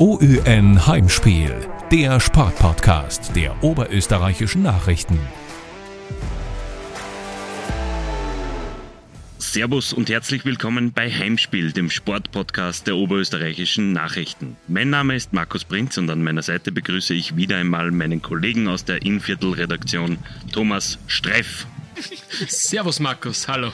OÜN 0.00 0.86
Heimspiel, 0.86 1.54
der 1.92 2.20
Sportpodcast 2.20 3.36
der 3.36 3.62
oberösterreichischen 3.62 4.62
Nachrichten. 4.62 5.18
Servus 9.36 9.92
und 9.92 10.08
herzlich 10.08 10.46
willkommen 10.46 10.94
bei 10.94 11.10
Heimspiel, 11.10 11.72
dem 11.72 11.90
Sportpodcast 11.90 12.86
der 12.86 12.96
oberösterreichischen 12.96 13.92
Nachrichten. 13.92 14.56
Mein 14.68 14.88
Name 14.88 15.16
ist 15.16 15.34
Markus 15.34 15.66
Prinz 15.66 15.98
und 15.98 16.08
an 16.08 16.22
meiner 16.22 16.40
Seite 16.40 16.72
begrüße 16.72 17.12
ich 17.12 17.36
wieder 17.36 17.58
einmal 17.58 17.90
meinen 17.90 18.22
Kollegen 18.22 18.68
aus 18.68 18.86
der 18.86 19.02
Inviertel-Redaktion, 19.02 20.16
Thomas 20.50 20.98
Streff. 21.08 21.66
Servus 22.48 23.00
Markus, 23.00 23.46
hallo. 23.48 23.70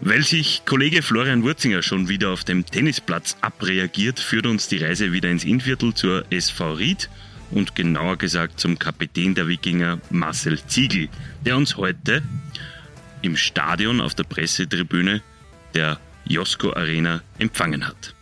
Weil 0.00 0.22
sich 0.22 0.62
Kollege 0.64 1.02
Florian 1.02 1.42
Wurzinger 1.42 1.82
schon 1.82 2.08
wieder 2.08 2.30
auf 2.30 2.44
dem 2.44 2.64
Tennisplatz 2.64 3.36
abreagiert, 3.40 4.20
führt 4.20 4.46
uns 4.46 4.68
die 4.68 4.78
Reise 4.78 5.12
wieder 5.12 5.28
ins 5.28 5.44
Innviertel 5.44 5.92
zur 5.92 6.24
SV 6.30 6.74
Ried 6.74 7.10
und 7.50 7.74
genauer 7.74 8.16
gesagt 8.16 8.60
zum 8.60 8.78
Kapitän 8.78 9.34
der 9.34 9.48
Wikinger 9.48 10.00
Marcel 10.10 10.60
Ziegel, 10.66 11.08
der 11.44 11.56
uns 11.56 11.76
heute 11.76 12.22
im 13.22 13.36
Stadion 13.36 14.00
auf 14.00 14.14
der 14.14 14.24
Pressetribüne 14.24 15.22
der 15.74 15.98
Josko 16.24 16.72
Arena 16.74 17.22
empfangen 17.38 17.86
hat. 17.86 18.14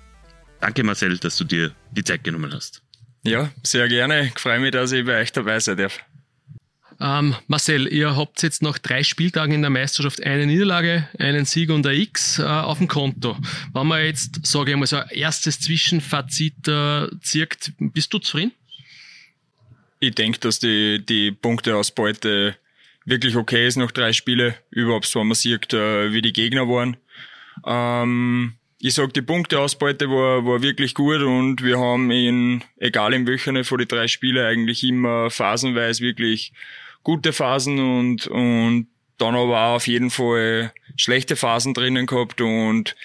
Danke 0.60 0.82
Marcel, 0.82 1.18
dass 1.18 1.36
du 1.36 1.44
dir 1.44 1.72
die 1.90 2.04
Zeit 2.04 2.24
genommen 2.24 2.52
hast. 2.54 2.82
Ja, 3.22 3.50
sehr 3.62 3.88
gerne. 3.88 4.26
Ich 4.26 4.38
freue 4.38 4.60
mich, 4.60 4.70
dass 4.70 4.92
ich 4.92 5.04
bei 5.04 5.20
euch 5.20 5.32
dabei 5.32 5.60
sein 5.60 5.76
darf. 5.76 5.98
Ähm, 7.00 7.34
Marcel, 7.46 7.92
ihr 7.92 8.16
habt 8.16 8.42
jetzt 8.42 8.62
nach 8.62 8.78
drei 8.78 9.02
Spieltagen 9.02 9.54
in 9.54 9.60
der 9.60 9.70
Meisterschaft 9.70 10.22
eine 10.22 10.46
Niederlage, 10.46 11.08
einen 11.18 11.44
Sieg 11.44 11.70
und 11.70 11.86
ein 11.86 11.96
X 11.96 12.38
äh, 12.38 12.44
auf 12.44 12.78
dem 12.78 12.88
Konto. 12.88 13.36
Wenn 13.74 13.86
man 13.86 14.04
jetzt, 14.04 14.46
sage 14.46 14.70
ich 14.70 14.76
mal, 14.76 14.86
so 14.86 14.96
ein 14.96 15.08
erstes 15.10 15.60
Zwischenfazit 15.60 16.68
äh, 16.68 17.08
zirkt, 17.20 17.72
bist 17.78 18.12
du 18.14 18.18
zufrieden? 18.18 18.52
Ich 20.00 20.14
denke, 20.14 20.38
dass 20.40 20.58
die, 20.58 21.04
die 21.04 21.32
Punkteausbeute 21.32 22.56
wirklich 23.04 23.36
okay 23.36 23.66
ist 23.66 23.76
nach 23.76 23.92
drei 23.92 24.12
Spiele, 24.12 24.56
überhaupt 24.70 25.14
wenn 25.14 25.26
man 25.26 25.34
sieht, 25.34 25.72
äh, 25.74 26.12
wie 26.12 26.22
die 26.22 26.32
Gegner 26.32 26.68
waren. 26.68 26.96
Ähm, 27.66 28.54
ich 28.78 28.94
sag, 28.94 29.14
die 29.14 29.22
Punkteausbeute 29.22 30.08
war, 30.08 30.44
war 30.44 30.62
wirklich 30.62 30.94
gut 30.94 31.20
und 31.20 31.62
wir 31.62 31.78
haben 31.78 32.10
in, 32.10 32.62
egal 32.76 33.14
in 33.14 33.26
welcher 33.26 33.64
von 33.64 33.78
den 33.78 33.88
drei 33.88 34.06
Spielen, 34.06 34.44
eigentlich 34.44 34.84
immer 34.84 35.30
phasenweise 35.30 36.02
wirklich 36.02 36.52
gute 37.06 37.32
Phasen 37.32 37.78
und, 37.78 38.26
und 38.26 38.88
dann 39.16 39.36
aber 39.36 39.60
auch 39.60 39.76
auf 39.76 39.86
jeden 39.86 40.10
Fall 40.10 40.72
schlechte 40.96 41.36
Phasen 41.36 41.72
drinnen 41.72 42.04
gehabt 42.04 42.40
und 42.40 42.96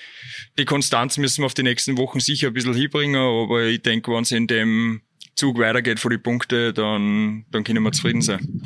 die 0.58 0.66
Konstanz 0.66 1.20
müssen 1.20 1.44
wir 1.44 1.46
auf 1.46 1.54
die 1.54 1.62
nächsten 1.62 2.00
Wochen 2.00 2.20
sicher 2.20 2.48
ein 2.48 2.54
bisschen 2.56 2.74
hinbringen, 2.74 3.22
aber 3.22 3.66
ich 3.66 3.84
denke, 3.84 4.12
wenn 4.12 4.24
es 4.24 4.32
in 4.32 4.48
dem 4.48 5.02
Zug 5.36 5.60
weitergeht 5.60 6.00
von 6.00 6.10
den 6.10 6.24
Punkten, 6.24 6.74
dann, 6.74 7.46
dann 7.52 7.64
können 7.64 7.84
wir 7.84 7.92
zufrieden 7.92 8.24
sein. 8.24 8.64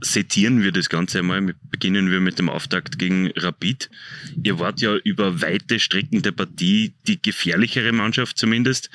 Setieren 0.00 0.62
wir 0.62 0.72
das 0.72 0.88
Ganze 0.88 1.18
einmal. 1.18 1.54
Beginnen 1.70 2.10
wir 2.10 2.20
mit 2.20 2.38
dem 2.38 2.48
Auftakt 2.48 2.98
gegen 2.98 3.32
Rapid. 3.36 3.90
Ihr 4.42 4.58
wart 4.58 4.80
ja 4.80 4.96
über 4.96 5.42
weite 5.42 5.78
Strecken 5.78 6.22
der 6.22 6.32
Partie 6.32 6.94
die 7.06 7.20
gefährlichere 7.20 7.92
Mannschaft 7.92 8.38
zumindest. 8.38 8.88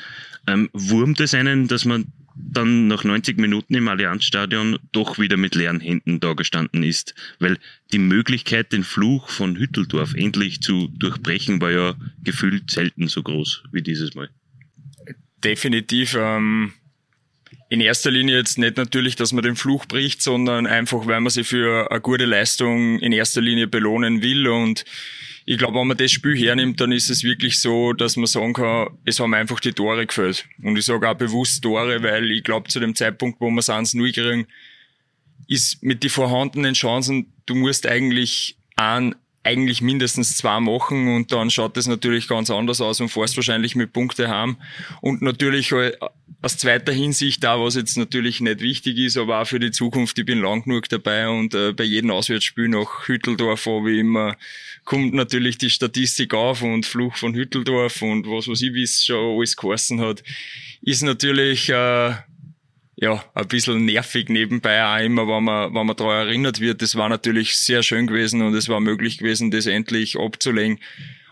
Ähm, 0.48 0.70
wurmt 0.74 1.20
es 1.20 1.36
einen, 1.36 1.68
dass 1.68 1.86
man 1.86 2.12
dann 2.36 2.88
nach 2.88 3.04
90 3.04 3.38
Minuten 3.38 3.76
im 3.76 3.88
Allianzstadion 3.88 4.80
doch 4.92 5.20
wieder 5.20 5.38
mit 5.38 5.56
leeren 5.56 5.80
Händen 5.80 6.20
dagestanden 6.20 6.84
ist. 6.84 7.16
Weil 7.40 7.58
die 7.92 8.00
Möglichkeit, 8.00 8.72
den 8.72 8.84
Fluch 8.84 9.30
von 9.30 9.56
Hütteldorf 9.58 10.14
endlich 10.14 10.62
zu 10.62 10.88
durchbrechen, 10.98 11.62
war 11.62 11.72
ja 11.72 11.96
gefühlt 12.24 12.72
selten 12.72 13.08
so 13.08 13.24
groß 13.24 13.64
wie 13.72 13.82
dieses 13.82 14.16
Mal. 14.16 14.30
Definitiv. 15.44 16.16
Ähm, 16.18 16.74
in 17.70 17.80
erster 17.80 18.12
Linie 18.12 18.36
jetzt 18.36 18.58
nicht 18.58 18.78
natürlich, 18.78 19.16
dass 19.16 19.32
man 19.32 19.44
den 19.44 19.56
Fluch 19.56 19.86
bricht, 19.86 20.22
sondern 20.22 20.68
einfach, 20.68 21.08
weil 21.08 21.22
man 21.22 21.30
sie 21.30 21.46
für 21.46 21.90
eine 21.90 22.02
gute 22.02 22.26
Leistung 22.26 23.00
in 23.00 23.14
erster 23.14 23.42
Linie 23.42 23.68
belohnen 23.68 24.22
will 24.22 24.48
und 24.48 24.84
ich 25.46 25.58
glaube, 25.58 25.80
wenn 25.80 25.88
man 25.88 25.98
das 25.98 26.12
Spiel 26.12 26.38
hernimmt, 26.38 26.80
dann 26.80 26.92
ist 26.92 27.10
es 27.10 27.24
wirklich 27.24 27.60
so, 27.60 27.94
dass 27.94 28.16
man 28.16 28.28
sagen 28.28 28.54
kann, 28.54 28.90
es 29.06 29.20
haben 29.20 29.34
einfach 29.34 29.60
die 29.60 29.74
Tore 29.74 30.06
gefällt. 30.06 30.46
Und 30.62 30.78
ich 30.78 30.86
sage 30.86 31.10
auch 31.10 31.16
bewusst 31.16 31.64
Tore, 31.64 32.04
weil 32.04 32.32
ich 32.32 32.44
glaube, 32.44 32.70
zu 32.70 32.80
dem 32.80 32.96
Zeitpunkt, 32.96 33.42
wo 33.42 33.50
wir 33.50 33.60
es 33.60 33.70
1-0 33.70 34.14
kriegen, 34.14 34.48
ist 35.48 35.84
mit 35.84 36.04
den 36.04 36.10
vorhandenen 36.10 36.74
Chancen, 36.74 37.34
du 37.46 37.56
musst 37.56 37.88
eigentlich 37.88 38.58
an 38.76 39.16
eigentlich 39.44 39.82
mindestens 39.82 40.38
zwei 40.38 40.60
machen 40.60 41.16
und 41.16 41.32
dann 41.32 41.50
schaut 41.50 41.76
es 41.76 41.88
natürlich 41.88 42.28
ganz 42.28 42.52
anders 42.52 42.80
aus 42.80 43.02
und 43.02 43.10
fährst 43.10 43.36
wahrscheinlich 43.38 43.76
mit 43.76 43.92
Punkte 43.92 44.28
haben. 44.28 44.58
Und 45.02 45.24
natürlich 45.24 45.74
aus 45.74 46.58
zweiter 46.58 46.92
Hinsicht 46.92 47.44
da, 47.44 47.60
was 47.60 47.76
jetzt 47.76 47.98
natürlich 47.98 48.40
nicht 48.40 48.62
wichtig 48.62 48.98
ist, 49.00 49.18
aber 49.18 49.42
auch 49.42 49.48
für 49.48 49.60
die 49.60 49.72
Zukunft, 49.72 50.18
ich 50.20 50.26
bin 50.26 50.42
lang 50.42 50.64
genug 50.64 50.90
dabei 50.90 51.28
und 51.28 51.56
äh, 51.56 51.74
bei 51.74 51.84
jedem 51.84 52.12
Auswärtsspiel 52.12 52.68
nach 52.68 53.08
Hütteldorf 53.08 53.66
habe 53.66 53.92
ich 53.92 54.00
immer, 54.00 54.38
kommt 54.86 55.14
natürlich 55.14 55.58
die 55.58 55.70
Statistik 55.70 56.34
auf 56.34 56.62
und 56.62 56.86
Fluch 56.86 57.16
von 57.16 57.34
Hütteldorf 57.34 58.02
und 58.02 58.28
was 58.28 58.48
was 58.48 58.62
ich, 58.62 58.74
wie 58.74 58.84
es 58.84 59.06
schon 59.06 59.38
alles 59.38 59.56
geheißen 59.56 60.02
hat, 60.02 60.24
ist 60.82 61.04
natürlich 61.04 61.70
äh, 61.70 62.14
ja, 63.02 63.24
ein 63.34 63.48
bisschen 63.48 63.86
nervig 63.86 64.30
nebenbei 64.30 64.84
auch 64.86 65.04
immer, 65.04 65.28
wenn 65.28 65.44
man, 65.44 65.74
wenn 65.74 65.86
man 65.88 65.96
daran 65.96 66.28
erinnert 66.28 66.60
wird. 66.60 66.84
Das 66.84 66.96
war 66.96 67.10
natürlich 67.10 67.56
sehr 67.56 67.82
schön 67.82 68.06
gewesen 68.06 68.44
und 68.44 68.54
es 68.54 68.70
war 68.70 68.80
möglich 68.80 69.18
gewesen, 69.18 69.50
das 69.50 69.66
endlich 69.66 70.20
abzulegen. 70.20 70.80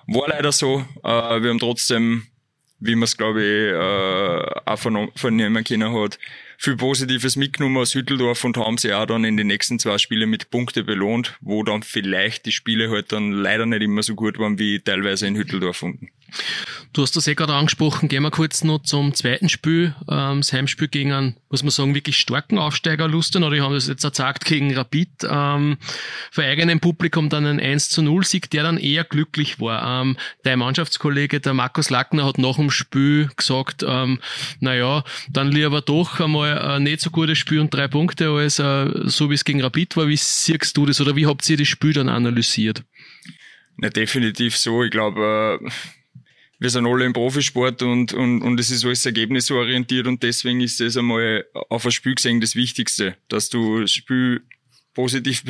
War 0.07 0.29
leider 0.29 0.51
so. 0.51 0.83
Äh, 1.03 1.41
wir 1.41 1.49
haben 1.49 1.59
trotzdem, 1.59 2.23
wie 2.79 2.95
man 2.95 3.03
es 3.03 3.17
glaube 3.17 3.43
ich 3.43 3.73
äh, 3.73 4.61
auch 4.65 4.79
von, 4.79 5.11
vernehmen 5.15 5.63
können 5.63 5.93
hat, 5.93 6.17
viel 6.61 6.75
Positives 6.75 7.37
mitgenommen 7.37 7.77
aus 7.77 7.95
Hütteldorf 7.95 8.43
und 8.43 8.57
haben 8.57 8.77
sie 8.77 8.93
auch 8.93 9.05
dann 9.05 9.23
in 9.23 9.37
den 9.37 9.47
nächsten 9.47 9.79
zwei 9.79 9.97
Spielen 9.97 10.29
mit 10.29 10.49
Punkte 10.49 10.83
belohnt, 10.83 11.37
wo 11.39 11.63
dann 11.63 11.83
vielleicht 11.83 12.45
die 12.45 12.51
Spiele 12.51 12.91
halt 12.91 13.13
dann 13.13 13.31
leider 13.31 13.65
nicht 13.65 13.81
immer 13.81 14.03
so 14.03 14.13
gut 14.13 14.37
waren 14.39 14.59
wie 14.59 14.81
teilweise 14.81 15.25
in 15.25 15.37
Hütteldorf 15.37 15.81
unten. 15.83 16.09
Du 16.91 17.03
hast 17.03 17.15
das 17.15 17.27
eh 17.27 17.35
gerade 17.35 17.53
angesprochen. 17.53 18.09
Gehen 18.09 18.23
wir 18.23 18.31
kurz 18.31 18.63
noch 18.63 18.79
zum 18.81 19.13
zweiten 19.13 19.47
Spiel. 19.47 19.93
Ähm, 20.09 20.39
das 20.39 20.51
Heimspiel 20.51 20.87
gegen 20.87 21.11
einen, 21.11 21.37
muss 21.49 21.61
man 21.61 21.69
sagen, 21.69 21.93
wirklich 21.93 22.17
starken 22.17 22.57
Aufsteiger 22.57 23.07
Lusten, 23.07 23.43
oder 23.43 23.55
die 23.55 23.61
haben 23.61 23.73
das 23.73 23.87
jetzt 23.87 24.03
erzagt 24.03 24.43
gegen 24.45 24.75
Rapid. 24.75 25.09
Ähm, 25.29 25.77
für 26.31 26.43
eigenem 26.43 26.79
Publikum 26.79 27.29
dann 27.29 27.45
ein 27.45 27.59
1 27.59 27.89
zu 27.89 28.01
0 28.01 28.25
Sieg, 28.25 28.49
der 28.49 28.63
dann 28.63 28.77
eher 28.77 29.03
glücklich 29.03 29.59
war. 29.59 30.01
Ähm, 30.01 30.17
dein 30.43 30.59
Mannschaftskollege, 30.59 31.39
der 31.39 31.53
Markus 31.53 31.91
Lackner, 31.91 32.25
hat 32.25 32.39
nach 32.39 32.55
dem 32.55 32.71
Spiel 32.71 33.29
gesagt, 33.35 33.85
ähm, 33.87 34.19
naja, 34.59 35.03
dann 35.29 35.51
lieber 35.51 35.81
doch 35.81 36.19
einmal 36.19 36.57
ein 36.59 36.83
nicht 36.83 37.01
so 37.01 37.11
gutes 37.11 37.37
Spiel 37.37 37.59
und 37.59 37.71
drei 37.71 37.87
Punkte 37.87 38.29
als 38.31 38.57
äh, 38.57 38.89
so 39.03 39.29
wie 39.29 39.35
es 39.35 39.45
gegen 39.45 39.61
Rapid 39.61 39.95
war. 39.95 40.07
Wie 40.07 40.17
siehst 40.17 40.75
du 40.75 40.87
das 40.87 40.99
oder 40.99 41.15
wie 41.15 41.27
habt 41.27 41.47
ihr 41.49 41.57
das 41.57 41.67
Spiel 41.67 41.93
dann 41.93 42.09
analysiert? 42.09 42.83
Na, 43.77 43.89
definitiv 43.89 44.57
so. 44.57 44.83
Ich 44.83 44.91
glaube, 44.91 45.59
äh 45.61 45.69
wir 46.59 46.69
sind 46.69 46.85
alle 46.85 47.05
im 47.05 47.13
Profisport 47.13 47.81
und, 47.81 48.13
und, 48.13 48.41
und 48.41 48.59
es 48.59 48.69
ist 48.69 48.85
alles 48.85 49.05
ergebnisorientiert 49.05 50.07
und 50.07 50.21
deswegen 50.23 50.59
ist 50.59 50.81
es 50.81 50.97
einmal 50.97 51.45
auf 51.69 51.85
ein 51.85 51.91
Spiel 51.91 52.15
gesehen 52.15 52.41
das 52.41 52.55
Wichtigste, 52.55 53.15
dass 53.29 53.49
du 53.49 53.81
das 53.81 53.91
Spiel 53.91 54.41
positiv 54.93 55.43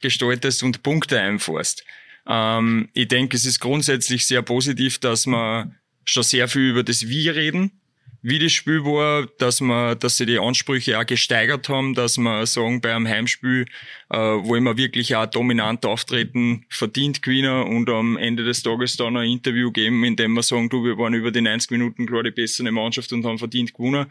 gestaltest 0.00 0.62
und 0.62 0.84
Punkte 0.84 1.20
einfährst. 1.20 1.84
Ähm, 2.26 2.88
ich 2.94 3.08
denke, 3.08 3.36
es 3.36 3.44
ist 3.44 3.58
grundsätzlich 3.58 4.24
sehr 4.26 4.42
positiv, 4.42 5.00
dass 5.00 5.26
wir 5.26 5.74
schon 6.04 6.22
sehr 6.22 6.46
viel 6.46 6.70
über 6.70 6.84
das 6.84 7.08
Wie 7.08 7.28
reden 7.28 7.81
wie 8.22 8.38
das 8.38 8.52
Spiel 8.52 8.84
war, 8.84 9.26
dass 9.38 9.60
man, 9.60 9.98
dass 9.98 10.16
sie 10.16 10.26
die 10.26 10.38
Ansprüche 10.38 10.98
auch 10.98 11.04
gesteigert 11.04 11.68
haben, 11.68 11.94
dass 11.94 12.18
man 12.18 12.46
sagen, 12.46 12.80
bei 12.80 12.94
einem 12.94 13.08
Heimspiel 13.08 13.66
äh, 14.10 14.16
wollen 14.16 14.62
wir 14.62 14.76
wirklich 14.76 15.16
auch 15.16 15.26
dominant 15.26 15.84
auftreten, 15.84 16.64
verdient 16.68 17.22
gewinnen 17.22 17.64
und 17.64 17.90
am 17.90 18.16
Ende 18.16 18.44
des 18.44 18.62
Tages 18.62 18.96
dann 18.96 19.16
ein 19.16 19.28
Interview 19.28 19.72
geben, 19.72 20.04
in 20.04 20.14
dem 20.14 20.34
wir 20.34 20.44
sagen, 20.44 20.68
du, 20.68 20.84
wir 20.84 20.96
waren 20.98 21.14
über 21.14 21.32
die 21.32 21.40
90 21.40 21.72
Minuten 21.72 22.06
klar 22.06 22.22
die 22.22 22.30
bessere 22.30 22.70
Mannschaft 22.70 23.12
und 23.12 23.24
haben 23.26 23.38
verdient 23.38 23.74
gewonnen. 23.74 24.06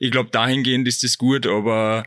Ich 0.00 0.10
glaube, 0.10 0.30
dahingehend 0.30 0.88
ist 0.88 1.04
das 1.04 1.16
gut, 1.16 1.46
aber 1.46 2.04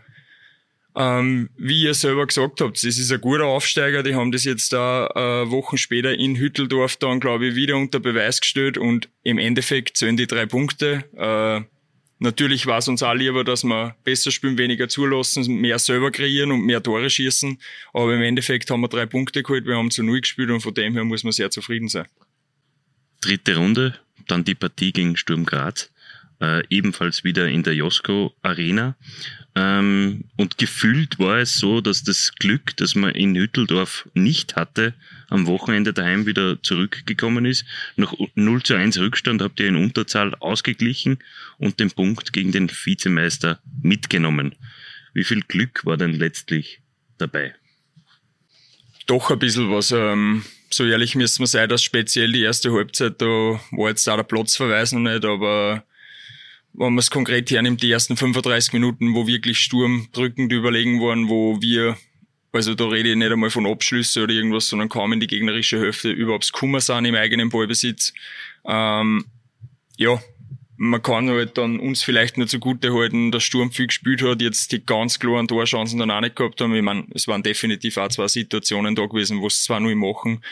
ähm, 0.98 1.50
wie 1.58 1.84
ihr 1.84 1.94
selber 1.94 2.26
gesagt 2.26 2.60
habt, 2.60 2.78
das 2.78 2.84
ist 2.84 3.12
ein 3.12 3.22
guter 3.22 3.46
Aufsteiger. 3.46 4.02
Die 4.02 4.16
haben 4.16 4.32
das 4.32 4.46
jetzt 4.46 4.74
da 4.74 5.08
äh, 5.14 5.52
Wochen 5.52 5.78
später 5.78 6.14
in 6.14 6.36
Hütteldorf 6.36 6.96
dann, 6.96 7.20
glaube 7.20 7.48
ich, 7.48 7.56
wieder 7.56 7.78
unter 7.78 8.00
Beweis 8.00 8.42
gestellt 8.42 8.80
und 8.80 9.08
im 9.22 9.38
Endeffekt 9.38 9.98
zählen 9.98 10.18
die 10.18 10.26
drei 10.26 10.48
Punkte. 10.48 11.06
Äh, 11.16 11.62
natürlich 12.18 12.66
war 12.66 12.80
es 12.80 12.88
uns 12.88 13.04
auch 13.04 13.14
lieber, 13.14 13.44
dass 13.44 13.64
wir 13.64 13.96
besser 14.04 14.32
spielen, 14.32 14.58
weniger 14.58 14.90
zulassen, 14.90 15.46
mehr 15.58 15.78
selber 15.78 16.10
kreieren 16.10 16.52
und 16.52 16.62
mehr 16.62 16.82
Tore 16.82 17.12
schießen. 17.12 17.60
Aber 17.94 18.16
im 18.16 18.24
Endeffekt 18.24 18.72
haben 18.72 18.82
wir 18.82 18.88
drei 18.88 19.06
Punkte 19.06 19.44
geholt, 19.44 19.68
wir 19.68 19.78
haben 19.78 19.92
zu 19.92 20.02
null 20.02 20.22
gespielt 20.22 20.50
und 20.50 20.62
von 20.62 20.74
dem 20.74 20.94
her 20.94 21.04
muss 21.04 21.24
man 21.24 21.32
sehr 21.32 21.52
zufrieden 21.52 21.90
sein. 21.90 22.08
Dritte 23.22 23.56
Runde, 23.56 24.00
dann 24.28 24.44
die 24.44 24.56
Partie 24.56 24.94
gegen 24.94 25.16
Sturm 25.16 25.46
Graz. 25.46 25.92
äh, 26.40 26.64
ebenfalls 26.70 27.24
wieder 27.24 27.48
in 27.48 27.64
der 27.64 27.74
Josko 27.74 28.34
Arena. 28.42 28.96
Ähm, 29.58 30.26
und 30.36 30.60
gefühlt 30.60 31.18
war 31.18 31.40
es 31.40 31.58
so, 31.58 31.82
dass 31.82 32.04
das 32.04 32.34
Glück, 32.36 32.78
das 32.78 32.94
man 32.94 33.16
in 33.16 33.36
Hütteldorf 33.36 34.08
nicht 34.14 34.56
hatte, 34.56 34.94
am 35.30 35.48
Wochenende 35.48 35.94
daheim 35.94 36.28
wieder 36.28 36.62
zurückgekommen 36.62 37.44
ist. 37.46 37.66
Nach 37.96 38.14
0 38.36 38.62
zu 38.62 38.76
1 38.76 39.00
Rückstand 39.00 39.42
habt 39.42 39.60
ihr 39.60 39.68
in 39.68 39.76
Unterzahl 39.76 40.36
ausgeglichen 40.36 41.18
und 41.58 41.80
den 41.80 41.90
Punkt 41.90 42.34
gegen 42.34 42.52
den 42.52 42.70
Vizemeister 42.70 43.60
mitgenommen. 43.82 44.54
Wie 45.16 45.24
viel 45.24 45.42
Glück 45.42 45.86
war 45.86 45.98
denn 45.98 46.14
letztlich 46.14 46.82
dabei? 47.18 47.56
Doch 49.08 49.32
ein 49.32 49.40
bisschen 49.40 49.72
was. 49.72 49.92
Ähm, 49.92 50.46
so 50.70 50.86
ehrlich 50.86 51.16
müssen 51.16 51.40
wir 51.40 51.48
sein, 51.48 51.70
dass 51.70 51.82
speziell 51.82 52.32
die 52.32 52.44
erste 52.44 52.72
Halbzeit, 52.74 53.20
da 53.22 53.26
war 53.26 53.90
jetzt 53.90 54.08
auch 54.08 54.18
der 54.18 54.24
Platzverweis 54.24 54.92
noch 54.92 55.00
nicht, 55.00 55.26
aber 55.26 55.84
wenn 56.78 56.94
man 56.94 57.00
es 57.00 57.10
konkret 57.10 57.50
hernimmt, 57.50 57.82
die 57.82 57.92
ersten 57.92 58.16
35 58.16 58.72
Minuten, 58.74 59.16
wo 59.16 59.26
wirklich 59.26 59.60
sturmdrückend 59.60 60.52
überlegen 60.52 61.02
waren, 61.02 61.28
wo 61.28 61.60
wir, 61.60 61.98
also 62.52 62.76
da 62.76 62.86
rede 62.86 63.10
ich 63.10 63.16
nicht 63.16 63.32
einmal 63.32 63.50
von 63.50 63.66
Abschlüsse 63.66 64.24
oder 64.24 64.34
irgendwas, 64.34 64.68
sondern 64.68 64.88
kaum 64.88 65.12
in 65.12 65.20
die 65.20 65.28
gegnerische 65.28 65.80
Hälfte 65.80 66.12
überhaupt 66.12 66.54
Kummer 66.54 66.80
sind 66.80 67.06
im 67.06 67.16
eigenen 67.16 67.50
Ballbesitz. 67.50 68.14
Ähm, 68.64 69.26
ja, 69.98 70.22
man 70.78 71.02
kann 71.02 71.28
halt 71.30 71.58
dann 71.58 71.80
uns 71.80 72.04
vielleicht 72.04 72.38
nur 72.38 72.46
zugute 72.46 72.94
halten, 72.94 73.32
dass 73.32 73.44
Sturm 73.44 73.72
viel 73.72 73.88
gespielt 73.88 74.22
hat, 74.22 74.44
jetzt 74.44 74.72
die 74.72 74.86
ganz 74.86 75.18
klaren 75.18 75.48
Torchancen 75.48 75.98
dann 75.98 76.12
auch 76.12 76.22
nicht 76.22 76.36
gehabt 76.36 76.62
haben. 76.62 76.76
Ich 76.76 76.84
meine, 76.84 77.08
es 77.16 77.28
waren 77.28 77.42
definitiv 77.42 77.98
auch 77.98 78.10
zwei 78.10 78.28
Situationen 78.28 78.96
da 78.96 79.08
gewesen, 79.08 79.42
wo 79.42 79.48
es 79.48 79.64
zwar 79.64 79.80
nur 79.80 79.96
machen. 79.96 80.44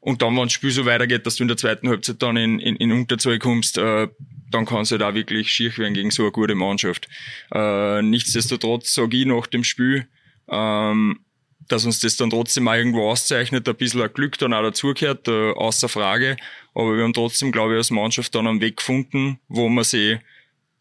Und 0.00 0.22
dann, 0.22 0.34
wenn 0.34 0.44
das 0.44 0.52
Spiel 0.52 0.70
so 0.70 0.86
weitergeht, 0.86 1.26
dass 1.26 1.36
du 1.36 1.44
in 1.44 1.48
der 1.48 1.58
zweiten 1.58 1.88
Halbzeit 1.88 2.22
dann 2.22 2.36
in, 2.36 2.58
in, 2.58 2.76
in 2.76 2.92
Unterzahl 2.92 3.38
kommst, 3.38 3.76
äh, 3.76 4.08
dann 4.50 4.66
kann 4.66 4.82
es 4.82 4.90
halt 4.90 5.02
auch 5.02 5.14
wirklich 5.14 5.50
schier 5.50 5.76
werden 5.76 5.94
gegen 5.94 6.10
so 6.10 6.22
eine 6.22 6.32
gute 6.32 6.54
Mannschaft. 6.54 7.08
Äh, 7.52 8.02
nichtsdestotrotz 8.02 8.94
sage 8.94 9.18
ich 9.18 9.26
nach 9.26 9.46
dem 9.46 9.62
Spiel, 9.62 10.06
ähm, 10.48 11.20
dass 11.68 11.84
uns 11.84 12.00
das 12.00 12.16
dann 12.16 12.30
trotzdem 12.30 12.66
auch 12.66 12.74
irgendwo 12.74 13.10
auszeichnet, 13.10 13.68
ein 13.68 13.76
bisschen 13.76 14.02
ein 14.02 14.12
Glück 14.12 14.38
dann 14.38 14.54
auch 14.54 14.62
dazugehört, 14.62 15.28
äh, 15.28 15.52
außer 15.52 15.88
Frage. 15.88 16.36
Aber 16.74 16.96
wir 16.96 17.04
haben 17.04 17.12
trotzdem, 17.12 17.52
glaube 17.52 17.74
ich, 17.74 17.78
als 17.78 17.90
Mannschaft 17.90 18.34
dann 18.34 18.46
einen 18.46 18.60
Weg 18.60 18.78
gefunden, 18.78 19.38
wo 19.48 19.68
wir 19.68 19.84
sie 19.84 20.18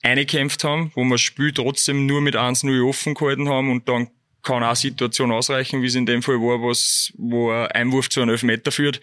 eingekämpft 0.01 0.63
haben, 0.63 0.91
wo 0.95 1.03
wir 1.03 1.15
das 1.15 1.21
Spiel 1.21 1.51
trotzdem 1.51 2.05
nur 2.05 2.21
mit 2.21 2.35
1-0 2.35 2.87
offen 2.87 3.13
gehalten 3.13 3.49
haben 3.49 3.69
und 3.69 3.89
dann 3.89 4.07
kann 4.43 4.63
auch 4.63 4.75
Situation 4.75 5.31
ausreichen, 5.31 5.81
wie 5.81 5.87
es 5.87 5.95
in 5.95 6.05
dem 6.05 6.21
Fall 6.21 6.35
war, 6.35 6.61
was, 6.61 7.13
wo 7.17 7.51
ein 7.51 7.67
Einwurf 7.67 8.09
zu 8.09 8.21
einem 8.21 8.31
Elfmeter 8.31 8.71
führt. 8.71 9.01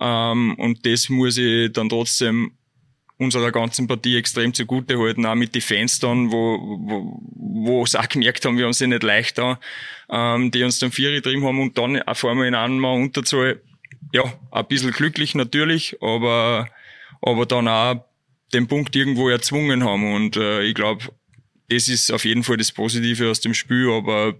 Ähm, 0.00 0.54
und 0.56 0.86
das 0.86 1.08
muss 1.08 1.36
ich 1.36 1.72
dann 1.72 1.88
trotzdem 1.88 2.52
unserer 3.20 3.52
ganzen 3.52 3.86
Partie 3.86 4.16
extrem 4.16 4.54
zugute 4.54 4.98
halten, 4.98 5.26
auch 5.26 5.34
mit 5.34 5.54
den 5.54 5.60
Fans 5.60 5.98
dann, 5.98 6.32
wo, 6.32 6.58
wo, 6.58 7.20
wo 7.34 7.86
sie 7.86 8.00
auch 8.00 8.08
gemerkt 8.08 8.44
haben, 8.46 8.56
wir 8.56 8.64
haben 8.64 8.72
sie 8.72 8.86
nicht 8.86 9.02
leicht 9.02 9.36
da, 9.36 9.60
ähm, 10.08 10.50
die 10.50 10.64
uns 10.64 10.78
dann 10.78 10.90
vier 10.90 11.10
getrieben 11.12 11.44
haben 11.44 11.60
und 11.60 11.76
dann 11.76 12.00
auf 12.02 12.24
einmal 12.24 12.46
in 12.46 12.54
einem 12.54 12.78
Mal 12.78 12.94
Unterzahl, 12.94 13.60
ja, 14.12 14.24
ein 14.50 14.66
bisschen 14.66 14.92
glücklich 14.92 15.34
natürlich, 15.34 15.98
aber, 16.00 16.68
aber 17.20 17.44
dann 17.44 17.68
auch 17.68 18.02
den 18.54 18.66
Punkt 18.66 18.96
irgendwo 18.96 19.28
erzwungen 19.28 19.84
haben 19.84 20.14
und 20.14 20.36
äh, 20.38 20.62
ich 20.62 20.74
glaube, 20.74 21.04
das 21.68 21.88
ist 21.88 22.10
auf 22.10 22.24
jeden 22.24 22.42
Fall 22.42 22.56
das 22.56 22.72
Positive 22.72 23.30
aus 23.30 23.40
dem 23.40 23.52
Spiel, 23.52 23.90
aber 23.90 24.34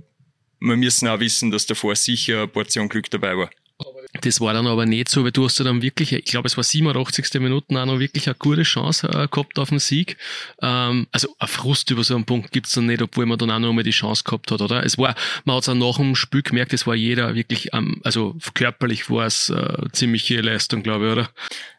wir 0.61 0.77
müssen 0.77 1.09
auch 1.09 1.21
wissen, 1.21 1.51
dass 1.51 1.67
davor 1.67 1.97
sicher 1.97 2.39
eine 2.39 2.49
Portion 2.49 2.89
Glück 2.89 3.11
dabei 3.11 3.37
war. 3.37 3.51
Das 4.23 4.41
war 4.41 4.53
dann 4.53 4.67
aber 4.67 4.87
nicht 4.87 5.09
so, 5.09 5.25
weil 5.25 5.31
du 5.31 5.45
hast 5.45 5.59
ja 5.59 5.65
dann 5.65 5.83
wirklich, 5.83 6.13
ich 6.13 6.25
glaube, 6.25 6.49
es 6.49 6.57
war 6.57 6.65
87. 6.65 7.41
Minuten 7.41 7.77
auch 7.77 7.87
noch 7.87 8.01
wirklich 8.01 8.27
eine 8.27 8.35
gute 8.35 8.63
Chance 8.63 9.09
äh, 9.09 9.29
gehabt 9.29 9.59
auf 9.59 9.69
den 9.71 9.79
Sieg. 9.79 10.17
Ähm, 10.61 11.07
also 11.13 11.35
ein 11.39 11.49
Frust 11.49 11.91
über 11.91 12.03
so 12.03 12.17
einen 12.17 12.25
Punkt 12.25 12.51
gibt's 12.51 12.75
dann 12.75 12.87
nicht, 12.87 13.03
obwohl 13.03 13.27
man 13.27 13.39
dann 13.39 13.51
auch 13.51 13.59
noch 13.61 13.73
mal 13.73 13.85
die 13.85 13.91
Chance 13.91 14.25
gehabt 14.25 14.51
hat, 14.51 14.61
oder? 14.61 14.85
Es 14.85 14.99
war, 14.99 15.15
man 15.45 15.57
hat's 15.57 15.69
auch 15.69 15.75
nach 15.75 15.97
dem 15.97 16.17
Spiel 16.17 16.43
gemerkt, 16.43 16.73
es 16.73 16.87
war 16.87 16.95
jeder 16.97 17.35
wirklich, 17.35 17.73
ähm, 17.73 18.01
also 18.03 18.37
körperlich 18.55 19.09
war 19.11 19.27
es 19.27 19.49
äh, 19.49 19.77
ziemliche 19.93 20.41
Leistung, 20.41 20.83
glaube 20.83 21.07
ich, 21.07 21.13
oder? 21.13 21.31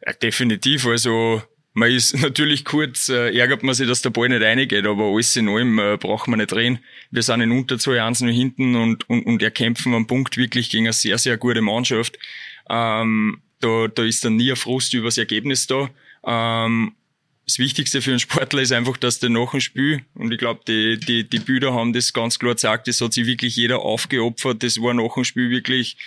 Ja, 0.05 0.13
definitiv, 0.13 0.85
also 0.85 1.43
man 1.73 1.91
ist 1.91 2.17
natürlich 2.21 2.65
kurz, 2.65 3.09
äh, 3.09 3.35
ärgert 3.37 3.63
man 3.63 3.75
sich, 3.75 3.87
dass 3.87 4.01
der 4.01 4.09
Ball 4.09 4.29
nicht 4.29 4.41
reingeht, 4.41 4.85
aber 4.85 5.05
alles 5.05 5.35
in 5.35 5.49
allem 5.49 5.79
äh, 5.79 5.97
braucht 5.97 6.27
man 6.27 6.39
nicht 6.39 6.51
drehen. 6.51 6.79
Wir 7.11 7.23
sind 7.23 7.41
in 7.41 7.51
Unterzahl 7.51 7.99
1 7.99 8.21
nur 8.21 8.31
hinten 8.31 8.75
und, 8.75 9.09
und, 9.09 9.25
und 9.25 9.41
erkämpfen 9.41 9.93
am 9.93 10.07
Punkt 10.07 10.37
wirklich 10.37 10.69
gegen 10.69 10.85
eine 10.85 10.93
sehr, 10.93 11.17
sehr 11.17 11.37
gute 11.37 11.61
Mannschaft. 11.61 12.17
Ähm, 12.69 13.41
da, 13.59 13.87
da 13.87 14.03
ist 14.03 14.25
dann 14.25 14.37
nie 14.37 14.51
ein 14.51 14.55
Frust 14.55 14.93
über 14.93 15.07
das 15.07 15.17
Ergebnis 15.17 15.67
da. 15.67 15.89
Ähm, 16.25 16.93
das 17.45 17.59
Wichtigste 17.59 18.01
für 18.01 18.11
einen 18.11 18.19
Sportler 18.19 18.61
ist 18.61 18.71
einfach, 18.71 18.97
dass 18.97 19.19
der 19.19 19.29
nach 19.29 19.51
dem 19.51 19.59
Spiel, 19.59 20.03
und 20.15 20.31
ich 20.31 20.37
glaube, 20.37 20.61
die, 20.67 20.99
die, 20.99 21.27
die 21.27 21.39
Bilder 21.39 21.73
haben 21.73 21.91
das 21.91 22.13
ganz 22.13 22.39
klar 22.39 22.53
gesagt, 22.53 22.87
das 22.87 23.01
hat 23.01 23.13
sich 23.13 23.25
wirklich 23.25 23.55
jeder 23.55 23.79
aufgeopfert. 23.79 24.63
Das 24.63 24.77
war 24.81 24.93
nach 24.93 25.15
dem 25.15 25.23
Spiel 25.23 25.49
wirklich, 25.49 25.97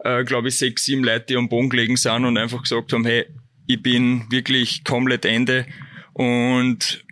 äh, 0.00 0.24
glaube 0.24 0.48
ich, 0.48 0.58
sechs, 0.58 0.84
sieben 0.84 1.04
Leute, 1.04 1.26
die 1.28 1.36
am 1.36 1.48
Boden 1.48 1.70
gelegen 1.70 1.96
sind 1.96 2.24
und 2.24 2.38
einfach 2.38 2.62
gesagt 2.62 2.92
haben, 2.92 3.04
hey, 3.04 3.26
ich 3.66 3.82
bin 3.82 4.30
wirklich 4.30 4.84
komplett 4.84 5.24
Ende 5.24 5.66
und 6.12 7.04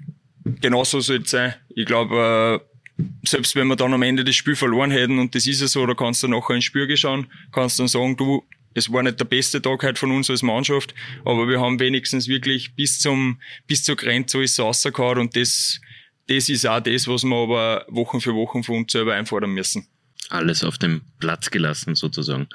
genauso 0.44 1.00
soll 1.00 1.22
es 1.22 1.30
sein. 1.30 1.54
Ich 1.74 1.86
glaube, 1.86 2.62
äh, 2.98 3.04
selbst 3.24 3.56
wenn 3.56 3.66
wir 3.66 3.76
dann 3.76 3.92
am 3.92 4.02
Ende 4.02 4.24
das 4.24 4.36
Spiel 4.36 4.56
verloren 4.56 4.90
hätten, 4.90 5.18
und 5.18 5.34
das 5.34 5.46
ist 5.46 5.60
ja 5.60 5.66
so, 5.66 5.84
da 5.86 5.94
kannst 5.94 6.22
du 6.22 6.28
nachher 6.28 6.54
ins 6.54 6.64
Spiel 6.64 6.96
schauen, 6.96 7.26
kannst 7.52 7.78
dann 7.78 7.88
sagen, 7.88 8.16
du, 8.16 8.44
es 8.74 8.92
war 8.92 9.02
nicht 9.02 9.20
der 9.20 9.24
beste 9.24 9.60
Tag 9.60 9.82
heute 9.82 9.98
von 9.98 10.10
uns 10.10 10.30
als 10.30 10.42
Mannschaft, 10.42 10.94
aber 11.24 11.48
wir 11.48 11.60
haben 11.60 11.80
wenigstens 11.80 12.28
wirklich 12.28 12.74
bis 12.74 13.00
zum, 13.00 13.40
bis 13.66 13.84
zur 13.84 13.96
Grenze 13.96 14.38
alles 14.38 14.58
rausgehauen 14.58 15.18
und 15.18 15.36
das, 15.36 15.80
das 16.28 16.48
ist 16.48 16.66
auch 16.66 16.80
das, 16.80 17.08
was 17.08 17.24
wir 17.24 17.36
aber 17.36 17.84
Wochen 17.88 18.20
für 18.20 18.34
Wochen 18.34 18.62
von 18.62 18.78
uns 18.78 18.92
selber 18.92 19.14
einfordern 19.14 19.50
müssen. 19.50 19.86
Alles 20.30 20.64
auf 20.64 20.78
dem 20.78 21.02
Platz 21.18 21.50
gelassen 21.50 21.94
sozusagen. 21.94 22.48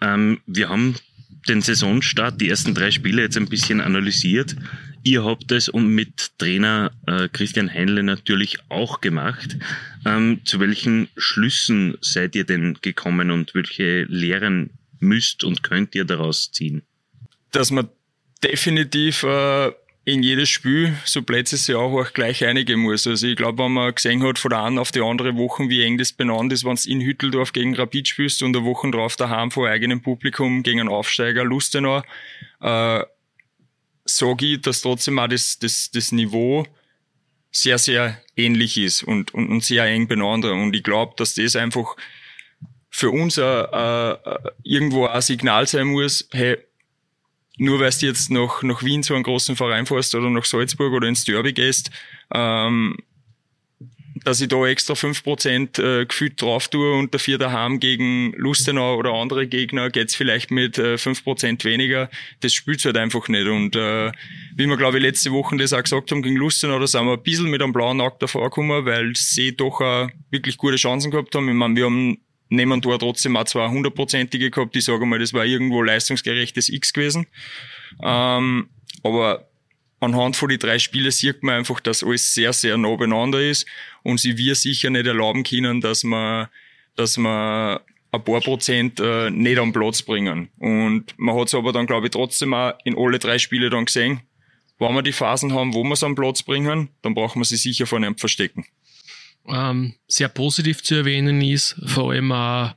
Ähm, 0.00 0.40
wir 0.46 0.68
haben 0.68 0.96
den 1.48 1.62
Saisonstart, 1.62 2.40
die 2.40 2.48
ersten 2.48 2.74
drei 2.74 2.90
Spiele 2.90 3.22
jetzt 3.22 3.36
ein 3.36 3.48
bisschen 3.48 3.80
analysiert. 3.80 4.56
Ihr 5.02 5.24
habt 5.24 5.52
es 5.52 5.68
und 5.68 5.88
mit 5.88 6.38
Trainer 6.38 6.92
äh, 7.06 7.28
Christian 7.28 7.72
Heinle 7.72 8.02
natürlich 8.02 8.58
auch 8.70 9.00
gemacht. 9.00 9.58
Ähm, 10.06 10.40
zu 10.44 10.60
welchen 10.60 11.08
Schlüssen 11.16 11.98
seid 12.00 12.34
ihr 12.34 12.44
denn 12.44 12.78
gekommen 12.80 13.30
und 13.30 13.54
welche 13.54 14.04
Lehren 14.04 14.70
müsst 15.00 15.44
und 15.44 15.62
könnt 15.62 15.94
ihr 15.94 16.04
daraus 16.04 16.50
ziehen? 16.52 16.82
Dass 17.50 17.70
man 17.70 17.88
definitiv 18.42 19.22
äh, 19.24 19.72
in 20.06 20.22
jedes 20.22 20.50
Spiel, 20.50 20.94
so 21.04 21.22
es 21.26 21.66
ja 21.66 21.78
auch, 21.78 21.98
auch 21.98 22.12
gleich 22.12 22.44
einigen 22.44 22.80
muss. 22.80 23.06
Also 23.06 23.26
ich 23.26 23.36
glaube, 23.36 23.64
wenn 23.64 23.72
man 23.72 23.94
gesehen 23.94 24.22
hat 24.22 24.38
von 24.38 24.50
der 24.50 24.62
einen 24.62 24.78
auf 24.78 24.92
die 24.92 25.00
andere 25.00 25.36
Woche, 25.36 25.68
wie 25.70 25.82
eng 25.82 25.96
das 25.96 26.12
benannt 26.12 26.52
ist, 26.52 26.64
wenn 26.64 26.76
du 26.76 26.90
in 26.90 27.00
Hütteldorf 27.00 27.52
gegen 27.52 27.74
Rapid 27.74 28.08
spielst 28.08 28.42
und 28.42 28.54
eine 28.54 28.66
Woche 28.66 28.90
drauf 28.90 29.16
daheim 29.16 29.50
vor 29.50 29.68
eigenem 29.68 30.02
Publikum 30.02 30.62
gegen 30.62 30.80
einen 30.80 30.88
Aufsteiger 30.90 31.44
Lustenau, 31.44 32.02
äh, 32.60 33.02
sage 34.04 34.46
ich, 34.46 34.60
dass 34.60 34.82
trotzdem 34.82 35.18
auch 35.18 35.28
das, 35.28 35.58
das, 35.58 35.90
das 35.90 36.12
Niveau 36.12 36.66
sehr, 37.50 37.78
sehr 37.78 38.20
ähnlich 38.36 38.76
ist 38.76 39.04
und, 39.04 39.32
und, 39.32 39.48
und 39.48 39.64
sehr 39.64 39.86
eng 39.86 40.06
beieinander. 40.06 40.52
Und 40.52 40.76
ich 40.76 40.82
glaube, 40.82 41.14
dass 41.16 41.34
das 41.34 41.56
einfach 41.56 41.96
für 42.90 43.10
uns 43.10 43.38
äh, 43.38 43.42
äh, 43.42 44.16
irgendwo 44.64 45.06
ein 45.06 45.22
Signal 45.22 45.66
sein 45.66 45.86
muss, 45.86 46.28
hey, 46.32 46.58
nur 47.56 47.80
weil 47.80 47.90
du 47.90 48.06
jetzt 48.06 48.30
nach, 48.30 48.62
nach 48.62 48.82
Wien 48.82 49.02
zu 49.02 49.14
einem 49.14 49.22
großen 49.22 49.56
Verein 49.56 49.86
fährst 49.86 50.14
oder 50.14 50.30
nach 50.30 50.44
Salzburg 50.44 50.92
oder 50.92 51.08
ins 51.08 51.24
Derby 51.24 51.52
gehst, 51.52 51.90
ähm, 52.32 52.96
dass 54.24 54.40
ich 54.40 54.48
da 54.48 54.64
extra 54.66 54.94
fünf 54.94 55.22
Prozent 55.22 55.78
äh, 55.78 56.06
gefühlt 56.06 56.40
drauf 56.40 56.68
tue 56.68 56.94
und 56.94 57.12
dafür 57.12 57.36
daheim 57.36 57.80
gegen 57.80 58.32
Lustenau 58.36 58.96
oder 58.96 59.12
andere 59.12 59.46
Gegner 59.46 59.90
geht's 59.90 60.14
vielleicht 60.14 60.50
mit 60.50 60.78
äh, 60.78 60.98
fünf 60.98 61.24
Prozent 61.24 61.64
weniger. 61.64 62.08
Das 62.40 62.54
spielt 62.54 62.84
halt 62.84 62.96
einfach 62.96 63.28
nicht. 63.28 63.46
Und 63.46 63.76
äh, 63.76 64.12
wie 64.54 64.66
wir, 64.66 64.76
glaube 64.76 64.98
ich, 64.98 65.02
letzte 65.02 65.32
Woche 65.32 65.56
das 65.56 65.72
auch 65.72 65.82
gesagt 65.82 66.10
haben 66.10 66.22
gegen 66.22 66.36
Lustenau, 66.36 66.78
da 66.78 66.86
sind 66.86 67.06
wir 67.06 67.14
ein 67.14 67.22
bisschen 67.22 67.50
mit 67.50 67.60
einem 67.60 67.72
blauen 67.72 68.00
Auge 68.00 68.16
davor 68.20 68.44
gekommen, 68.44 68.86
weil 68.86 69.12
sie 69.16 69.56
doch 69.56 69.80
auch 69.80 70.08
wirklich 70.30 70.56
gute 70.56 70.76
Chancen 70.76 71.10
gehabt 71.10 71.34
haben. 71.34 71.48
Ich 71.48 71.54
meine, 71.54 71.74
wir 71.76 71.86
haben 71.86 72.18
nehmen 72.48 72.80
da 72.80 72.96
trotzdem 72.98 73.36
auch 73.36 73.44
zwei 73.44 73.68
hundertprozentige 73.68 74.50
gehabt. 74.50 74.76
Ich 74.76 74.84
sage 74.84 75.06
mal, 75.06 75.18
das 75.18 75.32
war 75.32 75.44
irgendwo 75.44 75.82
leistungsgerechtes 75.82 76.68
X 76.68 76.92
gewesen. 76.92 77.26
Ähm, 78.02 78.68
aber 79.02 79.48
anhand 80.00 80.36
von 80.36 80.48
die 80.48 80.58
drei 80.58 80.78
Spiele 80.78 81.10
sieht 81.10 81.42
man 81.42 81.56
einfach, 81.56 81.80
dass 81.80 82.02
alles 82.02 82.34
sehr, 82.34 82.52
sehr 82.52 82.76
nah 82.76 82.94
beieinander 82.96 83.40
ist 83.40 83.66
und 84.02 84.20
sie 84.20 84.36
wir 84.36 84.54
sicher 84.54 84.90
nicht 84.90 85.06
erlauben 85.06 85.42
können, 85.42 85.80
dass 85.80 86.04
man, 86.04 86.48
dass 86.96 87.16
man 87.16 87.80
ein 88.12 88.24
paar 88.24 88.40
Prozent 88.40 89.00
äh, 89.00 89.30
nicht 89.30 89.58
am 89.58 89.72
Platz 89.72 90.02
bringen. 90.02 90.48
Und 90.58 91.18
man 91.18 91.36
hat 91.36 91.48
es 91.48 91.54
aber 91.54 91.72
dann, 91.72 91.86
glaube 91.86 92.06
ich, 92.06 92.12
trotzdem 92.12 92.54
auch 92.54 92.74
in 92.84 92.96
alle 92.96 93.18
drei 93.18 93.38
Spiele 93.38 93.70
dann 93.70 93.86
gesehen, 93.86 94.20
wenn 94.78 94.94
wir 94.94 95.02
die 95.02 95.12
Phasen 95.12 95.52
haben, 95.52 95.74
wo 95.74 95.82
wir 95.84 95.92
es 95.92 96.02
am 96.02 96.14
Platz 96.14 96.42
bringen, 96.42 96.88
dann 97.02 97.14
brauchen 97.14 97.40
wir 97.40 97.44
sie 97.44 97.56
sicher 97.56 97.86
vor 97.86 97.98
einem 97.98 98.16
verstecken 98.16 98.64
ähm, 99.48 99.94
sehr 100.06 100.28
positiv 100.28 100.82
zu 100.82 100.94
erwähnen 100.94 101.40
ist, 101.40 101.76
vor 101.86 102.12
allem 102.12 102.32
auch 102.32 102.74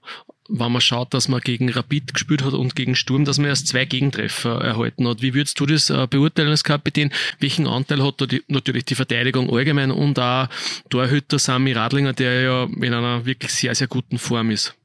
wenn 0.50 0.72
man 0.72 0.82
schaut, 0.82 1.14
dass 1.14 1.28
man 1.28 1.42
gegen 1.42 1.70
Rapid 1.70 2.14
gespielt 2.14 2.44
hat 2.44 2.54
und 2.54 2.76
gegen 2.76 2.96
Sturm, 2.96 3.26
dass 3.26 3.38
man 3.38 3.48
erst 3.48 3.68
zwei 3.68 3.86
Gegentreffer 3.86 4.62
erhalten 4.62 5.08
hat. 5.08 5.22
Wie 5.22 5.34
würdest 5.34 5.60
du 5.60 5.66
das 5.66 5.90
äh, 5.90 6.08
beurteilen 6.10 6.50
als 6.50 6.64
Kapitän? 6.64 7.12
Welchen 7.40 7.68
Anteil 7.68 8.04
hat 8.04 8.22
da 8.22 8.26
die, 8.26 8.44
natürlich 8.48 8.86
die 8.86 8.96
Verteidigung 8.96 9.50
allgemein 9.50 9.92
und 9.92 10.18
auch 10.20 10.48
Torhüter 10.90 11.40
Sami 11.40 11.74
Radlinger, 11.74 12.14
der 12.14 12.42
ja 12.42 12.64
in 12.64 12.94
einer 12.94 13.26
wirklich 13.26 13.52
sehr, 13.52 13.76
sehr 13.76 13.88
guten 13.88 14.18
Form 14.18 14.52
ist? 14.52 14.76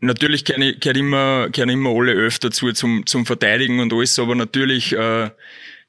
Natürlich 0.00 0.44
gehören 0.44 0.74
immer, 0.96 1.48
gehören 1.48 1.70
immer 1.70 1.90
alle 1.90 2.12
elf 2.12 2.38
dazu 2.38 2.70
zum, 2.72 3.06
zum 3.06 3.24
Verteidigen 3.24 3.80
und 3.80 3.92
alles, 3.92 4.18
aber 4.18 4.34
natürlich 4.34 4.92
äh, 4.92 5.30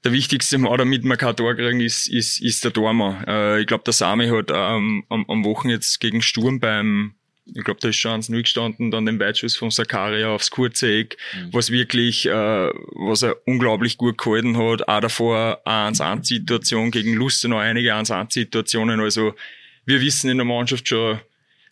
der 0.06 0.14
wichtigste 0.14 0.60
Mann, 0.60 0.78
damit 0.78 1.04
wir 1.04 1.18
kein 1.18 1.36
Tor 1.36 1.56
kriegen, 1.56 1.82
ist, 1.82 2.08
ist, 2.08 2.40
ist 2.40 2.64
der 2.64 2.72
Tormann. 2.72 3.24
Äh, 3.28 3.62
ich 3.62 3.68
glaube, 3.68 3.84
der 3.84 3.94
Sami 3.94 4.28
hat 4.28 4.52
ähm, 4.54 5.04
am, 5.10 5.26
am 5.28 5.44
Wochen 5.44 5.70
jetzt 5.70 6.00
gegen 6.00 6.22
Sturm 6.22 6.60
beim, 6.60 7.16
ich 7.48 7.64
glaube, 7.64 7.80
da 7.82 7.90
ist 7.90 7.96
schon 7.96 8.22
1-0 8.22 8.42
gestanden, 8.42 8.92
dann 8.92 9.08
den 9.08 9.20
Weitschuss 9.20 9.56
von 9.58 9.72
Sakaria 9.72 10.30
aufs 10.30 10.52
kurze 10.52 10.92
Eck, 10.92 11.18
mhm. 11.34 11.54
was 11.54 11.72
wirklich, 11.72 12.28
äh, 12.28 12.32
was 12.32 13.24
er 13.24 13.36
unglaublich 13.48 13.98
gut 13.98 14.20
gehalten 14.20 14.58
hat. 14.58 14.88
Auch 14.88 15.00
davor 15.00 15.62
eine 15.66 15.96
1-1-Situation 15.96 16.92
gegen 16.92 17.16
Lustenau, 17.16 17.58
einige 17.58 17.96
1-1-Situationen. 17.96 19.00
Also 19.00 19.34
wir 19.86 20.02
wissen 20.02 20.30
in 20.30 20.38
der 20.38 20.46
Mannschaft 20.46 20.88
schon, 20.88 21.20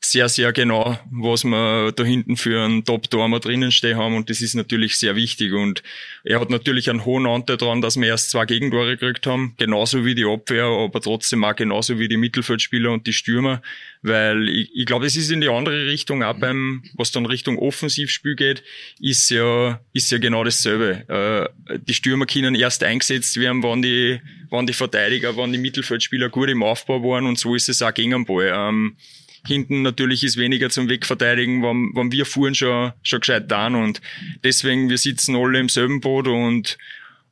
sehr, 0.05 0.27
sehr 0.27 0.51
genau, 0.51 0.97
was 1.11 1.43
wir 1.43 1.91
da 1.93 2.03
hinten 2.03 2.35
für 2.35 2.61
einen 2.61 2.83
Top-Tormer 2.83 3.39
drinnen 3.39 3.71
stehen 3.71 3.97
haben. 3.97 4.15
Und 4.15 4.29
das 4.29 4.41
ist 4.41 4.53
natürlich 4.53 4.97
sehr 4.97 5.15
wichtig. 5.15 5.53
Und 5.53 5.81
er 6.23 6.39
hat 6.39 6.49
natürlich 6.49 6.89
einen 6.89 7.05
hohen 7.05 7.25
Anteil 7.25 7.57
daran, 7.57 7.81
dass 7.81 7.99
wir 7.99 8.07
erst 8.07 8.29
zwei 8.29 8.45
Gegentore 8.45 8.97
gekriegt 8.97 9.25
haben, 9.27 9.55
genauso 9.57 10.05
wie 10.05 10.15
die 10.15 10.25
Abwehr, 10.25 10.65
aber 10.65 10.99
trotzdem 11.01 11.43
auch 11.43 11.55
genauso 11.55 11.99
wie 11.99 12.07
die 12.07 12.17
Mittelfeldspieler 12.17 12.91
und 12.91 13.07
die 13.07 13.13
Stürmer, 13.13 13.61
weil 14.01 14.49
ich, 14.49 14.71
ich 14.73 14.85
glaube, 14.85 15.05
es 15.05 15.15
ist 15.15 15.31
in 15.31 15.41
die 15.41 15.49
andere 15.49 15.85
Richtung, 15.87 16.21
auch 16.21 16.37
beim, 16.37 16.83
was 16.95 17.11
dann 17.11 17.25
Richtung 17.25 17.57
Offensivspiel 17.57 18.35
geht, 18.35 18.63
ist 18.99 19.29
ja, 19.29 19.79
ist 19.93 20.11
ja 20.11 20.17
genau 20.17 20.43
dasselbe. 20.43 21.49
Äh, 21.69 21.77
die 21.79 21.93
Stürmer 21.93 22.25
können 22.25 22.55
erst 22.55 22.83
eingesetzt 22.83 23.39
werden, 23.39 23.63
wann 23.63 23.81
die, 23.81 24.19
wann 24.49 24.67
die 24.67 24.73
Verteidiger, 24.73 25.37
wann 25.37 25.53
die 25.53 25.59
Mittelfeldspieler 25.59 26.29
gut 26.29 26.49
im 26.49 26.61
Aufbau 26.61 27.01
waren. 27.03 27.25
Und 27.25 27.39
so 27.39 27.55
ist 27.55 27.69
es 27.69 27.81
auch 27.81 27.93
gegen 27.93 28.11
den 28.11 28.25
Ball. 28.25 28.51
Ähm, 28.53 28.97
Hinten 29.45 29.81
natürlich 29.81 30.23
ist 30.23 30.37
weniger 30.37 30.69
zum 30.69 30.89
Wegverteidigen, 30.89 31.61
wenn, 31.63 31.91
wenn 31.95 32.11
wir 32.11 32.25
fuhren 32.25 32.55
schon, 32.55 32.93
schon 33.03 33.19
gescheit 33.19 33.51
da 33.51 33.67
und 33.67 34.01
deswegen, 34.43 34.89
wir 34.89 34.97
sitzen 34.97 35.35
alle 35.35 35.59
im 35.59 35.69
selben 35.69 35.99
Boot 35.99 36.27
und 36.27 36.77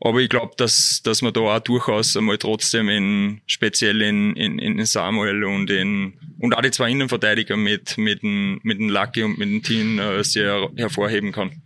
aber 0.04 0.20
ich 0.20 0.30
glaube, 0.30 0.54
dass, 0.58 1.04
dass 1.04 1.22
man 1.22 1.32
da 1.32 1.42
auch 1.42 1.60
durchaus 1.60 2.18
einmal 2.18 2.40
trotzdem 2.40 2.90
in, 2.90 3.42
speziell 3.46 4.02
in, 4.02 4.36
in, 4.36 4.58
in 4.58 4.84
Samuel 4.86 5.44
und 5.44 5.70
in, 5.70 6.14
und 6.40 6.58
auch 6.58 6.62
die 6.62 6.72
zwei 6.72 6.90
Innenverteidiger 6.90 7.56
mit, 7.56 8.00
mit 8.00 8.24
dem, 8.24 8.60
mit 8.64 8.80
dem 8.80 8.90
Lucky 8.90 9.22
und 9.22 9.38
mit 9.38 9.48
dem 9.48 9.62
Team 9.62 10.00
äh, 10.00 10.24
sehr 10.24 10.70
hervorheben 10.76 11.32
kann. 11.32 11.62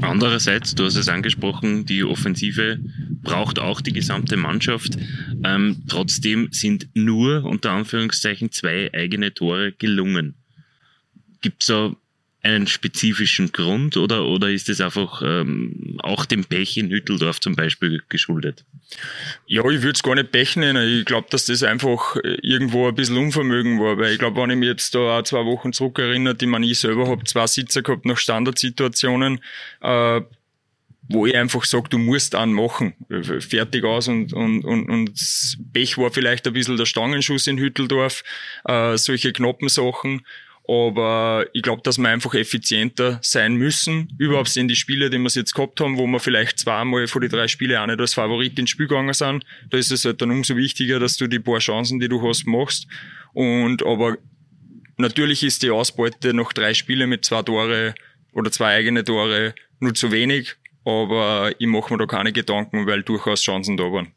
Andererseits, 0.00 0.74
du 0.74 0.84
hast 0.84 0.96
es 0.96 1.08
angesprochen, 1.08 1.86
die 1.86 2.02
Offensive 2.04 2.78
braucht 3.22 3.58
auch 3.58 3.80
die 3.80 3.92
gesamte 3.92 4.36
Mannschaft. 4.36 4.96
Ähm, 5.44 5.82
trotzdem 5.88 6.48
sind 6.50 6.88
nur 6.94 7.44
unter 7.44 7.72
Anführungszeichen 7.72 8.50
zwei 8.50 8.92
eigene 8.92 9.32
Tore 9.34 9.72
gelungen. 9.72 10.34
Gibt 11.40 11.62
es 11.62 11.66
da 11.68 11.94
einen 12.42 12.66
spezifischen 12.66 13.52
Grund 13.52 13.96
oder, 13.96 14.24
oder 14.24 14.50
ist 14.50 14.68
es 14.68 14.80
einfach 14.80 15.22
ähm, 15.24 15.98
auch 16.02 16.24
dem 16.26 16.44
Pech 16.44 16.76
in 16.76 16.90
Hütteldorf 16.90 17.40
zum 17.40 17.54
Beispiel 17.54 18.02
geschuldet? 18.08 18.64
Ja, 19.46 19.62
ich 19.70 19.82
würde 19.82 19.92
es 19.92 20.02
gar 20.02 20.16
nicht 20.16 20.32
Pech 20.32 20.56
nennen. 20.56 20.98
Ich 20.98 21.04
glaube, 21.04 21.28
dass 21.30 21.46
das 21.46 21.62
einfach 21.62 22.16
äh, 22.16 22.36
irgendwo 22.42 22.88
ein 22.88 22.94
bisschen 22.96 23.16
Unvermögen 23.16 23.78
war, 23.80 23.96
weil 23.96 24.12
ich 24.12 24.18
glaube, 24.18 24.40
wenn 24.42 24.50
ich 24.50 24.56
mich 24.56 24.68
jetzt 24.68 24.94
da 24.94 25.18
auch 25.18 25.22
zwei 25.22 25.44
Wochen 25.44 25.72
zurück 25.72 26.00
erinnere, 26.00 26.34
die 26.34 26.46
man 26.46 26.64
ich 26.64 26.80
selber 26.80 27.08
habe 27.08 27.22
zwei 27.24 27.46
Sitzer 27.46 27.82
gehabt 27.82 28.06
nach 28.06 28.18
Standardsituationen, 28.18 29.40
äh, 29.80 30.20
wo 31.08 31.26
ich 31.26 31.36
einfach 31.36 31.64
sage, 31.64 31.90
du 31.90 31.98
musst 31.98 32.34
anmachen, 32.34 32.94
fertig 33.40 33.84
aus 33.84 34.08
und, 34.08 34.32
und, 34.32 34.64
und, 34.64 34.88
und 34.88 35.12
Pech 35.72 35.98
war 35.98 36.10
vielleicht 36.10 36.46
ein 36.46 36.52
bisschen 36.54 36.76
der 36.76 36.86
Stangenschuss 36.86 37.46
in 37.46 37.58
Hütteldorf, 37.58 38.24
äh, 38.64 38.96
solche 38.96 39.32
knappen 39.32 39.68
Sachen. 39.68 40.22
Aber 40.68 41.46
ich 41.52 41.62
glaube, 41.62 41.82
dass 41.82 41.98
wir 41.98 42.08
einfach 42.08 42.34
effizienter 42.34 43.18
sein 43.20 43.54
müssen. 43.54 44.14
Überhaupt 44.18 44.48
sind 44.48 44.68
die 44.68 44.76
Spiele, 44.76 45.10
die 45.10 45.18
wir 45.18 45.28
jetzt 45.28 45.54
gehabt 45.54 45.80
haben, 45.80 45.98
wo 45.98 46.06
wir 46.06 46.20
vielleicht 46.20 46.60
zweimal 46.60 47.08
vor 47.08 47.20
die 47.20 47.28
drei 47.28 47.48
Spiele 47.48 47.80
auch 47.80 47.86
nicht 47.86 47.98
als 47.98 48.14
Favorit 48.14 48.58
ins 48.58 48.70
Spiel 48.70 48.86
gegangen 48.86 49.12
sind. 49.12 49.44
Da 49.70 49.78
ist 49.78 49.90
es 49.90 50.04
halt 50.04 50.22
dann 50.22 50.30
umso 50.30 50.56
wichtiger, 50.56 51.00
dass 51.00 51.16
du 51.16 51.26
die 51.26 51.40
paar 51.40 51.58
Chancen, 51.58 51.98
die 51.98 52.08
du 52.08 52.26
hast, 52.26 52.46
machst. 52.46 52.86
Und 53.32 53.84
aber 53.84 54.18
natürlich 54.98 55.42
ist 55.42 55.62
die 55.64 55.70
Ausbeute 55.70 56.32
nach 56.32 56.52
drei 56.52 56.74
Spielen 56.74 57.10
mit 57.10 57.24
zwei 57.24 57.42
Tore 57.42 57.94
oder 58.32 58.50
zwei 58.52 58.76
eigene 58.76 59.04
Tore 59.04 59.54
nur 59.80 59.94
zu 59.94 60.12
wenig. 60.12 60.54
Aber 60.84 61.52
ich 61.58 61.66
mache 61.66 61.92
mir 61.92 61.98
da 61.98 62.06
keine 62.06 62.32
Gedanken, 62.32 62.86
weil 62.86 63.02
durchaus 63.02 63.42
Chancen 63.42 63.76
da 63.76 63.84
waren. 63.84 64.12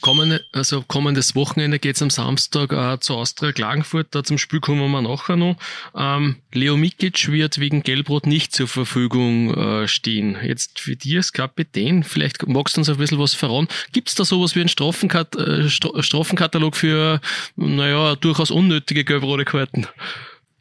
Kommende, 0.00 0.44
also 0.52 0.82
kommendes 0.82 1.34
Wochenende 1.34 1.78
geht's 1.78 2.02
am 2.02 2.10
Samstag 2.10 2.72
äh, 2.72 3.00
zu 3.00 3.14
Austria 3.14 3.52
Klagenfurt, 3.52 4.14
da 4.14 4.22
zum 4.22 4.38
Spiel 4.38 4.60
kommen 4.60 4.90
wir 4.90 5.02
nachher 5.02 5.36
noch. 5.36 5.56
Ähm, 5.96 6.36
Leo 6.52 6.76
Mikic 6.76 7.32
wird 7.32 7.58
wegen 7.58 7.82
Gelbrot 7.82 8.26
nicht 8.26 8.52
zur 8.52 8.68
Verfügung 8.68 9.54
äh, 9.54 9.88
stehen. 9.88 10.36
Jetzt 10.42 10.78
für 10.78 10.94
dich 10.94 11.16
als 11.16 11.32
Kapitän, 11.32 12.04
vielleicht 12.04 12.46
magst 12.46 12.76
du 12.76 12.80
uns 12.80 12.88
ein 12.88 12.96
bisschen 12.96 13.18
was 13.18 13.34
verraten. 13.34 13.68
Gibt's 13.92 14.14
da 14.14 14.24
sowas 14.24 14.54
wie 14.54 14.60
einen 14.60 14.68
Strafenkat 14.68 15.34
äh, 15.34 15.68
Strafenkatalog 15.68 16.76
für, 16.76 17.20
naja, 17.56 18.14
durchaus 18.14 18.52
unnötige 18.52 19.04
gelb-rote 19.04 19.44
Karten? 19.44 19.86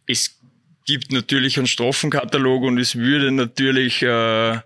Es 0.07 0.39
gibt 0.85 1.11
natürlich 1.11 1.57
einen 1.57 1.67
Strafenkatalog 1.67 2.63
und 2.63 2.79
es 2.79 2.95
würde 2.95 3.31
natürlich 3.31 4.01
äh, 4.01 4.59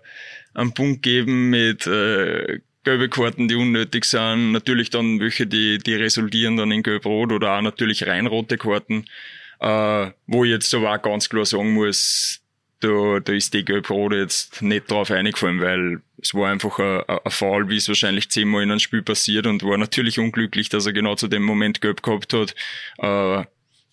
einen 0.54 0.72
Punkt 0.72 1.02
geben 1.02 1.50
mit 1.50 1.86
äh, 1.86 2.60
gelbe 2.84 3.08
Karten, 3.08 3.48
die 3.48 3.54
unnötig 3.54 4.04
sind, 4.04 4.52
natürlich 4.52 4.90
dann 4.90 5.20
welche, 5.20 5.46
die, 5.46 5.78
die 5.78 5.94
resultieren 5.94 6.56
dann 6.56 6.72
in 6.72 6.82
gelb-rot 6.82 7.32
oder 7.32 7.56
auch 7.56 7.62
natürlich 7.62 8.06
rein 8.06 8.26
rote 8.26 8.58
Karten, 8.58 9.06
äh, 9.60 10.10
wo 10.26 10.44
ich 10.44 10.50
jetzt 10.50 10.74
aber 10.74 10.94
auch 10.94 11.02
ganz 11.02 11.28
klar 11.28 11.44
sagen 11.44 11.74
muss, 11.74 12.40
da, 12.80 13.20
da 13.20 13.32
ist 13.32 13.54
die 13.54 13.64
gelb-rot 13.64 14.12
jetzt 14.12 14.62
nicht 14.62 14.90
drauf 14.90 15.10
eingefallen, 15.10 15.60
weil 15.60 16.02
es 16.20 16.34
war 16.34 16.50
einfach 16.50 16.78
ein, 16.78 17.02
ein 17.24 17.30
Foul, 17.30 17.68
wie 17.68 17.76
es 17.76 17.88
wahrscheinlich 17.88 18.28
zehnmal 18.30 18.62
in 18.62 18.70
einem 18.70 18.80
Spiel 18.80 19.02
passiert 19.02 19.46
und 19.46 19.62
war 19.62 19.78
natürlich 19.78 20.18
unglücklich, 20.18 20.68
dass 20.68 20.86
er 20.86 20.92
genau 20.92 21.14
zu 21.14 21.28
dem 21.28 21.42
Moment 21.42 21.80
gelb 21.80 22.02
gehabt 22.02 22.32
hat. 22.32 22.54
Äh, 22.98 23.44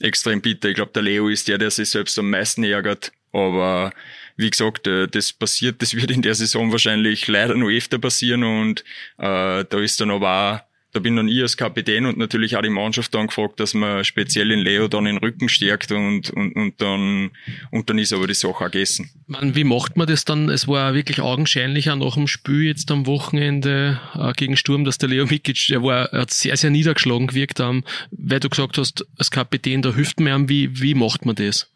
extrem 0.02 0.42
bitter. 0.42 0.70
Ich 0.70 0.76
glaube, 0.76 0.92
der 0.94 1.04
Leo 1.04 1.28
ist 1.28 1.48
der, 1.48 1.58
der 1.58 1.72
sich 1.72 1.90
selbst 1.90 2.18
am 2.18 2.30
meisten 2.30 2.64
ärgert, 2.64 3.12
aber 3.32 3.92
wie 4.40 4.50
gesagt, 4.50 4.88
äh, 4.88 5.08
das 5.08 5.34
passiert, 5.34 5.82
das 5.82 5.94
wird 5.94 6.12
in 6.12 6.22
der 6.22 6.34
Saison 6.34 6.72
wahrscheinlich 6.72 7.28
leider 7.28 7.56
noch 7.56 7.70
öfter 7.70 8.00
passieren 8.00 8.44
und 8.44 8.86
äh, 9.18 9.66
da 9.66 9.80
ist 9.80 10.00
dann 10.00 10.12
aber 10.12 10.56
auch 10.56 10.70
da 10.92 11.00
bin 11.00 11.16
dann 11.16 11.28
ich 11.28 11.42
als 11.42 11.56
Kapitän 11.56 12.08
und 12.08 12.18
natürlich 12.18 12.58
auch 12.58 12.64
die 12.64 12.70
Mannschaft 12.70 13.14
dann 13.14 13.28
gefragt, 13.28 13.60
dass 13.60 13.76
man 13.76 14.04
speziell 14.04 14.50
in 14.50 14.60
Leo 14.60 14.88
dann 14.88 15.06
den 15.06 15.18
Rücken 15.18 15.48
stärkt 15.48 15.92
und, 15.92 16.32
und, 16.32 16.56
und 16.56 16.82
dann, 16.82 17.30
und 17.70 17.90
dann 17.90 18.00
ist 18.00 18.12
aber 18.12 18.26
die 18.26 18.34
Sache 18.34 18.56
auch 18.56 18.72
gegessen. 18.72 19.08
Man, 19.28 19.54
wie 19.54 19.64
macht 19.64 19.98
man 19.98 20.08
das 20.08 20.26
dann? 20.26 20.50
Es 20.50 20.68
war 20.68 20.96
wirklich 20.96 21.22
augenscheinlich 21.22 21.92
auch 21.92 21.96
nach 21.96 22.16
dem 22.16 22.28
Spiel 22.28 22.64
jetzt 22.64 22.90
am 22.90 23.06
Wochenende 23.06 24.00
äh, 24.16 24.34
gegen 24.34 24.58
Sturm, 24.58 24.84
dass 24.84 24.98
der 24.98 25.10
Leo 25.10 25.28
Mikic, 25.28 25.68
der 25.68 25.84
war, 25.84 26.12
er 26.12 26.22
hat 26.22 26.32
sehr, 26.32 26.58
sehr 26.58 26.72
niedergeschlagen 26.72 27.28
gewirkt, 27.28 27.60
ähm, 27.60 27.84
weil 28.10 28.40
du 28.40 28.50
gesagt 28.50 28.80
hast, 28.80 29.06
als 29.16 29.30
Kapitän, 29.30 29.84
da 29.84 29.94
hilft 29.94 30.20
mir 30.20 30.34
an, 30.34 30.50
wie, 30.50 30.82
wie 30.82 30.96
macht 30.96 31.24
man 31.24 31.36
das? 31.36 31.70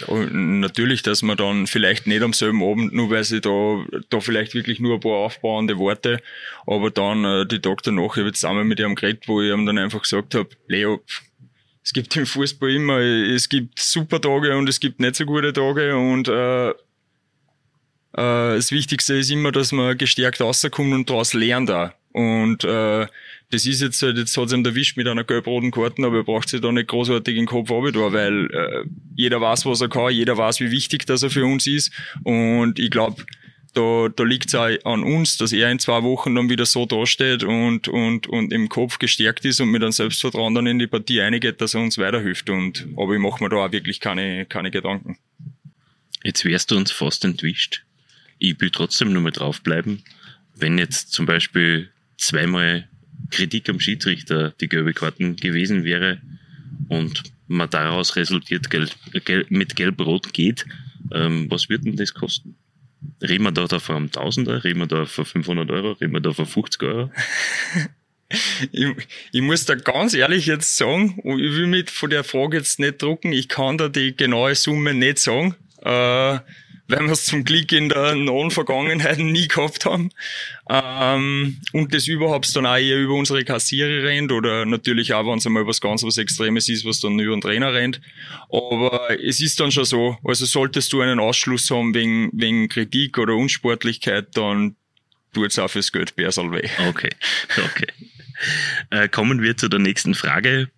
Ja, 0.00 0.14
natürlich, 0.30 1.02
dass 1.02 1.22
man 1.22 1.36
dann 1.36 1.66
vielleicht 1.66 2.06
nicht 2.06 2.22
am 2.22 2.32
selben 2.32 2.62
Abend, 2.62 2.92
nur 2.92 3.10
weil 3.10 3.24
sie 3.24 3.40
da, 3.40 3.84
da 4.10 4.20
vielleicht 4.20 4.54
wirklich 4.54 4.80
nur 4.80 4.94
ein 4.94 5.00
paar 5.00 5.12
aufbauende 5.12 5.78
Worte, 5.78 6.20
aber 6.66 6.90
dann 6.90 7.24
äh, 7.24 7.46
die 7.46 7.60
Tag 7.60 7.82
danach, 7.82 8.12
ich 8.12 8.18
habe 8.18 8.28
jetzt 8.28 8.44
einmal 8.44 8.64
mit 8.64 8.80
ihm 8.80 8.94
geredet, 8.94 9.24
wo 9.26 9.40
ich 9.40 9.52
ihm 9.52 9.66
dann 9.66 9.78
einfach 9.78 10.02
gesagt 10.02 10.34
habe, 10.34 10.48
Leo, 10.66 11.02
es 11.82 11.92
gibt 11.92 12.14
im 12.16 12.26
Fußball 12.26 12.70
immer, 12.70 12.98
es 12.98 13.48
gibt 13.48 13.80
super 13.80 14.20
Tage 14.20 14.56
und 14.56 14.68
es 14.68 14.78
gibt 14.78 15.00
nicht 15.00 15.16
so 15.16 15.24
gute 15.24 15.52
Tage 15.52 15.96
und 15.96 16.28
äh, 16.28 16.70
äh, 16.70 16.74
das 18.12 18.70
Wichtigste 18.72 19.14
ist 19.14 19.30
immer, 19.30 19.52
dass 19.52 19.72
man 19.72 19.96
gestärkt 19.96 20.40
rauskommt 20.40 20.92
und 20.92 21.08
daraus 21.08 21.34
lernt 21.34 21.70
auch. 21.70 21.90
Und 22.18 22.64
äh, 22.64 23.06
das 23.50 23.64
ist 23.64 23.80
jetzt, 23.80 24.02
halt, 24.02 24.18
jetzt 24.18 24.36
hat's 24.36 24.52
ihm 24.52 24.64
erwischt 24.64 24.96
mit 24.96 25.06
einer 25.06 25.22
gelb-roten 25.22 25.70
Karten, 25.70 26.04
aber 26.04 26.16
er 26.16 26.24
braucht 26.24 26.48
sich 26.48 26.60
da 26.60 26.72
nicht 26.72 26.88
großartig 26.88 27.36
in 27.36 27.42
den 27.42 27.46
Kopf 27.46 27.70
runter, 27.70 28.12
weil 28.12 28.50
äh, 28.50 28.84
jeder 29.14 29.40
weiß, 29.40 29.66
was 29.66 29.80
er 29.80 29.88
kann, 29.88 30.10
jeder 30.12 30.36
weiß, 30.36 30.58
wie 30.58 30.72
wichtig 30.72 31.06
das 31.06 31.22
er 31.22 31.30
für 31.30 31.44
uns 31.44 31.68
ist. 31.68 31.92
Und 32.24 32.80
ich 32.80 32.90
glaube, 32.90 33.24
da, 33.74 34.08
da 34.08 34.24
liegt 34.24 34.48
es 34.48 34.56
auch 34.56 34.68
an 34.84 35.04
uns, 35.04 35.36
dass 35.36 35.52
er 35.52 35.70
in 35.70 35.78
zwei 35.78 36.02
Wochen 36.02 36.34
dann 36.34 36.50
wieder 36.50 36.66
so 36.66 36.86
dasteht 36.86 37.44
und, 37.44 37.86
und, 37.86 38.26
und 38.26 38.52
im 38.52 38.68
Kopf 38.68 38.98
gestärkt 38.98 39.44
ist 39.44 39.60
und 39.60 39.70
mit 39.70 39.82
einem 39.82 39.92
Selbstvertrauen 39.92 40.56
dann 40.56 40.66
in 40.66 40.80
die 40.80 40.88
Partie 40.88 41.20
eingeht, 41.20 41.60
dass 41.60 41.74
er 41.74 41.82
uns 41.82 41.98
weiterhilft. 41.98 42.50
Und, 42.50 42.88
aber 42.96 43.14
ich 43.14 43.20
mache 43.20 43.44
mir 43.44 43.48
da 43.48 43.58
auch 43.58 43.70
wirklich 43.70 44.00
keine, 44.00 44.44
keine 44.46 44.72
Gedanken. 44.72 45.18
Jetzt 46.24 46.44
wärst 46.44 46.72
du 46.72 46.76
uns 46.76 46.90
fast 46.90 47.24
entwischt. 47.24 47.84
Ich 48.40 48.60
will 48.60 48.70
trotzdem 48.70 49.12
nur 49.12 49.22
mal 49.22 49.30
draufbleiben. 49.30 50.02
Wenn 50.56 50.78
jetzt 50.78 51.12
zum 51.12 51.26
Beispiel 51.26 51.90
zweimal 52.18 52.88
Kritik 53.30 53.68
am 53.68 53.80
Schiedsrichter 53.80 54.50
die 54.60 54.68
gelbe 54.68 54.92
Karten 54.92 55.36
gewesen 55.36 55.84
wäre 55.84 56.20
und 56.88 57.22
man 57.46 57.70
daraus 57.70 58.16
resultiert 58.16 58.70
gelb, 58.70 58.90
gelb, 59.24 59.50
mit 59.50 59.74
Gelb-Rot 59.76 60.32
geht, 60.32 60.66
ähm, 61.12 61.50
was 61.50 61.68
wird 61.68 61.84
denn 61.84 61.96
das 61.96 62.14
kosten? 62.14 62.56
Reden 63.22 63.44
wir 63.44 63.52
da, 63.52 63.66
da 63.66 63.78
von 63.78 64.10
Tausender? 64.10 64.64
Reden 64.64 64.80
wir 64.80 64.86
da 64.86 65.06
von 65.06 65.24
500 65.24 65.70
Euro? 65.70 65.92
Reden 65.92 66.12
wir 66.12 66.20
da 66.20 66.32
von 66.32 66.46
50 66.46 66.82
Euro? 66.82 67.10
ich, 68.72 68.86
ich 69.32 69.40
muss 69.40 69.64
da 69.64 69.74
ganz 69.76 70.14
ehrlich 70.14 70.46
jetzt 70.46 70.76
sagen, 70.76 71.18
und 71.22 71.38
ich 71.38 71.52
will 71.52 71.66
mich 71.66 71.90
von 71.90 72.10
der 72.10 72.24
Frage 72.24 72.58
jetzt 72.58 72.78
nicht 72.78 73.00
drucken, 73.00 73.32
ich 73.32 73.48
kann 73.48 73.78
da 73.78 73.88
die 73.88 74.16
genaue 74.16 74.54
Summe 74.54 74.94
nicht 74.94 75.18
sagen. 75.18 75.54
Äh, 75.82 76.38
weil 76.88 77.00
wir 77.00 77.12
es 77.12 77.26
zum 77.26 77.44
Glück 77.44 77.70
in 77.72 77.90
der 77.90 78.14
nahen 78.14 78.50
Vergangenheit 78.50 79.18
nie 79.18 79.46
gehabt 79.46 79.84
haben. 79.84 80.10
Ähm, 80.68 81.60
und 81.72 81.94
das 81.94 82.08
überhaupt 82.08 82.54
dann 82.56 82.66
auch 82.66 82.76
eher 82.76 82.98
über 82.98 83.14
unsere 83.14 83.44
Kassiere 83.44 84.04
rennt 84.04 84.32
oder 84.32 84.64
natürlich 84.64 85.12
auch, 85.12 85.26
wenn 85.26 85.38
es 85.38 85.46
einmal 85.46 85.66
was 85.66 85.80
ganz 85.80 86.02
was 86.02 86.16
Extremes 86.16 86.68
ist, 86.68 86.86
was 86.86 87.00
dann 87.00 87.18
über 87.18 87.36
den 87.36 87.42
Trainer 87.42 87.74
rennt. 87.74 88.00
Aber 88.50 89.22
es 89.22 89.40
ist 89.40 89.60
dann 89.60 89.70
schon 89.70 89.84
so, 89.84 90.16
also 90.24 90.46
solltest 90.46 90.92
du 90.92 91.02
einen 91.02 91.20
Ausschluss 91.20 91.70
haben 91.70 91.94
wegen, 91.94 92.30
wegen 92.32 92.68
Kritik 92.68 93.18
oder 93.18 93.34
Unsportlichkeit, 93.34 94.28
dann 94.34 94.74
tut 95.34 95.50
es 95.50 95.58
auch 95.58 95.68
fürs 95.68 95.92
Geld 95.92 96.16
besser 96.16 96.50
weh. 96.50 96.68
Okay, 96.88 97.10
okay. 97.64 97.86
Äh, 98.90 99.08
kommen 99.08 99.42
wir 99.42 99.56
zu 99.56 99.68
der 99.68 99.80
nächsten 99.80 100.14
Frage. 100.14 100.70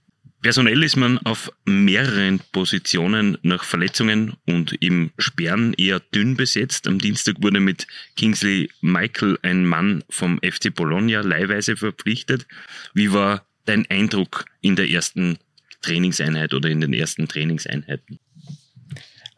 Personell 0.43 0.83
ist 0.83 0.97
man 0.97 1.19
auf 1.19 1.53
mehreren 1.67 2.41
Positionen 2.53 3.37
nach 3.43 3.63
Verletzungen 3.63 4.37
und 4.47 4.73
im 4.81 5.11
Sperren 5.19 5.75
eher 5.75 6.01
dünn 6.01 6.35
besetzt. 6.35 6.87
Am 6.87 6.99
Dienstag 6.99 7.37
wurde 7.43 7.61
mit 7.61 7.87
Kingsley 8.17 8.71
Michael 8.81 9.39
ein 9.43 9.67
Mann 9.67 10.03
vom 10.09 10.39
FC 10.39 10.75
Bologna 10.75 11.21
leihweise 11.21 11.77
verpflichtet. 11.77 12.47
Wie 12.95 13.13
war 13.13 13.45
dein 13.67 13.85
Eindruck 13.91 14.47
in 14.63 14.77
der 14.77 14.89
ersten 14.89 15.39
Trainingseinheit 15.83 16.55
oder 16.55 16.71
in 16.71 16.81
den 16.81 16.95
ersten 16.95 17.29
Trainingseinheiten? 17.29 18.19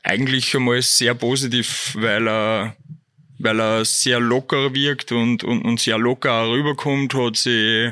Eigentlich 0.04 0.54
einmal 0.54 0.82
sehr 0.82 1.14
positiv, 1.14 1.96
weil 1.98 2.28
er, 2.28 2.76
weil 3.38 3.60
er 3.60 3.84
sehr 3.84 4.20
locker 4.20 4.72
wirkt 4.72 5.10
und, 5.10 5.42
und, 5.42 5.62
und 5.62 5.80
sehr 5.80 5.98
locker 5.98 6.48
rüberkommt, 6.48 7.14
hat 7.14 7.36
sie 7.36 7.90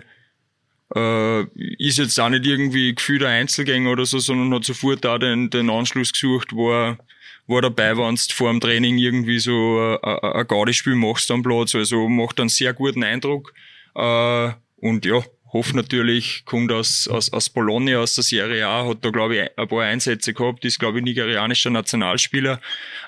äh, 0.94 1.42
ist 1.78 1.99
jetzt 1.99 2.18
auch 2.18 2.28
nicht 2.28 2.47
irgendwie 2.47 2.94
gefühlter 2.94 3.28
Einzelgänger 3.28 3.90
oder 3.90 4.06
so, 4.06 4.18
sondern 4.18 4.54
hat 4.54 4.64
sofort 4.64 5.04
da 5.04 5.18
den, 5.18 5.50
den 5.50 5.70
Anschluss 5.70 6.12
gesucht, 6.12 6.52
war, 6.52 6.99
war 7.47 7.62
dabei, 7.62 7.97
wenn 7.97 8.14
du 8.14 8.35
vor 8.35 8.50
dem 8.50 8.61
Training 8.61 8.99
irgendwie 8.99 9.38
so 9.38 9.99
ein, 10.02 10.18
ein 10.18 10.47
Gaudi-Spiel 10.47 10.94
machst 10.94 11.30
am 11.30 11.42
Platz. 11.42 11.75
Also 11.75 12.09
macht 12.09 12.40
einen 12.40 12.49
sehr 12.49 12.73
guten 12.73 13.04
Eindruck. 13.04 13.52
Äh, 13.94 14.50
und 14.76 15.04
ja, 15.04 15.23
hoffe 15.52 15.76
natürlich, 15.76 16.44
kommt 16.44 16.73
aus, 16.73 17.09
aus, 17.09 17.32
aus 17.32 17.50
Bologna, 17.50 17.99
aus 17.99 18.14
der 18.14 18.25
Serie 18.25 18.66
A, 18.66 18.87
hat 18.87 19.04
da, 19.04 19.11
glaube 19.11 19.37
ich, 19.37 19.59
ein 19.59 19.68
paar 19.68 19.82
Einsätze 19.82 20.32
gehabt, 20.32 20.64
ist, 20.64 20.78
glaube 20.78 20.99
ich, 20.99 21.04
nigerianischer 21.04 21.70
Nationalspieler. 21.70 22.61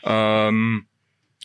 Ähm, 0.04 0.86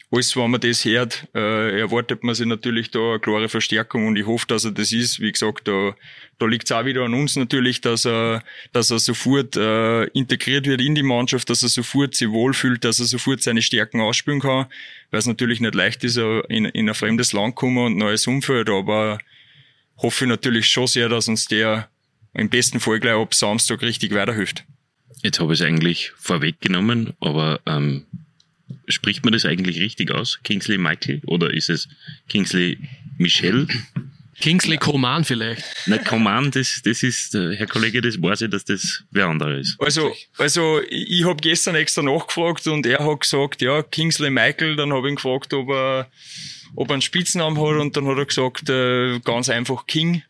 alles, 0.10 0.36
wenn 0.38 0.52
man 0.52 0.62
das 0.62 0.86
hört, 0.86 1.28
äh, 1.36 1.82
erwartet 1.82 2.24
man 2.24 2.34
sich 2.34 2.46
natürlich 2.46 2.92
da 2.92 3.00
eine 3.12 3.20
klare 3.20 3.50
Verstärkung 3.50 4.08
und 4.08 4.16
ich 4.16 4.26
hoffe, 4.26 4.46
dass 4.48 4.64
er 4.64 4.72
das 4.72 4.94
ist. 4.94 5.20
Wie 5.20 5.32
gesagt, 5.32 5.68
da, 5.68 5.96
da 6.40 6.46
liegt 6.46 6.66
es 6.66 6.72
auch 6.72 6.86
wieder 6.86 7.04
an 7.04 7.14
uns 7.14 7.36
natürlich, 7.36 7.82
dass 7.82 8.06
er, 8.06 8.42
dass 8.72 8.90
er 8.90 9.00
sofort 9.00 9.58
äh, 9.58 10.06
integriert 10.06 10.66
wird 10.66 10.80
in 10.80 10.96
die 10.96 11.04
Mannschaft, 11.04 11.50
dass 11.50 11.62
er 11.62 11.70
sofort 11.70 12.16
sich 12.16 12.30
wohlfühlt, 12.30 12.86
dass 12.86 13.00
er 13.00 13.06
sofort 13.06 13.42
seine 13.42 13.62
Stärken 13.62 14.00
ausspielen 14.00 14.40
kann, 14.40 14.68
weil 15.12 15.20
es 15.20 15.26
natürlich 15.26 15.60
nicht 15.60 15.76
leicht 15.76 16.04
ist, 16.06 16.16
äh, 16.16 16.40
in, 16.48 16.66
in 16.66 16.88
ein 16.88 16.96
fremdes 16.96 17.34
Land 17.34 17.56
kommen 17.56 17.78
und 17.78 17.96
ein 17.96 17.98
neues 17.98 18.28
Umfeld, 18.28 18.70
aber 18.70 19.18
hoffe 19.98 20.24
ich 20.24 20.30
natürlich 20.30 20.68
schon 20.68 20.88
sehr, 20.88 21.10
dass 21.10 21.28
uns 21.28 21.48
der 21.48 21.90
im 22.34 22.50
besten 22.50 22.80
Fall 22.80 23.00
gleich 23.00 23.16
ab 23.16 23.34
Samstag 23.34 23.82
richtig 23.82 24.14
weiterhilft. 24.14 24.64
Jetzt 25.22 25.40
habe 25.40 25.54
ich 25.54 25.60
es 25.60 25.66
eigentlich 25.66 26.12
vorweggenommen, 26.16 27.14
aber 27.20 27.60
ähm, 27.66 28.06
spricht 28.88 29.24
man 29.24 29.34
das 29.34 29.46
eigentlich 29.46 29.80
richtig 29.80 30.12
aus? 30.12 30.40
Kingsley 30.44 30.78
Michael 30.78 31.22
oder 31.26 31.54
ist 31.54 31.70
es 31.70 31.88
Kingsley 32.28 32.78
Michel? 33.18 33.68
Kingsley 34.40 34.78
Coman 34.78 35.24
vielleicht. 35.24 35.64
Na, 35.88 35.98
Coman, 35.98 36.52
das, 36.52 36.82
das 36.84 37.02
ist, 37.02 37.34
äh, 37.34 37.56
Herr 37.56 37.66
Kollege, 37.66 38.02
das 38.02 38.22
weiß 38.22 38.42
ich, 38.42 38.50
dass 38.50 38.66
das 38.66 39.04
wer 39.10 39.28
andere 39.28 39.60
ist. 39.60 39.76
Also, 39.80 40.14
also 40.38 40.80
ich, 40.90 41.20
ich 41.20 41.26
habe 41.26 41.38
gestern 41.38 41.76
extra 41.76 42.04
nachgefragt 42.04 42.68
und 42.68 42.86
er 42.86 43.04
hat 43.04 43.22
gesagt, 43.22 43.62
ja, 43.62 43.82
Kingsley 43.82 44.30
Michael, 44.30 44.76
dann 44.76 44.94
habe 44.94 45.08
ich 45.08 45.14
ihn 45.14 45.16
gefragt, 45.16 45.54
ob 45.54 45.70
er, 45.70 46.12
ob 46.76 46.90
er 46.90 46.94
einen 46.94 47.02
Spitznamen 47.02 47.58
hat 47.58 47.82
und 47.82 47.98
dann 47.98 48.08
hat 48.08 48.18
er 48.18 48.26
gesagt, 48.26 48.70
äh, 48.70 49.20
ganz 49.22 49.50
einfach 49.50 49.88
King. 49.88 50.22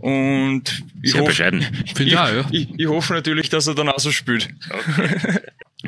Und 0.00 0.82
ich 1.02 1.12
Sehr 1.12 1.20
hoffe, 1.20 1.30
bescheiden. 1.30 1.66
ich, 1.84 1.98
ich, 1.98 2.12
ja. 2.12 2.44
ich, 2.50 2.68
ich 2.76 2.86
hoffe 2.86 3.14
natürlich, 3.14 3.48
dass 3.48 3.66
er 3.66 3.74
dann 3.74 3.88
auch 3.88 3.98
so 3.98 4.10
spielt. 4.10 4.48
Okay. 4.70 5.40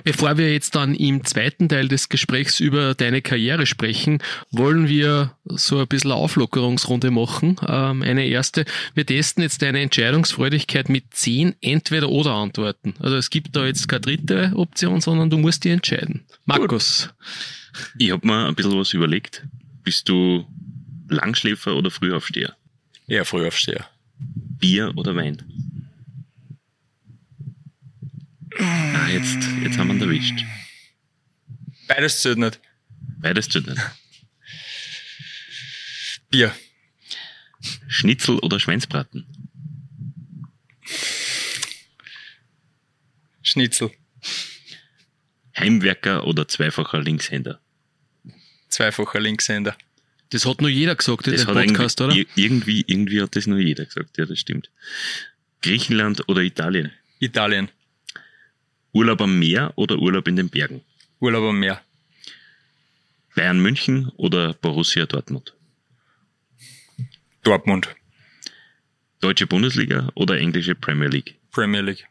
Bevor 0.04 0.38
wir 0.38 0.52
jetzt 0.52 0.74
dann 0.74 0.94
im 0.94 1.24
zweiten 1.24 1.68
Teil 1.68 1.88
des 1.88 2.08
Gesprächs 2.08 2.60
über 2.60 2.94
deine 2.94 3.20
Karriere 3.20 3.66
sprechen, 3.66 4.22
wollen 4.50 4.88
wir 4.88 5.36
so 5.44 5.78
ein 5.80 5.86
bisschen 5.86 6.12
Auflockerungsrunde 6.12 7.10
machen. 7.10 7.56
Ähm, 7.66 8.02
eine 8.02 8.26
erste. 8.26 8.64
Wir 8.94 9.04
testen 9.04 9.42
jetzt 9.42 9.60
deine 9.60 9.80
Entscheidungsfreudigkeit 9.80 10.88
mit 10.88 11.12
zehn 11.12 11.54
Entweder-Oder 11.60 12.32
Antworten. 12.32 12.94
Also 13.00 13.16
es 13.16 13.28
gibt 13.28 13.54
da 13.54 13.66
jetzt 13.66 13.86
keine 13.88 14.00
dritte 14.00 14.52
Option, 14.54 15.00
sondern 15.00 15.28
du 15.28 15.36
musst 15.36 15.64
dir 15.64 15.74
entscheiden. 15.74 16.24
Markus. 16.46 17.10
Ich 17.98 18.10
habe 18.10 18.26
mir 18.26 18.46
ein 18.46 18.54
bisschen 18.54 18.78
was 18.78 18.92
überlegt. 18.94 19.46
Bist 19.82 20.08
du 20.08 20.46
Langschläfer 21.08 21.76
oder 21.76 21.90
Frühaufsteher? 21.90 22.56
Ja, 23.06 23.24
Frühaufsteher. 23.24 23.86
Bier 24.18 24.92
oder 24.96 25.14
Wein? 25.16 25.42
Ah, 28.58 29.08
jetzt, 29.08 29.38
jetzt 29.62 29.78
haben 29.78 29.88
wir 29.88 29.94
ihn 29.94 30.02
erwischt. 30.02 30.44
Beides 31.88 32.20
zählt 32.20 32.38
nicht. 32.38 32.60
Beides 33.20 33.48
zählt 33.48 33.66
nicht. 33.66 33.80
Bier. 36.30 36.54
Schnitzel 37.88 38.38
oder 38.38 38.58
Schweinsbraten? 38.58 39.26
Schnitzel. 43.42 43.90
Heimwerker 45.56 46.26
oder 46.26 46.48
zweifacher 46.48 47.00
Linkshänder? 47.00 47.60
Zweifacher 48.68 49.20
Linkshänder. 49.20 49.76
Das 50.30 50.46
hat 50.46 50.62
nur 50.62 50.70
jeder 50.70 50.96
gesagt 50.96 51.26
in 51.26 51.36
dem 51.36 51.46
Podcast, 51.46 52.00
oder? 52.00 52.16
Irgendwie, 52.34 52.82
irgendwie 52.86 53.20
hat 53.20 53.36
das 53.36 53.46
nur 53.46 53.58
jeder 53.58 53.84
gesagt, 53.84 54.16
ja, 54.16 54.24
das 54.24 54.38
stimmt. 54.38 54.70
Griechenland 55.60 56.26
oder 56.28 56.40
Italien? 56.40 56.90
Italien. 57.18 57.68
Urlaub 58.92 59.22
am 59.22 59.38
Meer 59.38 59.72
oder 59.76 59.98
Urlaub 59.98 60.28
in 60.28 60.36
den 60.36 60.50
Bergen? 60.50 60.82
Urlaub 61.18 61.44
am 61.44 61.58
Meer. 61.58 61.80
Bayern 63.34 63.58
München 63.60 64.10
oder 64.16 64.52
Borussia 64.52 65.06
Dortmund? 65.06 65.54
Dortmund. 67.42 67.88
Deutsche 69.20 69.46
Bundesliga 69.46 70.10
oder 70.14 70.38
englische 70.38 70.74
Premier 70.74 71.08
League? 71.08 71.36
Premier 71.50 71.80
League. 71.80 72.06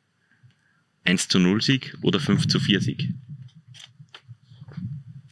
1 1.04 1.28
zu 1.28 1.40
0 1.40 1.62
Sieg 1.62 1.96
oder 2.02 2.20
5 2.20 2.48
zu 2.48 2.60
4 2.60 2.82
Sieg? 2.82 3.10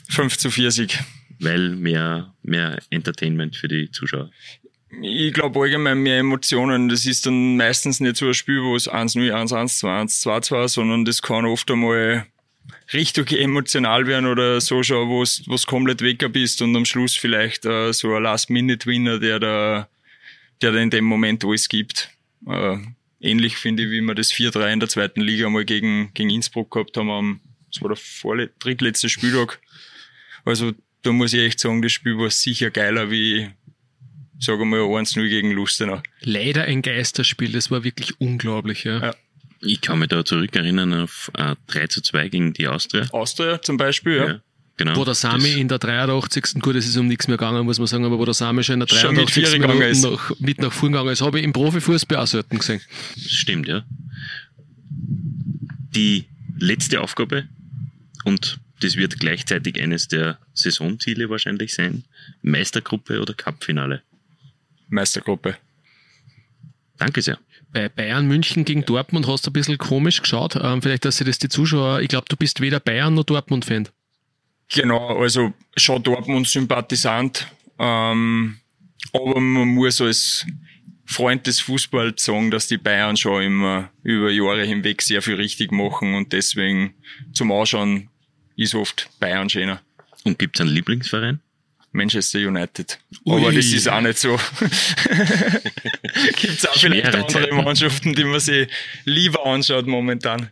5 0.09 0.37
zu 0.37 0.51
4 0.51 0.71
Sieg. 0.71 0.99
Weil 1.39 1.75
mehr, 1.75 2.35
mehr 2.43 2.79
Entertainment 2.89 3.55
für 3.55 3.67
die 3.67 3.89
Zuschauer 3.89 4.29
ich 5.01 5.33
glaube 5.33 5.59
allgemein 5.59 5.99
mehr 5.99 6.19
Emotionen. 6.19 6.89
Das 6.89 7.05
ist 7.05 7.25
dann 7.25 7.57
meistens 7.57 7.99
nicht 7.99 8.17
so 8.17 8.27
ein 8.27 8.33
Spiel, 8.33 8.61
wo 8.63 8.75
es 8.75 8.89
1-0, 8.89 9.31
1-1, 9.31 9.79
2-1, 9.79 10.23
2-2, 10.23 10.67
sondern 10.67 11.05
das 11.05 11.21
kann 11.21 11.45
oft 11.45 11.69
einmal 11.69 12.25
richtig 12.93 13.31
emotional 13.33 14.07
werden 14.07 14.25
oder 14.25 14.61
so 14.61 14.81
schon, 14.83 15.09
wo 15.09 15.21
es 15.21 15.65
komplett 15.67 16.01
weg 16.01 16.25
bist 16.31 16.61
und 16.61 16.75
am 16.75 16.85
Schluss 16.85 17.15
vielleicht 17.15 17.65
äh, 17.65 17.93
so 17.93 18.15
ein 18.15 18.23
Last-Minute-Winner, 18.23 19.19
der 19.19 19.39
da, 19.39 19.89
der 20.61 20.71
da 20.71 20.79
in 20.79 20.89
dem 20.89 21.05
Moment 21.05 21.45
alles 21.45 21.69
gibt. 21.69 22.09
Äh, 22.47 22.77
ähnlich 23.19 23.57
finde 23.57 23.83
ich, 23.83 23.91
wie 23.91 24.01
wir 24.01 24.15
das 24.15 24.31
4-3 24.31 24.73
in 24.73 24.79
der 24.79 24.89
zweiten 24.89 25.21
Liga 25.21 25.49
mal 25.49 25.65
gegen, 25.65 26.11
gegen 26.13 26.29
Innsbruck 26.29 26.71
gehabt 26.71 26.97
haben 26.97 27.11
am, 27.11 27.41
das 27.71 27.81
war 27.81 27.89
der 27.89 27.97
vorle 27.97 28.49
drittletzte 28.59 29.09
Spieltag. 29.09 29.59
Also 30.45 30.71
da 31.03 31.11
muss 31.11 31.33
ich 31.33 31.41
echt 31.41 31.59
sagen, 31.59 31.81
das 31.81 31.91
Spiel 31.91 32.17
war 32.17 32.29
sicher 32.29 32.71
geiler 32.71 33.11
wie, 33.11 33.49
sagen 34.39 34.59
wir 34.59 34.65
mal 34.65 34.79
1-0 34.79 35.27
gegen 35.27 35.51
Lustenau. 35.51 36.01
Leider 36.21 36.63
ein 36.63 36.81
Geisterspiel, 36.81 37.51
das 37.51 37.69
war 37.71 37.83
wirklich 37.83 38.19
unglaublich, 38.19 38.83
ja. 38.83 38.99
ja. 38.99 39.15
Ich 39.61 39.81
kann 39.81 39.99
mich 39.99 40.07
da 40.07 40.23
zurückerinnern 40.23 40.93
auf 40.93 41.31
äh, 41.37 41.55
3 41.67 41.87
zu 41.87 42.01
2 42.01 42.29
gegen 42.29 42.53
die 42.53 42.67
Austria. 42.67 43.07
Austria 43.11 43.61
zum 43.61 43.77
Beispiel, 43.77 44.15
ja. 44.15 44.27
ja 44.27 44.41
genau. 44.79 44.95
Wo 44.95 45.05
der 45.05 45.13
Sami 45.13 45.51
in 45.51 45.67
der 45.67 45.77
83. 45.77 46.61
Gut, 46.61 46.75
es 46.75 46.87
ist 46.87 46.97
um 46.97 47.07
nichts 47.07 47.27
mehr 47.27 47.37
gegangen, 47.37 47.65
muss 47.65 47.77
man 47.77 47.87
sagen, 47.87 48.05
aber 48.05 48.17
wo 48.17 48.25
der 48.25 48.33
Sami 48.33 48.63
schon 48.63 48.75
in 48.75 48.79
der 48.79 48.87
83. 48.87 49.47
Schon 49.47 49.61
mit, 49.61 49.81
ist. 49.81 50.03
Nach, 50.03 50.31
mit 50.39 50.59
nach 50.59 50.71
vorn 50.71 50.93
gegangen 50.93 51.11
ist, 51.11 51.21
habe 51.21 51.39
ich 51.39 51.45
im 51.45 51.53
Profifußball 51.53 52.17
auch 52.17 52.27
selten 52.27 52.57
gesehen. 52.57 52.81
Das 53.15 53.31
stimmt, 53.31 53.67
ja. 53.67 53.83
Die 55.93 56.25
letzte 56.57 57.01
Aufgabe 57.01 57.47
und 58.23 58.59
das 58.81 58.95
wird 58.95 59.19
gleichzeitig 59.19 59.81
eines 59.81 60.07
der 60.07 60.39
Saisonziele 60.53 61.29
wahrscheinlich 61.29 61.73
sein. 61.73 62.05
Meistergruppe 62.41 63.19
oder 63.19 63.33
Cupfinale? 63.33 64.01
Meistergruppe. 64.89 65.57
Danke 66.97 67.21
sehr. 67.21 67.39
bei 67.71 67.87
Bayern 67.87 68.27
München 68.27 68.65
gegen 68.65 68.83
Dortmund 68.85 69.27
hast 69.27 69.45
du 69.45 69.51
ein 69.51 69.53
bisschen 69.53 69.77
komisch 69.77 70.21
geschaut. 70.21 70.55
Ähm, 70.61 70.81
vielleicht, 70.81 71.05
dass 71.05 71.17
sie 71.17 71.23
das 71.23 71.37
die 71.39 71.49
Zuschauer, 71.49 72.01
ich 72.01 72.09
glaube, 72.09 72.25
du 72.27 72.35
bist 72.35 72.61
weder 72.61 72.79
Bayern 72.79 73.13
noch 73.13 73.23
Dortmund-Fan. 73.23 73.87
Genau, 74.69 75.19
also 75.19 75.53
schon 75.77 76.03
Dortmund-Sympathisant. 76.03 77.47
Ähm, 77.79 78.57
aber 79.13 79.39
man 79.39 79.67
muss 79.69 80.01
als 80.01 80.45
Freund 81.05 81.47
des 81.47 81.59
Fußballs 81.61 82.23
sagen, 82.23 82.51
dass 82.51 82.67
die 82.67 82.77
Bayern 82.77 83.17
schon 83.17 83.41
immer 83.41 83.89
über 84.03 84.29
Jahre 84.29 84.63
hinweg 84.63 85.01
sehr 85.01 85.21
viel 85.21 85.35
richtig 85.35 85.71
machen 85.71 86.13
und 86.13 86.33
deswegen 86.33 86.93
zum 87.33 87.51
Anschauen 87.51 88.09
ist 88.55 88.75
oft 88.75 89.09
Bayern 89.19 89.49
schöner. 89.49 89.81
Und 90.23 90.37
gibt's 90.37 90.61
einen 90.61 90.69
Lieblingsverein? 90.69 91.39
Manchester 91.91 92.39
United. 92.39 92.99
Ui. 93.25 93.41
Aber 93.41 93.51
das 93.51 93.65
ist 93.65 93.89
auch 93.89 94.01
nicht 94.01 94.17
so. 94.17 94.37
Gibt's 96.35 96.67
auch 96.67 96.77
vielleicht 96.77 97.15
andere 97.15 97.53
Mannschaften, 97.53 98.13
die 98.13 98.23
man 98.23 98.39
sich 98.39 98.67
lieber 99.05 99.45
anschaut 99.45 99.87
momentan. 99.87 100.49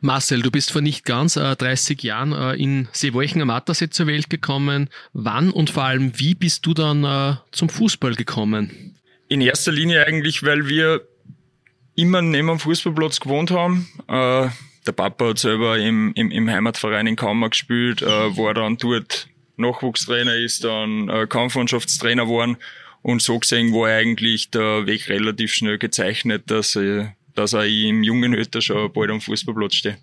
Marcel, 0.00 0.42
du 0.42 0.50
bist 0.50 0.70
vor 0.70 0.80
nicht 0.80 1.04
ganz 1.04 1.36
äh, 1.36 1.56
30 1.56 2.02
Jahren 2.02 2.32
äh, 2.32 2.54
in 2.54 2.88
Seewolchen 2.92 3.42
am 3.42 3.50
Attersee 3.50 3.90
zur 3.90 4.06
Welt 4.06 4.30
gekommen. 4.30 4.90
Wann 5.12 5.50
und 5.50 5.70
vor 5.70 5.84
allem 5.84 6.12
wie 6.18 6.34
bist 6.34 6.64
du 6.66 6.74
dann 6.74 7.04
äh, 7.04 7.36
zum 7.50 7.68
Fußball 7.68 8.14
gekommen? 8.14 8.96
In 9.28 9.40
erster 9.40 9.72
Linie 9.72 10.06
eigentlich, 10.06 10.44
weil 10.44 10.68
wir 10.68 11.02
immer 11.96 12.22
neben 12.22 12.48
dem 12.48 12.58
Fußballplatz 12.60 13.18
gewohnt 13.20 13.50
haben. 13.50 13.88
Äh, 14.06 14.48
der 14.86 14.92
Papa 14.92 15.30
hat 15.30 15.38
selber 15.38 15.78
im, 15.78 16.12
im, 16.14 16.30
im 16.30 16.48
Heimatverein 16.48 17.06
in 17.06 17.16
Kammer 17.16 17.50
gespielt, 17.50 18.00
äh, 18.00 18.36
war 18.36 18.54
dann 18.54 18.76
dort 18.78 19.28
Nachwuchstrainer, 19.58 20.36
ist 20.36 20.64
dann 20.64 21.08
äh, 21.08 21.26
Kampfmannschaftstrainer 21.26 22.24
geworden 22.24 22.56
und 23.02 23.22
so 23.22 23.38
gesehen 23.38 23.72
war 23.72 23.88
eigentlich 23.88 24.50
der 24.50 24.86
Weg 24.86 25.08
relativ 25.08 25.52
schnell 25.52 25.78
gezeichnet, 25.78 26.44
dass, 26.50 26.76
äh, 26.76 27.08
dass 27.34 27.52
er 27.52 27.66
im 27.66 28.02
jungen 28.02 28.34
Alter 28.34 28.60
schon 28.60 28.92
bald 28.92 29.10
am 29.10 29.20
Fußballplatz 29.20 29.74
steht. 29.74 29.98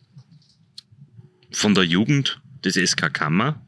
Von 1.52 1.74
der 1.74 1.84
Jugend 1.84 2.42
des 2.64 2.76
SK 2.76 3.14
Kammer, 3.14 3.62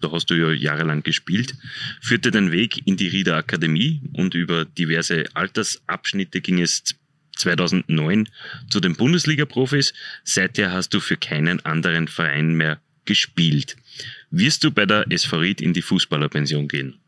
da 0.00 0.10
hast 0.12 0.30
du 0.30 0.34
ja 0.34 0.50
jahrelang 0.52 1.02
gespielt, 1.02 1.54
führte 2.00 2.30
dein 2.30 2.52
Weg 2.52 2.86
in 2.86 2.96
die 2.96 3.08
Rieder 3.08 3.36
Akademie 3.36 4.02
und 4.12 4.34
über 4.34 4.64
diverse 4.64 5.24
Altersabschnitte 5.34 6.40
ging 6.40 6.60
es 6.60 6.84
2009 7.36 8.28
zu 8.70 8.80
den 8.80 8.94
Bundesliga-Profis. 8.94 9.94
Seither 10.24 10.72
hast 10.72 10.90
du 10.90 11.00
für 11.00 11.16
keinen 11.16 11.64
anderen 11.64 12.08
Verein 12.08 12.54
mehr 12.54 12.80
gespielt. 13.04 13.76
Wirst 14.32 14.64
du 14.64 14.70
bei 14.70 14.86
der 14.86 15.04
SV 15.10 15.42
in 15.42 15.74
die 15.74 15.82
Fußballerpension 15.82 16.66
gehen? 16.66 16.98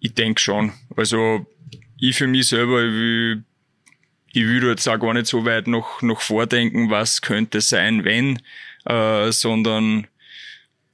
Ich 0.00 0.14
denke 0.14 0.40
schon. 0.40 0.72
Also 0.96 1.46
ich 1.98 2.16
für 2.16 2.26
mich 2.26 2.48
selber, 2.48 2.82
ich 2.82 2.92
will, 2.92 3.44
ich 4.32 4.44
will 4.44 4.64
jetzt 4.64 4.88
auch 4.88 4.98
gar 4.98 5.14
nicht 5.14 5.28
so 5.28 5.44
weit 5.44 5.68
noch, 5.68 6.02
noch 6.02 6.20
vordenken, 6.20 6.90
was 6.90 7.22
könnte 7.22 7.60
sein, 7.60 8.04
wenn, 8.04 8.40
äh, 8.86 9.30
sondern 9.30 10.08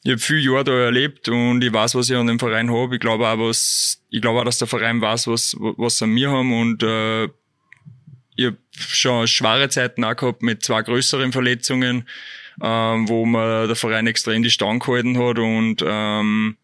ich 0.04 0.12
habe 0.12 0.20
viele 0.20 0.52
Jahre 0.52 0.64
da 0.64 0.72
erlebt 0.72 1.30
und 1.30 1.64
ich 1.64 1.72
weiß, 1.72 1.94
was 1.94 2.10
ich 2.10 2.16
an 2.16 2.26
dem 2.26 2.38
Verein 2.38 2.70
habe. 2.70 2.96
Ich 2.96 3.00
glaube 3.00 3.26
auch, 3.26 3.38
was, 3.38 4.02
ich 4.10 4.20
glaube 4.20 4.40
auch, 4.40 4.44
dass 4.44 4.58
der 4.58 4.68
Verein 4.68 5.00
weiß, 5.00 5.28
was, 5.28 5.56
was 5.58 5.96
sie 5.96 6.04
an 6.04 6.10
mir 6.10 6.30
haben 6.30 6.52
und 6.52 6.82
äh, 6.82 7.24
ich 8.36 8.46
habe 8.46 8.58
schon 8.74 9.26
schwere 9.26 9.70
Zeiten 9.70 10.04
auch 10.04 10.16
gehabt 10.16 10.42
mit 10.42 10.62
zwei 10.62 10.82
größeren 10.82 11.32
Verletzungen, 11.32 12.06
ähm, 12.60 13.08
wo 13.08 13.26
mir 13.26 13.66
der 13.66 13.76
Verein 13.76 14.06
extrem 14.06 14.42
die 14.42 14.50
Stange 14.50 14.78
gehalten 14.78 15.18
hat 15.18 15.38
und 15.38 15.84
ähm, 15.86 16.56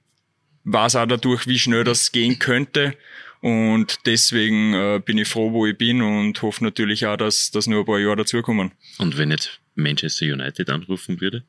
weiß 0.64 0.96
auch 0.96 1.06
dadurch, 1.06 1.46
wie 1.46 1.58
schnell 1.58 1.84
das 1.84 2.12
gehen 2.12 2.38
könnte. 2.38 2.96
Und 3.40 4.06
deswegen 4.06 4.74
äh, 4.74 5.00
bin 5.04 5.18
ich 5.18 5.28
froh, 5.28 5.52
wo 5.52 5.66
ich 5.66 5.76
bin 5.76 6.02
und 6.02 6.40
hoffe 6.42 6.64
natürlich 6.64 7.06
auch, 7.06 7.16
dass, 7.16 7.50
dass 7.50 7.66
nur 7.66 7.80
ein 7.80 7.86
paar 7.86 7.98
Jahre 7.98 8.16
dazukommen. 8.16 8.72
Und 8.98 9.18
wenn 9.18 9.30
jetzt 9.30 9.60
Manchester 9.76 10.26
United 10.26 10.70
anrufen 10.70 11.20
würde? 11.20 11.44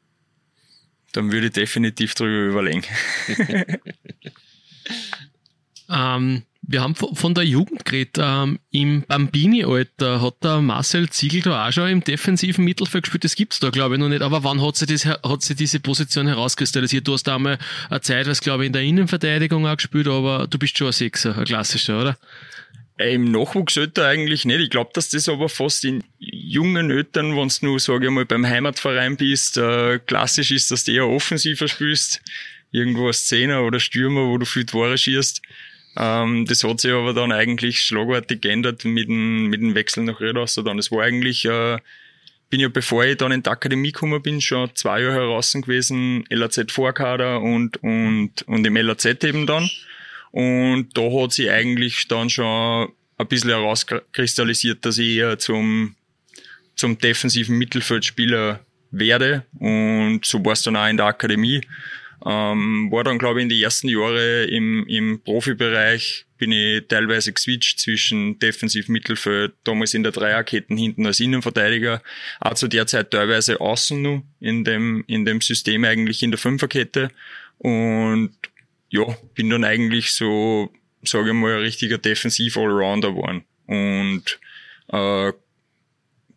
Dann 1.13 1.31
würde 1.31 1.47
ich 1.47 1.53
definitiv 1.53 2.13
darüber 2.13 2.51
überlegen. 2.51 2.83
ähm, 5.89 6.43
wir 6.69 6.81
haben 6.81 6.95
von 6.95 7.33
der 7.33 7.45
Jugend 7.45 7.85
geredet. 7.85 8.17
Ähm, 8.19 8.59
Im 8.71 9.03
Bambini-Alter 9.03 10.21
hat 10.21 10.43
der 10.43 10.61
Marcel 10.61 11.09
Ziegel 11.09 11.41
da 11.41 11.67
auch 11.67 11.71
schon 11.71 11.89
im 11.89 12.03
defensiven 12.03 12.65
Mittelfeld 12.65 13.05
gespielt. 13.05 13.23
Das 13.23 13.35
gibt's 13.35 13.61
da, 13.61 13.69
glaube 13.69 13.95
ich, 13.95 14.01
noch 14.01 14.09
nicht. 14.09 14.21
Aber 14.21 14.43
wann 14.43 14.61
hat 14.61 14.75
sie, 14.75 14.85
das, 14.85 15.05
hat 15.05 15.41
sie 15.41 15.55
diese 15.55 15.79
Position 15.79 16.27
herauskristallisiert? 16.27 17.07
Du 17.07 17.13
hast 17.13 17.23
da 17.23 17.35
einmal 17.35 17.57
eine 17.89 18.01
Zeit, 18.01 18.27
was 18.27 18.41
glaube 18.41 18.63
ich, 18.63 18.67
in 18.67 18.73
der 18.73 18.81
Innenverteidigung 18.81 19.65
auch 19.65 19.77
gespielt, 19.77 20.09
aber 20.09 20.45
du 20.47 20.59
bist 20.59 20.77
schon 20.77 20.87
ein 20.87 20.93
Sechser, 20.93 21.37
ein 21.37 21.45
klassischer, 21.45 22.01
oder? 22.01 22.17
Äh, 22.97 23.15
Im 23.15 23.31
Nachwuchsalter 23.31 24.05
eigentlich 24.05 24.43
nicht. 24.43 24.59
Ich 24.59 24.69
glaube, 24.69 24.91
dass 24.93 25.09
das 25.09 25.29
aber 25.29 25.47
fast 25.47 25.85
in 25.85 26.03
jungen 26.19 26.91
Eltern, 26.91 27.37
wenn 27.37 27.47
du 27.47 27.65
nur, 27.65 27.79
sage 27.79 28.07
ich 28.07 28.11
mal, 28.11 28.25
beim 28.25 28.45
Heimatverein 28.45 29.15
bist, 29.15 29.57
äh, 29.57 29.99
klassisch 29.99 30.51
ist, 30.51 30.69
dass 30.71 30.83
du 30.83 30.91
eher 30.91 31.07
offensiver 31.07 31.69
spielst. 31.69 32.21
Irgendwo 32.71 33.07
als 33.07 33.27
Zehner 33.27 33.63
oder 33.63 33.79
Stürmer, 33.79 34.27
wo 34.27 34.37
du 34.37 34.45
viel 34.45 34.65
Tore 34.65 34.97
schießt. 34.97 35.41
Ähm, 35.97 36.45
das 36.45 36.63
hat 36.63 36.79
sich 36.79 36.91
aber 36.91 37.13
dann 37.13 37.31
eigentlich 37.31 37.79
schlagartig 37.79 38.41
geändert 38.41 38.85
mit 38.85 39.07
dem, 39.07 39.47
mit 39.47 39.61
dem 39.61 39.73
Wechsel 39.73 40.03
nach 40.03 40.21
Redasser 40.21 40.63
dann. 40.63 40.77
Es 40.77 40.91
war 40.91 41.03
eigentlich, 41.03 41.45
äh, 41.45 41.77
bin 42.49 42.59
ja 42.59 42.69
bevor 42.69 43.03
ich 43.03 43.17
dann 43.17 43.31
in 43.31 43.41
die 43.41 43.49
Akademie 43.49 43.91
gekommen 43.91 44.21
bin, 44.21 44.39
schon 44.39 44.73
zwei 44.75 45.01
Jahre 45.01 45.15
heraus 45.15 45.53
gewesen, 45.53 46.23
LAZ 46.29 46.71
Vorkader 46.71 47.41
und, 47.41 47.77
und, 47.83 48.43
und 48.43 48.65
im 48.65 48.75
LAZ 48.77 49.05
eben 49.23 49.47
dann. 49.47 49.69
Und 50.31 50.89
da 50.95 51.01
hat 51.01 51.33
sich 51.33 51.49
eigentlich 51.49 52.07
dann 52.07 52.29
schon 52.29 52.89
ein 53.17 53.27
bisschen 53.27 53.49
herauskristallisiert, 53.49 54.85
dass 54.85 54.99
ich 54.99 55.17
eher 55.17 55.39
zum, 55.39 55.95
zum 56.75 56.99
defensiven 56.99 57.57
Mittelfeldspieler 57.57 58.59
werde. 58.91 59.45
Und 59.59 60.21
so 60.23 60.43
war 60.45 60.53
es 60.53 60.61
dann 60.61 60.75
auch 60.75 60.87
in 60.87 60.97
der 60.97 61.07
Akademie. 61.07 61.61
Ähm, 62.25 62.91
war 62.91 63.03
dann, 63.03 63.19
glaube 63.19 63.39
ich, 63.39 63.43
in 63.43 63.49
die 63.49 63.61
ersten 63.61 63.89
Jahre 63.89 64.45
im, 64.45 64.85
im 64.87 65.21
Profibereich 65.23 66.25
bin 66.37 66.51
ich 66.51 66.87
teilweise 66.87 67.33
geswitcht 67.33 67.79
zwischen 67.79 68.39
Defensiv, 68.39 68.89
Mittelfeld, 68.89 69.53
damals 69.63 69.93
in 69.93 70.03
der 70.03 70.11
Dreierketten 70.11 70.77
hinten 70.77 71.05
als 71.05 71.19
Innenverteidiger, 71.19 72.01
auch 72.39 72.53
zu 72.53 72.67
der 72.67 72.87
Zeit 72.87 73.11
teilweise 73.11 73.59
außen 73.59 74.01
nur 74.01 74.23
in 74.39 74.63
dem, 74.63 75.03
in 75.07 75.25
dem 75.25 75.41
System 75.41 75.83
eigentlich 75.83 76.23
in 76.23 76.31
der 76.31 76.37
Fünferkette. 76.37 77.09
Und 77.57 78.31
ja, 78.89 79.03
bin 79.33 79.49
dann 79.49 79.63
eigentlich 79.63 80.11
so, 80.11 80.71
sage 81.03 81.29
ich 81.29 81.33
mal, 81.33 81.53
ein 81.53 81.61
richtiger 81.61 81.97
Defensiv-Allrounder 81.97 83.09
geworden. 83.11 83.43
Und 83.65 84.39
äh, 84.89 85.33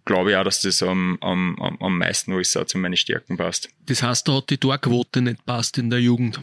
glaube 0.05 0.31
ich 0.31 0.37
auch, 0.37 0.45
dass 0.45 0.61
das 0.61 0.83
am, 0.83 1.19
am, 1.21 1.57
am 1.59 1.99
meisten 1.99 2.33
alles 2.33 2.57
auch 2.57 2.65
zu 2.65 2.79
meinen 2.79 2.97
Stärken 2.97 3.37
passt. 3.37 3.69
Das 3.87 4.03
heißt, 4.03 4.27
da 4.29 4.35
hat 4.35 4.51
die 4.51 4.59
Torquote 4.59 5.21
nicht 5.23 5.45
passt 5.47 5.79
in 5.79 5.91
der 5.91 6.01
Jugend? 6.01 6.41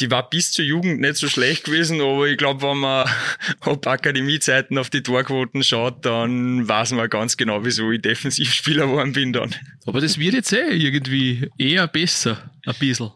Die 0.00 0.10
war 0.10 0.30
bis 0.30 0.52
zur 0.52 0.64
Jugend 0.64 1.00
nicht 1.00 1.16
so 1.16 1.28
schlecht 1.28 1.64
gewesen, 1.64 2.00
aber 2.00 2.28
ich 2.28 2.38
glaube, 2.38 2.62
wenn 2.62 2.78
man 2.78 3.06
ab 3.60 3.86
Akademiezeiten 3.86 4.78
auf 4.78 4.88
die 4.88 5.02
Torquoten 5.02 5.62
schaut, 5.62 6.04
dann 6.06 6.66
weiß 6.66 6.92
man 6.92 7.10
ganz 7.10 7.36
genau, 7.36 7.62
wieso 7.64 7.90
ich 7.90 8.00
Defensivspieler 8.00 8.86
geworden 8.86 9.12
bin 9.12 9.34
dann. 9.34 9.54
Aber 9.84 10.00
das 10.00 10.18
wird 10.18 10.32
jetzt 10.32 10.52
eh 10.52 10.70
irgendwie 10.70 11.50
eher 11.58 11.86
besser, 11.88 12.50
ein 12.64 12.74
bisschen. 12.78 13.10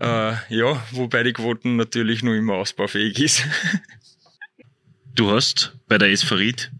Äh, 0.00 0.34
ja, 0.48 0.82
wobei 0.90 1.22
die 1.22 1.32
Quoten 1.32 1.76
natürlich 1.76 2.22
nur 2.22 2.34
immer 2.34 2.54
ausbaufähig 2.54 3.18
ist. 3.20 3.44
Du 5.14 5.32
hast 5.32 5.76
bei 5.88 5.98
der 5.98 6.12
Esferit 6.12 6.70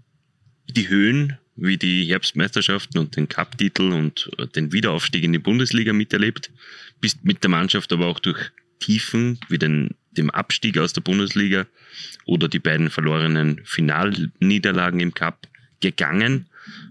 die 0.69 0.89
Höhen 0.89 1.39
wie 1.57 1.77
die 1.77 2.05
Herbstmeisterschaften 2.05 2.99
und 3.01 3.17
den 3.17 3.29
Cup-Titel 3.29 3.93
und 3.93 4.31
äh, 4.39 4.47
den 4.47 4.73
Wiederaufstieg 4.73 5.25
in 5.25 5.33
die 5.33 5.39
Bundesliga 5.39 5.93
miterlebt, 5.93 6.51
bist 7.01 7.25
mit 7.25 7.43
der 7.43 7.51
Mannschaft 7.51 7.93
aber 7.93 8.07
auch 8.07 8.21
durch 8.21 8.39
Tiefen 8.79 9.41
wie 9.49 9.59
den, 9.59 9.95
dem 10.13 10.31
Abstieg 10.31 10.79
aus 10.79 10.93
der 10.93 11.01
Bundesliga 11.01 11.67
oder 12.27 12.49
die 12.49 12.61
beiden 12.61 12.91
verlorenen 12.91 13.61
Finalniederlagen 13.65 15.01
im 15.01 15.15
Cup 15.15 15.49
gegangen. 15.81 16.47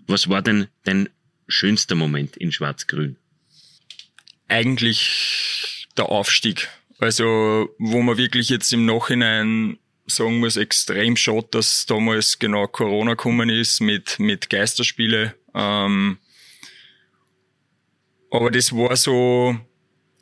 Was 0.06 0.28
war 0.30 0.42
denn 0.42 0.68
dein 0.84 1.10
schönster 1.48 1.96
Moment 1.96 2.36
in 2.36 2.52
Schwarz-Grün? 2.52 3.16
Eigentlich 4.50 5.88
der 5.98 6.10
Aufstieg. 6.10 6.70
Also, 7.00 7.70
wo 7.78 8.02
man 8.02 8.18
wirklich 8.18 8.50
jetzt 8.50 8.74
im 8.74 8.86
Nachhinein 8.86 9.78
sagen 10.08 10.40
muss, 10.40 10.58
extrem 10.58 11.16
schade, 11.16 11.48
dass 11.52 11.86
damals 11.86 12.40
genau 12.40 12.68
Corona 12.68 13.12
gekommen 13.12 13.50
ist 13.50 13.82
mit, 13.82 14.20
mit 14.20 14.50
Geisterspiele. 14.50 15.36
Ähm, 15.54 16.18
aber 18.32 18.52
das 18.52 18.74
war 18.74 18.96
so 18.96 19.58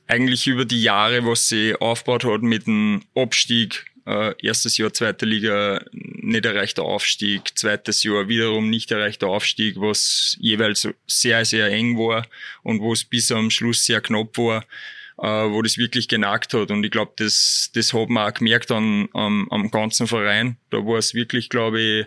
eigentlich 0.07 0.47
über 0.47 0.65
die 0.65 0.81
Jahre, 0.81 1.25
was 1.25 1.47
sie 1.47 1.75
aufgebaut 1.75 2.25
hat 2.25 2.41
mit 2.41 2.67
dem 2.67 3.03
Abstieg. 3.15 3.85
Äh, 4.05 4.35
erstes 4.41 4.77
Jahr 4.77 4.93
zweite 4.93 5.25
Liga 5.25 5.83
nicht 5.91 6.45
erreichter 6.45 6.83
Aufstieg, 6.83 7.57
zweites 7.57 8.03
Jahr 8.03 8.27
wiederum 8.27 8.69
nicht 8.69 8.91
erreichter 8.91 9.27
Aufstieg, 9.27 9.77
was 9.77 10.37
jeweils 10.39 10.87
sehr, 11.07 11.43
sehr 11.43 11.69
eng 11.69 11.97
war 11.97 12.27
und 12.61 12.81
wo 12.81 12.93
es 12.93 13.03
bis 13.03 13.31
am 13.31 13.49
Schluss 13.49 13.85
sehr 13.85 14.01
knapp 14.01 14.37
war 14.37 14.63
äh, 15.17 15.27
wo 15.27 15.61
das 15.61 15.77
wirklich 15.77 16.07
genagt 16.07 16.53
hat. 16.53 16.71
Und 16.71 16.83
ich 16.83 16.91
glaube, 16.91 17.13
das, 17.17 17.71
das 17.73 17.93
hat 17.93 18.09
man 18.09 18.29
auch 18.29 18.33
gemerkt 18.33 18.71
an, 18.71 19.07
am, 19.13 19.47
am 19.49 19.71
ganzen 19.71 20.07
Verein. 20.07 20.57
Da 20.69 20.77
war 20.77 20.97
es 20.97 21.13
wirklich, 21.13 21.49
glaube 21.49 21.79
ich, 21.79 22.05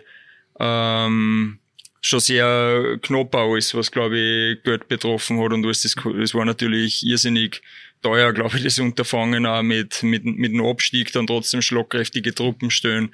ähm, 0.59 1.59
schon 2.01 2.19
sehr 2.19 2.97
knapp 3.01 3.35
alles, 3.35 3.73
was 3.73 3.91
glaube 3.91 4.17
ich 4.17 4.63
Geld 4.63 4.87
betroffen 4.87 5.39
hat 5.41 5.51
und 5.51 5.65
was 5.65 5.81
das, 5.81 5.95
das 5.95 6.33
war 6.33 6.45
natürlich 6.45 7.05
irrsinnig 7.05 7.61
teuer, 8.01 8.31
glaube 8.31 8.57
ich, 8.57 8.63
das 8.63 8.79
Unterfangen 8.79 9.45
auch 9.45 9.61
mit, 9.61 10.03
mit, 10.03 10.23
mit 10.25 10.53
einem 10.53 10.65
Abstieg, 10.65 11.11
dann 11.11 11.27
trotzdem 11.27 11.61
schlagkräftige 11.61 12.33
Truppen 12.33 12.71
stellen, 12.71 13.13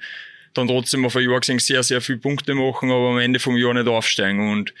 dann 0.54 0.68
trotzdem 0.68 1.04
auf 1.04 1.16
ein 1.16 1.28
Jahr 1.28 1.40
gesehen 1.40 1.58
sehr, 1.58 1.82
sehr 1.82 2.00
viele 2.00 2.18
Punkte 2.18 2.54
machen, 2.54 2.90
aber 2.90 3.10
am 3.10 3.18
Ende 3.18 3.40
vom 3.40 3.56
Jahr 3.56 3.74
nicht 3.74 3.88
aufsteigen 3.88 4.52
und 4.52 4.72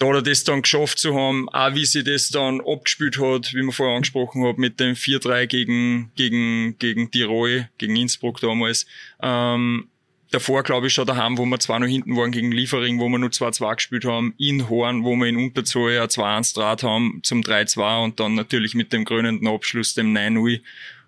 da 0.00 0.06
hat 0.08 0.14
er 0.14 0.22
das 0.22 0.44
dann 0.44 0.62
geschafft 0.62 0.98
zu 0.98 1.14
haben, 1.14 1.48
auch 1.50 1.74
wie 1.74 1.84
sie 1.84 2.02
das 2.02 2.30
dann 2.30 2.62
abgespielt 2.62 3.18
hat, 3.18 3.52
wie 3.52 3.62
man 3.62 3.70
vorher 3.70 3.96
angesprochen 3.96 4.42
hat, 4.46 4.56
mit 4.56 4.80
dem 4.80 4.94
4-3 4.94 5.46
gegen, 5.46 6.10
gegen, 6.16 6.78
gegen 6.78 7.10
Tirol, 7.10 7.68
gegen 7.76 7.96
Innsbruck 7.96 8.40
damals, 8.40 8.86
ähm, 9.20 9.88
davor, 10.30 10.62
glaube 10.62 10.86
ich, 10.86 10.94
schon 10.94 11.06
daheim, 11.06 11.36
wo 11.36 11.44
wir 11.44 11.58
zwar 11.60 11.80
noch 11.80 11.86
hinten 11.86 12.16
waren 12.16 12.32
gegen 12.32 12.50
Liefering, 12.50 12.98
wo 12.98 13.10
wir 13.10 13.18
nur 13.18 13.28
2-2 13.28 13.74
gespielt 13.74 14.04
haben, 14.06 14.32
in 14.38 14.70
Horn, 14.70 15.04
wo 15.04 15.14
wir 15.16 15.26
in 15.26 15.36
Unterzahl 15.36 15.92
ja 15.92 16.04
2-1 16.04 16.54
Draht 16.54 16.82
haben 16.82 17.20
zum 17.22 17.42
3-2 17.42 18.02
und 18.02 18.20
dann 18.20 18.34
natürlich 18.34 18.74
mit 18.74 18.94
dem 18.94 19.04
krönenden 19.04 19.48
Abschluss, 19.48 19.92
dem 19.92 20.16
9-0, 20.16 20.62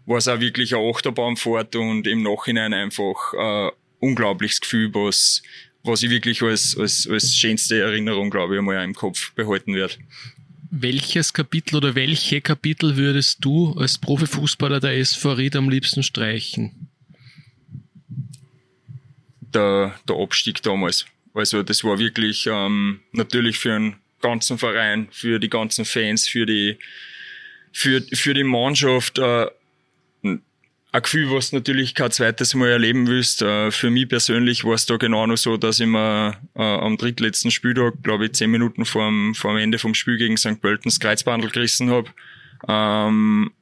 war 0.05 0.19
es 0.19 0.29
auch 0.29 0.41
wirklich 0.41 0.75
eine 0.75 0.87
Achterbahnfahrt 0.91 1.77
und 1.77 2.07
im 2.07 2.23
Nachhinein 2.23 2.75
einfach 2.75 3.33
äh, 3.33 3.71
unglaubliches 4.01 4.61
Gefühl, 4.61 4.93
was, 4.93 5.43
was 5.83 6.03
ich 6.03 6.11
wirklich 6.11 6.43
als, 6.43 6.77
als, 6.77 7.09
als 7.09 7.35
schönste 7.37 7.81
Erinnerung, 7.81 8.31
glaube 8.31 8.55
ich, 8.55 8.59
einmal 8.59 8.83
im 8.85 8.95
Kopf 8.95 9.33
behalten 9.33 9.75
werde. 9.75 9.95
Welches 10.71 11.33
Kapitel 11.33 11.77
oder 11.77 11.95
welche 11.95 12.41
Kapitel 12.41 12.97
würdest 12.97 13.39
du 13.45 13.73
als 13.73 13.99
Profifußballer 13.99 14.81
der 14.81 14.99
SV 14.99 15.33
Ried 15.33 15.57
am 15.57 15.69
liebsten 15.69 16.03
streichen? 16.03 16.89
der, 19.55 19.95
der 20.09 20.17
Abstieg 20.17 20.63
damals. 20.63 21.07
Also 21.35 21.63
das 21.63 21.85
war 21.85 21.99
wirklich 21.99 22.47
ähm, 22.47 23.01
natürlich 23.13 23.59
für 23.59 23.75
einen 23.75 23.97
ganzen 24.21 24.59
Verein, 24.59 25.09
für 25.11 25.39
die 25.39 25.49
ganzen 25.49 25.85
Fans, 25.85 26.29
für 26.29 26.47
die 26.47 26.79
für, 27.75 28.03
für 28.13 28.35
die 28.35 28.45
Mannschaft 28.45 29.19
äh, 29.19 29.47
ein 30.93 31.03
Gefühl, 31.03 31.31
was 31.31 31.51
du 31.51 31.57
natürlich 31.57 31.95
kein 31.95 32.11
zweites 32.11 32.55
Mal 32.55 32.69
erleben 32.69 33.07
willst. 33.07 33.41
Äh, 33.41 33.71
für 33.71 33.91
mich 33.91 34.09
persönlich 34.09 34.65
war 34.65 34.75
es 34.75 34.85
da 34.85 34.99
genau 34.99 35.27
noch 35.27 35.39
so, 35.39 35.57
dass 35.57 35.81
ich 35.81 35.87
mir 35.87 36.37
äh, 36.55 36.63
am 36.63 36.99
drittletzten 36.99 37.51
Spieltag, 37.51 37.95
glaube 38.03 38.27
ich, 38.27 38.35
zehn 38.35 38.51
Minuten 38.51 38.85
vor 38.85 39.07
dem, 39.07 39.35
vor 39.35 39.53
dem 39.55 39.59
Ende 39.59 39.79
vom 39.79 39.95
Spiel 39.95 40.19
gegen 40.19 40.37
St. 40.37 40.61
Pöltens 40.61 41.01
Kreuzbandel 41.01 41.51
gerissen 41.51 41.91
habe. 41.91 42.11
Ähm, 42.69 43.53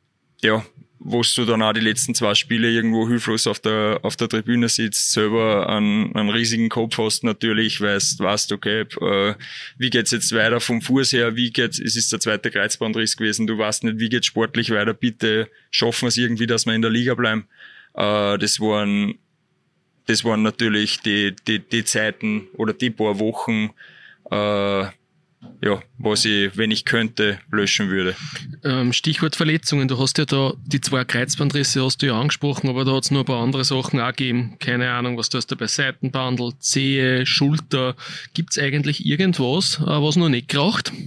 ja, 0.42 0.64
wo 1.02 1.22
du 1.22 1.46
dann 1.46 1.62
auch 1.62 1.72
die 1.72 1.80
letzten 1.80 2.14
zwei 2.14 2.34
Spiele 2.34 2.70
irgendwo 2.70 3.08
hilflos 3.08 3.46
auf 3.46 3.58
der, 3.58 4.00
auf 4.02 4.16
der 4.16 4.28
Tribüne 4.28 4.68
sitzt, 4.68 5.12
selber 5.12 5.66
einen, 5.70 6.14
einen 6.14 6.28
riesigen 6.28 6.68
Kopf 6.68 6.98
hast 6.98 7.24
natürlich, 7.24 7.80
weißt, 7.80 8.20
weißt, 8.20 8.52
okay, 8.52 8.82
äh, 9.00 9.34
wie 9.78 9.88
geht's 9.88 10.10
jetzt 10.10 10.34
weiter 10.34 10.60
vom 10.60 10.82
Fuß 10.82 11.12
her, 11.14 11.36
wie 11.36 11.50
geht's, 11.50 11.80
es 11.80 11.96
ist 11.96 12.12
der 12.12 12.20
zweite 12.20 12.50
Kreuzbandriss 12.50 13.16
gewesen, 13.16 13.46
du 13.46 13.56
weißt 13.56 13.84
nicht, 13.84 13.98
wie 13.98 14.10
geht's 14.10 14.26
sportlich 14.26 14.70
weiter, 14.70 14.92
bitte 14.92 15.48
schaffen 15.70 16.02
wir 16.02 16.08
es 16.08 16.18
irgendwie, 16.18 16.46
dass 16.46 16.66
wir 16.66 16.74
in 16.74 16.82
der 16.82 16.90
Liga 16.90 17.14
bleiben. 17.14 17.46
Äh, 17.94 18.36
das 18.36 18.60
waren, 18.60 19.14
das 20.04 20.22
waren 20.22 20.42
natürlich 20.42 21.00
die, 21.00 21.34
die, 21.48 21.60
die 21.60 21.84
Zeiten 21.84 22.46
oder 22.58 22.74
die 22.74 22.90
paar 22.90 23.18
Wochen, 23.18 23.70
äh, 24.30 24.84
ja, 25.62 25.82
was 25.98 26.24
ich, 26.24 26.56
wenn 26.56 26.70
ich 26.70 26.84
könnte, 26.84 27.38
löschen 27.50 27.90
würde. 27.90 28.16
Ähm, 28.64 28.92
Stichwort 28.92 29.36
Verletzungen. 29.36 29.88
Du 29.88 29.98
hast 29.98 30.18
ja 30.18 30.24
da 30.24 30.54
die 30.64 30.80
zwei 30.80 31.04
Kreuzbandrisse 31.04 31.84
hast 31.84 32.02
du 32.02 32.06
ja 32.06 32.18
angesprochen, 32.18 32.68
aber 32.68 32.84
da 32.84 32.92
hat 32.92 33.04
es 33.04 33.10
noch 33.10 33.20
ein 33.20 33.26
paar 33.26 33.42
andere 33.42 33.64
Sachen 33.64 34.00
auch 34.00 34.08
gegeben. 34.08 34.56
Keine 34.58 34.90
Ahnung, 34.90 35.18
was 35.18 35.28
du 35.28 35.38
hast 35.38 35.48
da 35.48 35.56
bei 35.56 35.66
Seitenbandel, 35.66 36.52
Zehe, 36.58 37.26
Schulter. 37.26 37.94
Gibt 38.32 38.52
es 38.52 38.58
eigentlich 38.58 39.04
irgendwas, 39.04 39.78
äh, 39.80 39.86
was 39.86 40.16
noch 40.16 40.28
nicht 40.28 40.48
geraucht? 40.48 40.92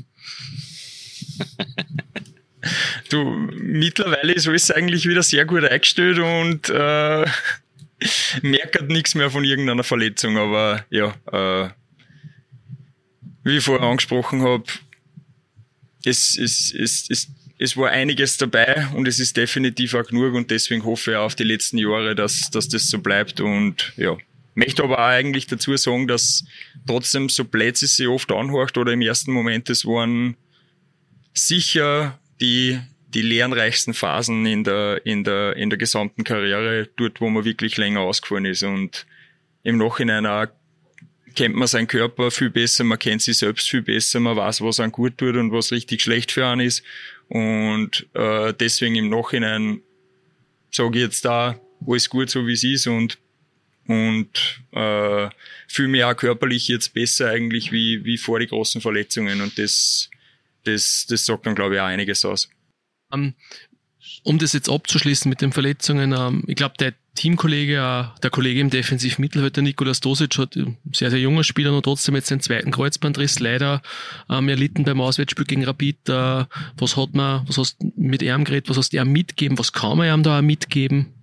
du, 3.10 3.24
mittlerweile 3.24 4.34
ist 4.34 4.48
alles 4.48 4.72
eigentlich 4.72 5.08
wieder 5.08 5.24
sehr 5.24 5.46
gut 5.46 5.64
eingestellt 5.64 6.20
und 6.20 6.70
äh, 6.70 7.26
merkt 8.42 8.90
nichts 8.90 9.16
mehr 9.16 9.32
von 9.32 9.44
irgendeiner 9.44 9.84
Verletzung, 9.84 10.38
aber 10.38 10.86
ja, 10.90 11.14
äh, 11.32 11.70
wie 13.44 13.58
ich 13.58 13.64
vorher 13.64 13.88
angesprochen 13.88 14.42
habe, 14.42 14.64
es, 16.06 16.38
es, 16.38 16.74
es, 16.74 17.10
es, 17.10 17.30
es 17.58 17.78
war 17.78 17.90
einiges 17.90 18.38
dabei 18.38 18.88
und 18.94 19.08
es 19.08 19.20
ist 19.20 19.38
definitiv 19.38 19.94
auch 19.94 20.06
genug 20.06 20.34
und 20.34 20.52
deswegen 20.52 20.84
hoffe 20.84 21.12
ich 21.12 21.18
auch 21.18 21.26
auf 21.26 21.36
die 21.36 21.44
letzten 21.44 21.78
Jahre, 21.78 22.16
dass, 22.16 22.50
dass 22.52 22.68
das 22.68 22.90
so 22.90 23.00
bleibt 23.00 23.40
und 23.40 23.94
ja. 23.98 24.18
Möchte 24.56 24.84
aber 24.84 25.00
auch 25.00 25.08
eigentlich 25.08 25.48
dazu 25.48 25.76
sagen, 25.78 26.08
dass 26.08 26.46
trotzdem 26.86 27.28
so 27.28 27.44
Plätze 27.44 27.88
sie 27.88 28.06
oft 28.06 28.32
anhorcht 28.32 28.78
oder 28.78 28.92
im 28.92 29.02
ersten 29.02 29.32
Moment, 29.32 29.68
es 29.70 29.84
waren 29.84 30.38
sicher 31.34 32.20
die, 32.40 32.80
die 33.08 33.24
lernreichsten 33.24 33.96
Phasen 33.96 34.46
in 34.46 34.64
der, 34.64 35.04
in 35.06 35.24
der, 35.24 35.56
in 35.56 35.72
der 35.72 35.80
gesamten 35.80 36.24
Karriere, 36.24 36.88
dort, 36.98 37.20
wo 37.20 37.30
man 37.30 37.46
wirklich 37.46 37.78
länger 37.78 38.02
ausgefallen 38.02 38.46
ist 38.46 38.62
und 38.62 39.08
im 39.64 39.78
Nachhinein 39.78 40.28
auch 40.28 40.48
kennt 41.36 41.56
man 41.56 41.68
seinen 41.68 41.88
Körper 41.88 42.32
viel 42.32 42.50
besser, 42.50 42.84
man 42.84 43.00
kennt 43.00 43.22
sich 43.22 43.38
selbst 43.38 43.70
viel 43.70 43.82
besser, 43.82 44.20
man 44.20 44.38
weiß, 44.38 44.62
was 44.62 44.80
einem 44.80 44.92
gut 44.92 45.18
tut 45.18 45.36
und 45.36 45.52
was 45.52 45.72
richtig 45.72 46.02
schlecht 46.02 46.32
für 46.32 46.46
einen 46.46 46.62
ist. 46.62 46.84
Und 47.30 48.08
äh, 48.14 48.54
deswegen 48.54 48.96
im 48.96 49.10
Nachhinein 49.10 49.82
sage 50.72 51.00
ich 51.00 51.06
jetzt 51.06 51.26
da, 51.26 51.60
alles 51.86 52.10
gut 52.10 52.30
so 52.30 52.48
wie 52.48 52.54
es 52.54 52.64
ist 52.64 52.88
und 52.88 53.18
und 53.86 54.62
äh, 54.72 55.30
fühle 55.68 55.90
mich 55.90 56.04
auch 56.06 56.16
körperlich 56.16 56.70
jetzt 56.70 56.94
besser 56.94 57.30
eigentlich 57.30 57.74
wie, 57.74 58.06
wie 58.06 58.18
vor 58.18 58.40
die 58.40 58.48
großen 58.48 58.80
Verletzungen 58.80 59.42
und 59.42 59.58
das, 59.60 60.10
das, 60.64 61.06
das 61.10 61.26
sagt 61.26 61.46
dann 61.46 61.56
glaube 61.56 61.76
ich 61.76 61.82
auch 61.82 61.86
einiges 61.86 62.24
aus. 62.24 62.50
Um, 63.10 63.34
um 64.24 64.40
das 64.40 64.54
jetzt 64.54 64.70
abzuschließen 64.70 65.30
mit 65.30 65.42
den 65.42 65.52
Verletzungen, 65.52 66.14
um, 66.14 66.44
ich 66.48 66.56
glaube, 66.56 66.76
der 66.80 66.94
Teamkollege, 67.16 67.76
äh, 67.76 68.20
der 68.22 68.30
Kollege 68.32 68.60
im 68.60 68.72
Defensivmittelfeld, 68.72 69.56
der 69.56 69.64
Nikolaus 69.64 70.00
Dosic, 70.00 70.38
hat 70.40 70.56
ein 70.56 70.78
sehr, 70.92 71.12
sehr 71.12 71.20
junger 71.20 71.44
Spieler 71.44 71.76
und 71.76 71.84
trotzdem 71.84 72.16
jetzt 72.16 72.32
den 72.32 72.40
zweiten 72.40 72.72
Kreuzbandriss 72.72 73.40
leider 73.40 73.84
ähm, 74.30 74.50
erlitten 74.50 74.84
beim 74.84 75.00
Auswärtsspiel 75.00 75.46
gegen 75.46 75.64
Rapid. 75.64 76.10
Äh, 76.10 76.46
was 76.78 76.98
hat 76.98 77.14
man, 77.14 77.48
was 77.48 77.58
hast 77.60 77.78
du 77.80 77.92
mit 77.96 78.24
ihm 78.24 78.44
geredet, 78.44 78.70
was 78.70 78.78
hast 78.78 78.94
du 78.94 78.98
ihm 78.98 79.12
mitgeben, 79.12 79.60
was 79.60 79.74
kann 79.74 79.98
man 79.98 80.08
ihm 80.08 80.24
da 80.24 80.40
auch 80.40 80.42
mitgeben? 80.42 81.14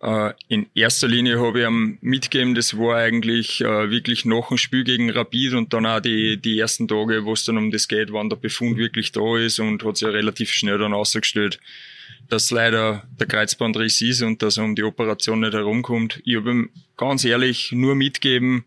Uh, 0.00 0.30
in 0.46 0.66
erster 0.74 1.08
Linie 1.08 1.40
habe 1.40 1.60
ich 1.60 1.66
ihm 1.66 1.98
mitgegeben, 2.00 2.54
das 2.54 2.76
war 2.76 2.96
eigentlich 2.96 3.60
wirklich 3.60 4.26
noch 4.26 4.50
ein 4.50 4.58
Spiel 4.58 4.84
gegen 4.84 5.10
Rapid 5.10 5.54
und 5.54 5.72
dann 5.72 5.86
auch 5.86 6.00
die, 6.00 6.36
die 6.36 6.60
ersten 6.60 6.86
Tage, 6.86 7.24
wo 7.24 7.32
es 7.32 7.46
dann 7.46 7.56
um 7.56 7.70
das 7.70 7.88
geht, 7.88 8.12
wann 8.12 8.28
der 8.28 8.36
Befund 8.36 8.76
wirklich 8.76 9.10
da 9.10 9.38
ist 9.38 9.58
und 9.58 9.82
hat 9.84 9.96
sich 9.96 10.06
ja 10.06 10.12
relativ 10.12 10.52
schnell 10.52 10.78
dann 10.78 10.92
ausgestellt 10.92 11.58
dass 12.28 12.50
leider 12.50 13.04
der 13.18 13.26
Kreuzbandriss 13.26 14.00
ist 14.00 14.22
und 14.22 14.42
dass 14.42 14.56
er 14.56 14.64
um 14.64 14.74
die 14.74 14.82
Operation 14.82 15.40
nicht 15.40 15.54
herumkommt. 15.54 16.20
Ich 16.24 16.36
habe 16.36 16.50
ihm 16.50 16.70
ganz 16.96 17.24
ehrlich 17.24 17.72
nur 17.72 17.94
mitgeben, 17.94 18.64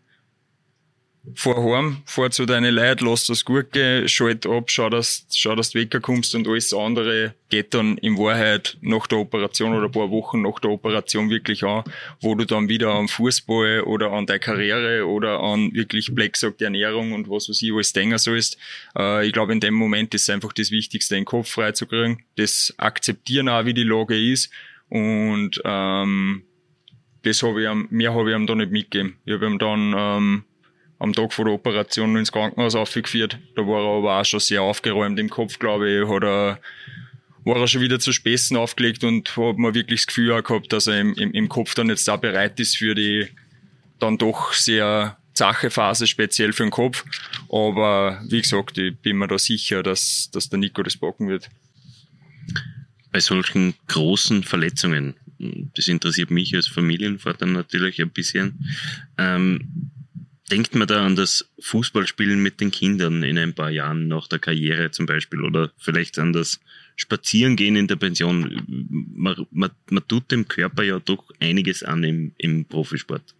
fahr 1.34 1.62
heim, 1.62 1.98
fahr 2.06 2.30
zu 2.30 2.46
deinen 2.46 2.74
Leuten, 2.74 3.06
lass 3.06 3.26
das 3.26 3.44
gut 3.44 3.72
gehen, 3.72 4.08
schalt 4.08 4.46
ab, 4.46 4.70
schau, 4.70 4.88
dass, 4.88 5.26
schau, 5.32 5.54
dass 5.54 5.70
du 5.70 5.78
wegkommst 5.78 6.34
und 6.34 6.48
alles 6.48 6.72
andere 6.72 7.34
geht 7.50 7.74
dann 7.74 7.98
in 7.98 8.16
Wahrheit 8.16 8.78
nach 8.80 9.06
der 9.06 9.18
Operation 9.18 9.74
oder 9.74 9.86
ein 9.86 9.92
paar 9.92 10.10
Wochen 10.10 10.42
nach 10.42 10.58
der 10.60 10.70
Operation 10.70 11.28
wirklich 11.28 11.62
an, 11.62 11.84
wo 12.20 12.34
du 12.34 12.46
dann 12.46 12.68
wieder 12.68 12.90
am 12.92 13.08
Fußball 13.08 13.82
oder 13.82 14.12
an 14.12 14.26
deine 14.26 14.40
Karriere 14.40 15.06
oder 15.06 15.40
an 15.40 15.72
wirklich 15.74 16.14
Black 16.14 16.36
sagt 16.36 16.62
Ernährung 16.62 17.12
und 17.12 17.28
was 17.28 17.48
weiß 17.48 17.60
ich 17.60 17.72
alles 17.72 17.92
denken 17.92 18.18
sollst. 18.18 18.56
Äh, 18.96 19.26
ich 19.26 19.32
glaube, 19.32 19.52
in 19.52 19.60
dem 19.60 19.74
Moment 19.74 20.14
ist 20.14 20.30
einfach 20.30 20.52
das 20.52 20.70
Wichtigste, 20.70 21.16
den 21.16 21.24
Kopf 21.26 21.50
frei 21.50 21.72
zu 21.72 21.86
kriegen, 21.86 22.24
das 22.36 22.74
akzeptieren 22.78 23.48
auch, 23.48 23.66
wie 23.66 23.74
die 23.74 23.82
Lage 23.82 24.18
ist 24.18 24.50
und 24.88 25.60
ähm, 25.64 26.44
das 27.22 27.42
habe 27.42 27.62
ich 27.62 27.68
ihm, 27.68 27.86
mehr 27.90 28.14
habe 28.14 28.30
ich 28.30 28.36
ihm 28.36 28.46
da 28.46 28.54
nicht 28.54 28.72
mitgegeben. 28.72 29.16
Ich 29.26 29.34
habe 29.34 29.46
ihm 29.46 29.58
dann 29.58 29.94
ähm, 29.96 30.44
am 31.00 31.14
Tag 31.14 31.32
vor 31.32 31.46
der 31.46 31.54
Operation 31.54 32.14
ins 32.16 32.30
Krankenhaus 32.30 32.74
aufgeführt. 32.74 33.38
Da 33.56 33.62
war 33.62 33.82
er 33.82 33.98
aber 33.98 34.20
auch 34.20 34.24
schon 34.24 34.38
sehr 34.38 34.62
aufgeräumt 34.62 35.18
im 35.18 35.30
Kopf, 35.30 35.58
glaube 35.58 35.90
ich. 35.90 36.08
Hat 36.08 36.22
er, 36.22 36.60
war 37.44 37.56
er 37.56 37.66
schon 37.66 37.80
wieder 37.80 37.98
zu 37.98 38.12
Späßen 38.12 38.56
aufgelegt 38.56 39.02
und 39.02 39.34
hat 39.36 39.56
mir 39.56 39.74
wirklich 39.74 40.00
das 40.00 40.06
Gefühl 40.06 40.32
auch 40.32 40.44
gehabt, 40.44 40.72
dass 40.72 40.86
er 40.86 41.00
im, 41.00 41.14
im, 41.14 41.32
im 41.32 41.48
Kopf 41.48 41.74
dann 41.74 41.88
jetzt 41.88 42.06
da 42.06 42.16
bereit 42.16 42.60
ist 42.60 42.76
für 42.76 42.94
die 42.94 43.28
dann 43.98 44.18
doch 44.18 44.52
sehr 44.52 45.16
zache 45.32 45.70
Phase, 45.70 46.06
speziell 46.06 46.52
für 46.52 46.64
den 46.64 46.70
Kopf. 46.70 47.04
Aber 47.50 48.22
wie 48.28 48.42
gesagt, 48.42 48.76
ich 48.76 48.96
bin 48.98 49.16
mir 49.16 49.26
da 49.26 49.38
sicher, 49.38 49.82
dass, 49.82 50.30
dass 50.32 50.50
der 50.50 50.58
Nico 50.58 50.82
das 50.82 50.98
packen 50.98 51.28
wird. 51.28 51.48
Bei 53.10 53.20
solchen 53.20 53.74
großen 53.86 54.42
Verletzungen, 54.42 55.14
das 55.74 55.88
interessiert 55.88 56.30
mich 56.30 56.54
als 56.54 56.68
Familienvater 56.68 57.46
natürlich 57.46 58.00
ein 58.02 58.10
bisschen, 58.10 58.66
ähm, 59.16 59.90
denkt 60.50 60.74
man 60.74 60.88
da 60.88 61.04
an 61.04 61.16
das 61.16 61.50
Fußballspielen 61.60 62.42
mit 62.42 62.60
den 62.60 62.70
Kindern 62.70 63.22
in 63.22 63.38
ein 63.38 63.54
paar 63.54 63.70
Jahren 63.70 64.08
nach 64.08 64.26
der 64.26 64.38
Karriere 64.38 64.90
zum 64.90 65.06
Beispiel 65.06 65.42
oder 65.42 65.70
vielleicht 65.78 66.18
an 66.18 66.32
das 66.32 66.60
Spazierengehen 66.96 67.76
in 67.76 67.86
der 67.86 67.96
Pension? 67.96 68.62
Man, 69.14 69.46
man, 69.50 69.70
man 69.90 70.08
tut 70.08 70.30
dem 70.30 70.48
Körper 70.48 70.82
ja 70.82 70.98
doch 70.98 71.24
einiges 71.40 71.82
an 71.82 72.04
im, 72.04 72.32
im 72.38 72.64
Profisport. 72.64 73.34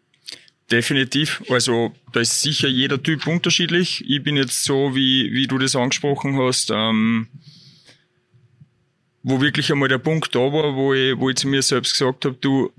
Definitiv. 0.71 1.43
Also 1.49 1.93
da 2.13 2.21
ist 2.21 2.43
sicher 2.43 2.69
jeder 2.69 3.03
Typ 3.03 3.27
unterschiedlich. 3.27 4.05
Ich 4.09 4.23
bin 4.23 4.37
jetzt 4.37 4.63
so, 4.63 4.95
wie, 4.95 5.33
wie 5.33 5.49
du 5.49 5.59
das 5.59 5.75
angesprochen 5.75 6.39
hast, 6.39 6.71
ähm, 6.71 7.27
wo 9.23 9.41
wirklich 9.41 9.73
einmal 9.73 9.89
der 9.89 9.99
Punkt 9.99 10.35
da 10.35 10.39
war, 10.39 10.77
wo 10.77 10.95
ich, 10.95 11.19
wo 11.19 11.29
ich 11.29 11.37
zu 11.37 11.49
mir 11.49 11.63
selbst 11.63 11.93
gesagt 11.93 12.25
habe, 12.25 12.37
du, 12.41 12.73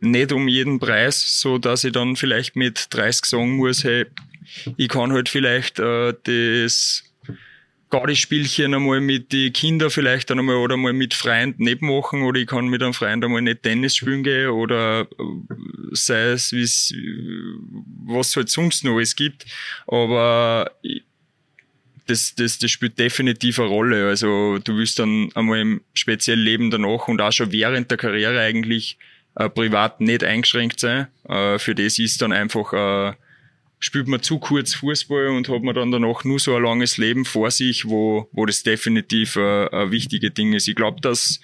nicht 0.00 0.32
um 0.32 0.48
jeden 0.48 0.78
Preis, 0.78 1.40
so 1.40 1.58
dass 1.58 1.84
ich 1.84 1.92
dann 1.92 2.16
vielleicht 2.16 2.56
mit 2.56 2.88
30 2.90 3.24
sagen 3.24 3.56
muss, 3.56 3.84
hey, 3.84 4.06
ich 4.76 4.88
kann 4.88 5.12
halt 5.12 5.28
vielleicht 5.28 5.78
äh, 5.78 6.14
das 6.24 7.04
Gaudi-Spielchen 7.90 8.74
einmal 8.74 9.00
mit 9.00 9.32
den 9.32 9.52
Kindern 9.52 9.90
vielleicht 9.90 10.30
dann 10.30 10.38
einmal 10.38 10.56
oder 10.56 10.76
mal 10.76 10.92
mit 10.92 11.14
Freunden 11.14 11.64
nicht 11.64 11.82
machen 11.82 12.22
oder 12.22 12.40
ich 12.40 12.46
kann 12.46 12.66
mit 12.66 12.82
einem 12.82 12.94
Freund 12.94 13.24
einmal 13.24 13.42
nicht 13.42 13.62
Tennis 13.62 13.96
spielen 13.96 14.24
gehen 14.24 14.48
oder 14.48 15.02
äh, 15.02 15.24
sei 15.92 16.30
es, 16.30 16.52
wie's, 16.52 16.92
was 18.04 18.34
halt 18.34 18.48
sonst 18.48 18.84
noch 18.84 18.98
es 18.98 19.14
gibt. 19.14 19.46
Aber 19.86 20.70
das, 22.06 22.34
das, 22.34 22.58
das 22.58 22.70
spielt 22.70 22.98
definitiv 22.98 23.58
eine 23.60 23.68
Rolle. 23.68 24.08
Also 24.08 24.58
du 24.58 24.76
willst 24.76 24.98
dann 24.98 25.30
einmal 25.34 25.60
im 25.60 25.80
speziellen 25.94 26.40
Leben 26.40 26.70
danach 26.70 27.08
und 27.08 27.20
auch 27.20 27.32
schon 27.32 27.52
während 27.52 27.90
der 27.90 27.98
Karriere 27.98 28.40
eigentlich 28.40 28.98
äh, 29.36 29.48
privat 29.48 30.00
nicht 30.00 30.24
eingeschränkt 30.24 30.80
sein. 30.80 31.08
Äh, 31.28 31.58
für 31.58 31.74
das 31.74 31.98
ist 31.98 32.20
dann 32.20 32.32
einfach 32.32 32.72
äh, 32.72 33.14
spielt 33.78 34.08
man 34.08 34.22
zu 34.22 34.38
kurz 34.38 34.74
Fußball 34.74 35.28
und 35.28 35.48
hat 35.48 35.62
man 35.62 35.74
dann 35.74 35.90
danach 35.90 36.24
nur 36.24 36.38
so 36.38 36.56
ein 36.56 36.62
langes 36.62 36.96
Leben 36.96 37.24
vor 37.24 37.50
sich, 37.50 37.86
wo, 37.86 38.28
wo 38.32 38.46
das 38.46 38.62
definitiv 38.62 39.36
äh, 39.36 39.68
ein 39.68 39.90
wichtige 39.90 40.30
Ding 40.30 40.54
ist. 40.54 40.68
Ich 40.68 40.74
glaube, 40.74 41.00
dass, 41.00 41.40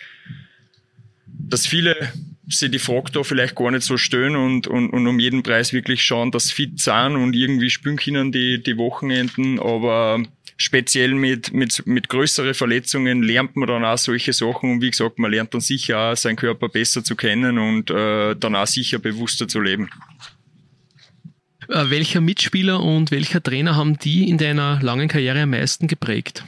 dass 1.26 1.66
viele 1.66 2.12
sich 2.48 2.70
die 2.70 2.78
Frage 2.78 3.12
da 3.12 3.22
vielleicht 3.22 3.54
gar 3.54 3.70
nicht 3.70 3.84
so 3.84 3.96
stellen 3.96 4.36
und, 4.36 4.66
und, 4.66 4.90
und 4.90 5.06
um 5.06 5.18
jeden 5.18 5.42
Preis 5.42 5.72
wirklich 5.72 6.02
schauen, 6.02 6.30
dass 6.30 6.50
fit 6.50 6.80
sind 6.80 7.16
und 7.16 7.34
irgendwie 7.34 7.70
spielen 7.70 7.96
können 7.96 8.32
die, 8.32 8.62
die 8.62 8.76
Wochenenden, 8.76 9.60
aber 9.60 10.22
speziell 10.56 11.14
mit, 11.14 11.52
mit, 11.52 11.86
mit 11.86 12.08
größeren 12.08 12.54
Verletzungen 12.54 13.22
lernt 13.22 13.56
man 13.56 13.68
dann 13.68 13.84
auch 13.84 13.98
solche 13.98 14.32
Sachen 14.32 14.72
und 14.72 14.82
wie 14.82 14.90
gesagt, 14.90 15.18
man 15.18 15.30
lernt 15.30 15.54
dann 15.54 15.60
sicher 15.60 15.98
auch 15.98 16.16
seinen 16.16 16.36
Körper 16.36 16.68
besser 16.68 17.02
zu 17.02 17.16
kennen 17.16 17.58
und 17.58 17.90
äh, 17.90 18.34
dann 18.36 18.56
auch 18.56 18.66
sicher 18.66 18.98
bewusster 18.98 19.48
zu 19.48 19.60
leben. 19.60 19.90
Äh, 21.68 21.90
welcher 21.90 22.20
Mitspieler 22.20 22.82
und 22.82 23.10
welcher 23.10 23.42
Trainer 23.42 23.76
haben 23.76 23.98
die 23.98 24.28
in 24.28 24.38
deiner 24.38 24.80
langen 24.82 25.08
Karriere 25.08 25.42
am 25.42 25.50
meisten 25.50 25.88
geprägt? 25.88 26.44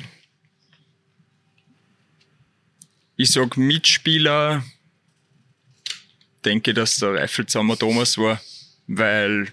Ich 3.17 3.31
sag 3.31 3.57
Mitspieler, 3.57 4.65
denke, 6.45 6.75
dass 6.75 6.99
der 6.99 7.15
Reiffelzammer 7.15 7.79
Thomas 7.79 8.19
war, 8.19 8.41
weil, 8.87 9.49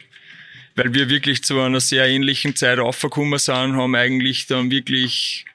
weil 0.82 0.96
wir 0.96 1.10
wirklich 1.10 1.44
zu 1.44 1.60
einer 1.60 1.80
sehr 1.80 2.08
ähnlichen 2.08 2.56
Zeit 2.56 2.80
aufgekommen 2.80 3.38
sind, 3.38 3.76
haben 3.76 3.94
eigentlich 3.94 4.48
dann 4.48 4.72
wirklich 4.72 5.46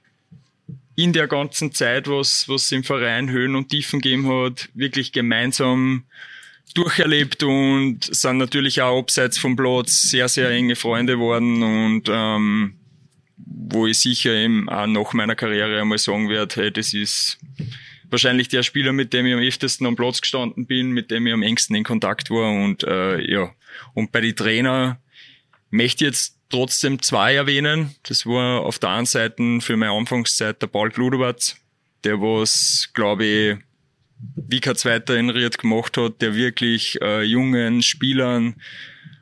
in 0.95 1.13
der 1.13 1.27
ganzen 1.27 1.73
Zeit, 1.73 2.07
was, 2.07 2.49
was 2.49 2.71
im 2.71 2.85
Verein 2.85 3.29
Höhen 3.29 3.57
und 3.57 3.69
Tiefen 3.69 4.01
gegeben 4.01 4.29
hat, 4.29 4.69
wirklich 4.75 5.11
gemeinsam 5.11 6.05
durcherlebt 6.75 7.43
und 7.43 8.03
sind 8.03 8.39
natürlich 8.39 8.83
auch 8.83 9.01
abseits 9.01 9.37
vom 9.37 9.57
Platz 9.57 10.03
sehr, 10.03 10.29
sehr 10.29 10.49
enge 10.51 10.77
Freunde 10.77 11.15
geworden 11.15 11.63
und 11.63 12.05
ähm, 12.09 12.77
wo 13.37 13.89
ich 13.89 13.99
sicher 13.99 14.33
eben 14.33 14.69
auch 14.69 14.87
nach 14.87 15.13
meiner 15.13 15.35
Karriere 15.35 15.81
einmal 15.81 15.99
sagen 15.99 16.29
werde, 16.29 16.55
hey, 16.55 16.71
das 16.71 16.95
ist 16.95 17.39
wahrscheinlich 18.11 18.47
der 18.47 18.63
Spieler, 18.63 18.93
mit 18.93 19.13
dem 19.13 19.27
ich 19.27 19.35
am 19.35 19.41
öftesten 19.41 19.89
am 19.89 19.97
Platz 19.97 20.21
gestanden 20.21 20.67
bin, 20.67 20.93
mit 20.93 21.11
dem 21.11 21.27
ich 21.27 21.33
am 21.33 21.43
engsten 21.43 21.75
in 21.75 21.83
Kontakt 21.83 22.31
war 22.31 22.53
und 22.53 22.85
äh, 22.85 23.21
ja. 23.29 23.51
Und 23.93 24.13
bei 24.13 24.21
den 24.21 24.37
Trainer 24.37 25.01
möchte 25.77 26.05
jetzt 26.05 26.37
trotzdem 26.49 27.03
zwei 27.03 27.35
erwähnen. 27.35 27.95
Das 28.05 28.27
war 28.27 28.63
auf 28.63 28.79
der 28.79 28.91
einen 28.91 29.07
Seite 29.07 29.61
für 29.61 29.77
meine 29.77 29.93
Anfangszeit 29.93 30.61
der 30.63 30.69
Paul 30.69 30.91
Gludowatz, 30.91 31.57
der 32.05 32.21
was, 32.21 32.91
glaube 32.95 33.25
ich, 33.25 33.57
wie 34.37 34.61
kein 34.61 34.77
zweiter 34.77 35.17
in 35.17 35.31
Ried 35.31 35.59
gemacht 35.59 35.97
hat, 35.97 36.23
der 36.23 36.35
wirklich 36.35 37.01
äh, 37.03 37.23
jungen 37.23 37.83
Spielern 37.83 38.57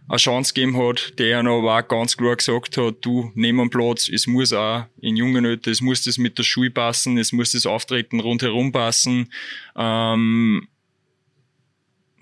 eine 0.06 0.18
Chance 0.18 0.52
gegeben 0.52 0.76
hat, 0.76 1.18
der 1.18 1.42
noch 1.42 1.62
auch 1.62 1.88
ganz 1.88 2.16
klar 2.16 2.36
gesagt 2.36 2.76
hat, 2.76 2.96
du, 3.00 3.32
nehmen 3.34 3.60
einen 3.60 3.70
Platz, 3.70 4.08
es 4.08 4.26
muss 4.26 4.52
auch 4.52 4.84
in 5.00 5.16
jungen 5.16 5.46
Alter, 5.46 5.70
es 5.70 5.80
muss 5.80 6.04
das 6.04 6.18
mit 6.18 6.36
der 6.36 6.42
Schule 6.42 6.70
passen, 6.70 7.16
es 7.16 7.32
muss 7.32 7.52
das 7.52 7.64
Auftreten 7.64 8.20
rundherum 8.20 8.70
passen. 8.70 9.32
Ähm, 9.76 10.68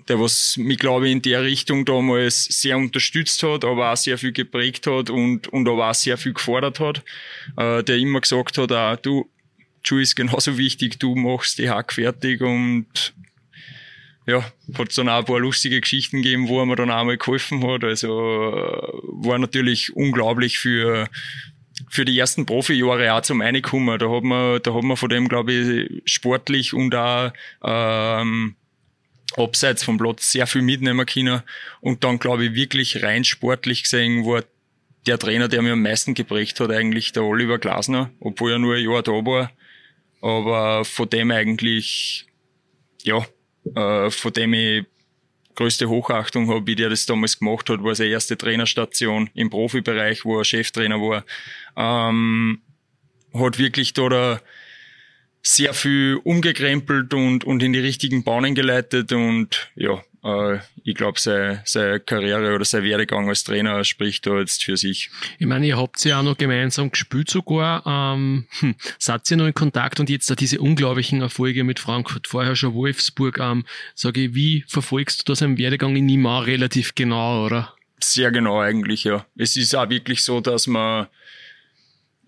der 0.08 0.20
was 0.20 0.56
mich, 0.56 0.78
glaube 0.78 1.06
ich, 1.06 1.12
in 1.12 1.22
der 1.22 1.42
Richtung 1.42 1.84
damals 1.84 2.44
sehr 2.44 2.76
unterstützt 2.76 3.42
hat, 3.42 3.64
aber 3.64 3.92
auch 3.92 3.96
sehr 3.96 4.18
viel 4.18 4.32
geprägt 4.32 4.86
hat 4.86 5.10
und, 5.10 5.48
und 5.48 5.68
aber 5.68 5.90
auch 5.90 5.94
sehr 5.94 6.18
viel 6.18 6.32
gefordert 6.32 6.80
hat, 6.80 7.02
äh, 7.56 7.82
der 7.82 7.96
immer 7.96 8.20
gesagt 8.20 8.58
hat, 8.58 8.72
auch, 8.72 8.96
du, 8.96 9.28
Schuh 9.82 9.98
ist 9.98 10.16
genauso 10.16 10.58
wichtig, 10.58 10.98
du 10.98 11.14
machst 11.14 11.58
die 11.58 11.70
Hack 11.70 11.92
fertig 11.92 12.40
und 12.40 13.14
ja, 14.26 14.44
hat 14.78 14.96
dann 14.96 15.08
auch 15.08 15.18
ein 15.18 15.24
paar 15.24 15.40
lustige 15.40 15.80
Geschichten 15.80 16.22
gegeben, 16.22 16.48
wo 16.48 16.60
er 16.60 16.66
mir 16.66 16.76
dann 16.76 16.92
auch 16.92 17.04
mal 17.04 17.16
geholfen 17.16 17.66
hat. 17.66 17.82
Also 17.82 18.08
äh, 18.08 18.92
war 19.02 19.38
natürlich 19.38 19.96
unglaublich 19.96 20.58
für 20.58 21.08
für 21.88 22.04
die 22.04 22.18
ersten 22.18 22.46
Profijahre 22.46 23.12
auch 23.12 23.22
zum 23.22 23.40
Reinkommen. 23.40 23.98
Da 23.98 24.08
hat 24.08 24.22
man, 24.22 24.62
da 24.62 24.74
hat 24.74 24.82
man 24.82 24.96
von 24.96 25.08
dem, 25.08 25.28
glaube 25.28 25.52
ich, 25.52 26.02
sportlich 26.04 26.74
und 26.74 26.94
auch 26.94 27.32
ähm, 27.62 28.54
abseits 29.38 29.84
vom 29.84 29.98
Platz 29.98 30.32
sehr 30.32 30.46
viel 30.46 30.62
mitnehmen 30.62 31.06
können. 31.06 31.42
Und 31.80 32.04
dann, 32.04 32.18
glaube 32.18 32.46
ich, 32.46 32.54
wirklich 32.54 33.02
rein 33.02 33.24
sportlich 33.24 33.84
gesehen 33.84 34.24
war 34.24 34.44
der 35.06 35.18
Trainer, 35.18 35.48
der 35.48 35.62
mir 35.62 35.72
am 35.72 35.82
meisten 35.82 36.14
geprägt 36.14 36.60
hat, 36.60 36.70
eigentlich 36.70 37.12
der 37.12 37.24
Oliver 37.24 37.58
Glasner, 37.58 38.10
obwohl 38.20 38.52
er 38.52 38.58
nur 38.58 38.76
ein 38.76 38.84
Jahr 38.84 39.02
da 39.02 39.12
war. 39.12 39.50
Aber 40.20 40.84
von 40.84 41.10
dem 41.10 41.30
eigentlich, 41.30 42.26
ja, 43.02 43.26
äh, 43.74 44.10
von 44.10 44.32
dem 44.32 44.54
ich 44.54 44.84
größte 45.54 45.88
Hochachtung 45.88 46.48
habe, 46.48 46.66
wie 46.66 46.76
der 46.76 46.88
das 46.88 47.06
damals 47.06 47.38
gemacht 47.38 47.68
hat, 47.68 47.82
war 47.82 47.94
seine 47.94 48.10
erste 48.10 48.36
Trainerstation 48.36 49.28
im 49.34 49.50
Profibereich, 49.50 50.24
wo 50.24 50.38
er 50.38 50.44
Cheftrainer 50.44 51.00
war. 51.00 51.24
Ähm, 51.76 52.62
hat 53.34 53.58
wirklich 53.58 53.92
da 53.92 54.40
sehr 55.42 55.74
viel 55.74 56.20
umgekrempelt 56.22 57.12
und, 57.14 57.44
und 57.44 57.62
in 57.62 57.72
die 57.72 57.80
richtigen 57.80 58.22
Bahnen 58.22 58.54
geleitet 58.54 59.12
und 59.12 59.70
ja, 59.74 60.00
äh, 60.24 60.58
ich 60.84 60.94
glaube, 60.94 61.18
seine, 61.18 61.62
seine 61.64 62.00
Karriere 62.00 62.54
oder 62.54 62.64
sein 62.64 62.84
Werdegang 62.84 63.28
als 63.28 63.44
Trainer 63.44 63.82
spricht 63.84 64.26
da 64.26 64.38
jetzt 64.38 64.64
für 64.64 64.76
sich. 64.76 65.10
Ich 65.38 65.46
meine, 65.46 65.66
ihr 65.66 65.76
habt 65.76 66.04
ja 66.04 66.20
auch 66.20 66.22
noch 66.22 66.36
gemeinsam 66.36 66.90
gespielt 66.90 67.30
sogar. 67.30 67.84
Ähm, 67.86 68.46
hm, 68.60 68.74
seid 68.98 69.30
ihr 69.30 69.36
noch 69.36 69.46
in 69.46 69.54
Kontakt 69.54 70.00
und 70.00 70.10
jetzt 70.10 70.30
da 70.30 70.34
diese 70.34 70.60
unglaublichen 70.60 71.20
Erfolge 71.20 71.64
mit 71.64 71.80
Frankfurt, 71.80 72.28
vorher 72.28 72.56
schon 72.56 72.74
Wolfsburg. 72.74 73.38
Ähm, 73.38 73.64
sage 73.94 74.22
ich, 74.22 74.34
wie 74.34 74.64
verfolgst 74.68 75.20
du 75.20 75.32
das 75.32 75.40
im 75.40 75.58
Werdegang 75.58 75.96
in 75.96 76.06
Nimar 76.06 76.46
relativ 76.46 76.94
genau, 76.94 77.44
oder? 77.44 77.74
Sehr 77.98 78.30
genau 78.32 78.60
eigentlich, 78.60 79.04
ja. 79.04 79.26
Es 79.36 79.56
ist 79.56 79.74
auch 79.74 79.88
wirklich 79.88 80.24
so, 80.24 80.40
dass 80.40 80.66
man 80.66 81.06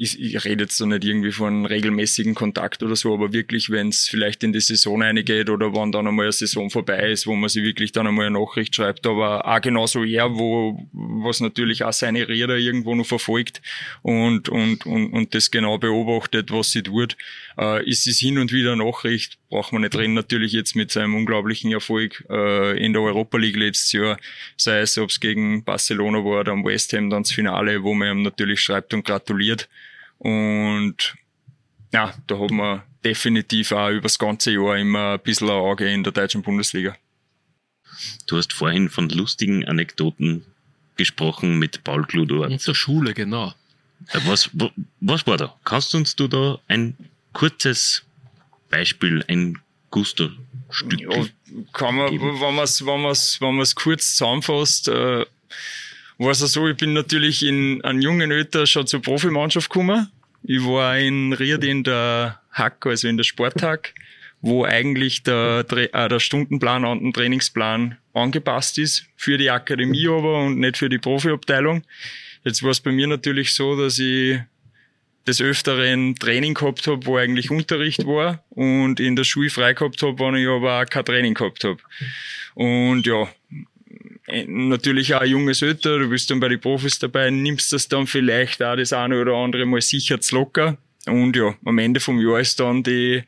ich, 0.04 0.20
ich 0.20 0.44
rede 0.44 0.64
jetzt 0.64 0.76
so 0.76 0.86
nicht 0.86 1.04
irgendwie 1.04 1.32
von 1.32 1.66
regelmäßigen 1.66 2.34
Kontakt 2.34 2.82
oder 2.82 2.94
so, 2.94 3.14
aber 3.14 3.32
wirklich, 3.32 3.70
wenn 3.70 3.88
es 3.88 4.06
vielleicht 4.06 4.44
in 4.44 4.52
die 4.52 4.60
Saison 4.60 5.02
eingeht 5.02 5.48
oder 5.50 5.74
wann 5.74 5.92
dann 5.92 6.06
einmal 6.06 6.26
eine 6.26 6.32
Saison 6.32 6.70
vorbei 6.70 7.10
ist, 7.10 7.26
wo 7.26 7.34
man 7.34 7.48
sich 7.48 7.64
wirklich 7.64 7.92
dann 7.92 8.06
einmal 8.06 8.26
eine 8.26 8.38
Nachricht 8.38 8.76
schreibt, 8.76 9.06
aber 9.06 9.46
auch 9.46 9.60
genauso 9.60 10.04
er, 10.04 10.34
wo 10.34 10.86
was 10.92 11.40
natürlich 11.40 11.84
auch 11.84 11.92
seine 11.92 12.28
Räder 12.28 12.56
irgendwo 12.56 12.94
noch 12.94 13.06
verfolgt 13.06 13.62
und, 14.02 14.48
und, 14.48 14.86
und, 14.86 15.12
und 15.12 15.34
das 15.34 15.50
genau 15.50 15.78
beobachtet, 15.78 16.50
was 16.52 16.70
sie 16.70 16.82
tut. 16.82 17.16
Äh, 17.58 17.88
ist 17.88 18.06
es 18.06 18.18
hin 18.18 18.38
und 18.38 18.52
wieder 18.52 18.76
Nachricht, 18.76 19.38
braucht 19.48 19.72
man 19.72 19.82
nicht 19.82 19.96
reden, 19.96 20.14
natürlich 20.14 20.52
jetzt 20.52 20.76
mit 20.76 20.90
seinem 20.90 21.14
unglaublichen 21.14 21.72
Erfolg 21.72 22.24
äh, 22.28 22.84
in 22.84 22.92
der 22.92 23.02
Europa 23.02 23.38
League 23.38 23.56
letztes 23.56 23.92
Jahr, 23.92 24.18
sei 24.56 24.80
es, 24.80 24.98
ob 24.98 25.10
es 25.10 25.20
gegen 25.20 25.64
Barcelona 25.64 26.18
war 26.18 26.40
oder 26.40 26.52
am 26.52 26.64
West 26.64 26.92
Ham 26.92 27.10
dann 27.10 27.22
das 27.22 27.32
Finale, 27.32 27.82
wo 27.82 27.94
man 27.94 28.18
ihm 28.18 28.22
natürlich 28.22 28.60
schreibt 28.60 28.92
und 28.92 29.04
gratuliert. 29.04 29.68
Und 30.24 31.14
ja, 31.92 32.14
da 32.26 32.38
hat 32.38 32.50
man 32.50 32.82
definitiv 33.04 33.72
auch 33.72 33.90
über 33.90 34.00
das 34.00 34.18
ganze 34.18 34.52
Jahr 34.52 34.78
immer 34.78 35.12
ein 35.12 35.20
bisschen 35.20 35.50
ein 35.50 35.54
Auge 35.54 35.88
in 35.88 36.02
der 36.02 36.12
deutschen 36.12 36.40
Bundesliga. 36.42 36.96
Du 38.26 38.38
hast 38.38 38.54
vorhin 38.54 38.88
von 38.88 39.10
lustigen 39.10 39.66
Anekdoten 39.66 40.44
gesprochen 40.96 41.58
mit 41.58 41.84
Paul 41.84 42.04
Kludor. 42.06 42.48
In 42.48 42.58
der 42.58 42.74
Schule, 42.74 43.12
genau. 43.12 43.52
Was, 44.24 44.50
was 45.00 45.26
war 45.26 45.36
da? 45.36 45.54
Kannst 45.64 45.92
du 45.92 45.98
uns 45.98 46.16
du 46.16 46.26
da 46.26 46.58
ein 46.68 46.96
kurzes 47.34 48.02
Beispiel, 48.70 49.22
ein 49.28 49.58
Gusto-Stück 49.90 51.00
ja, 51.00 51.26
kann 51.72 51.96
man, 51.96 52.10
geben? 52.10 52.40
wenn 52.40 52.54
man 52.54 52.64
es 52.64 52.84
wenn 52.84 53.02
man's, 53.02 53.40
wenn 53.40 53.56
man's 53.56 53.74
kurz 53.74 54.16
zusammenfasst, 54.16 54.88
äh, 54.88 55.26
war 56.18 56.30
es 56.30 56.38
so, 56.38 56.66
ich 56.66 56.76
bin 56.76 56.94
natürlich 56.94 57.42
in 57.42 57.84
einem 57.84 58.00
jungen 58.00 58.32
Alter 58.32 58.66
schon 58.66 58.86
zur 58.86 59.02
Profimannschaft 59.02 59.68
gekommen. 59.68 60.10
Ich 60.46 60.62
war 60.62 60.98
in 60.98 61.32
Ried 61.32 61.64
in 61.64 61.84
der 61.84 62.38
Hack, 62.52 62.84
also 62.84 63.08
in 63.08 63.16
der 63.16 63.24
Sporthack, 63.24 63.94
wo 64.42 64.64
eigentlich 64.64 65.22
der, 65.22 65.64
äh, 65.70 66.08
der 66.08 66.20
Stundenplan 66.20 66.84
und 66.84 67.02
der 67.02 67.12
Trainingsplan 67.14 67.96
angepasst 68.12 68.76
ist 68.76 69.06
für 69.16 69.38
die 69.38 69.50
Akademie 69.50 70.06
aber 70.06 70.44
und 70.44 70.58
nicht 70.58 70.76
für 70.76 70.90
die 70.90 70.98
Profiabteilung. 70.98 71.82
Jetzt 72.44 72.62
war 72.62 72.70
es 72.72 72.80
bei 72.80 72.92
mir 72.92 73.06
natürlich 73.06 73.54
so, 73.54 73.74
dass 73.74 73.98
ich 73.98 74.38
des 75.26 75.40
Öfteren 75.40 76.14
Training 76.16 76.52
gehabt 76.52 76.86
habe, 76.86 77.06
wo 77.06 77.16
eigentlich 77.16 77.50
Unterricht 77.50 78.06
war 78.06 78.44
und 78.50 79.00
in 79.00 79.16
der 79.16 79.24
Schule 79.24 79.48
frei 79.48 79.72
gehabt 79.72 80.02
habe, 80.02 80.18
wenn 80.18 80.34
ich 80.34 80.46
aber 80.46 80.82
auch 80.82 80.86
kein 80.86 81.06
Training 81.06 81.32
gehabt 81.32 81.64
habe. 81.64 81.78
Und 82.54 83.06
ja, 83.06 83.28
natürlich 84.26 85.14
auch 85.14 85.20
ein 85.20 85.30
junges 85.30 85.62
Ötter, 85.62 85.98
du 85.98 86.08
bist 86.08 86.30
dann 86.30 86.40
bei 86.40 86.48
den 86.48 86.60
Profis 86.60 86.98
dabei, 86.98 87.30
nimmst 87.30 87.72
das 87.72 87.88
dann 87.88 88.06
vielleicht 88.06 88.62
auch 88.62 88.76
das 88.76 88.92
eine 88.92 89.20
oder 89.20 89.34
andere 89.34 89.66
mal 89.66 89.80
sicher 89.80 90.20
zu 90.20 90.36
locker. 90.36 90.78
Und 91.06 91.36
ja, 91.36 91.54
am 91.64 91.78
Ende 91.78 92.00
vom 92.00 92.20
Jahr 92.20 92.40
ist 92.40 92.58
dann 92.60 92.82
die, 92.82 93.22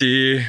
die, 0.00 0.44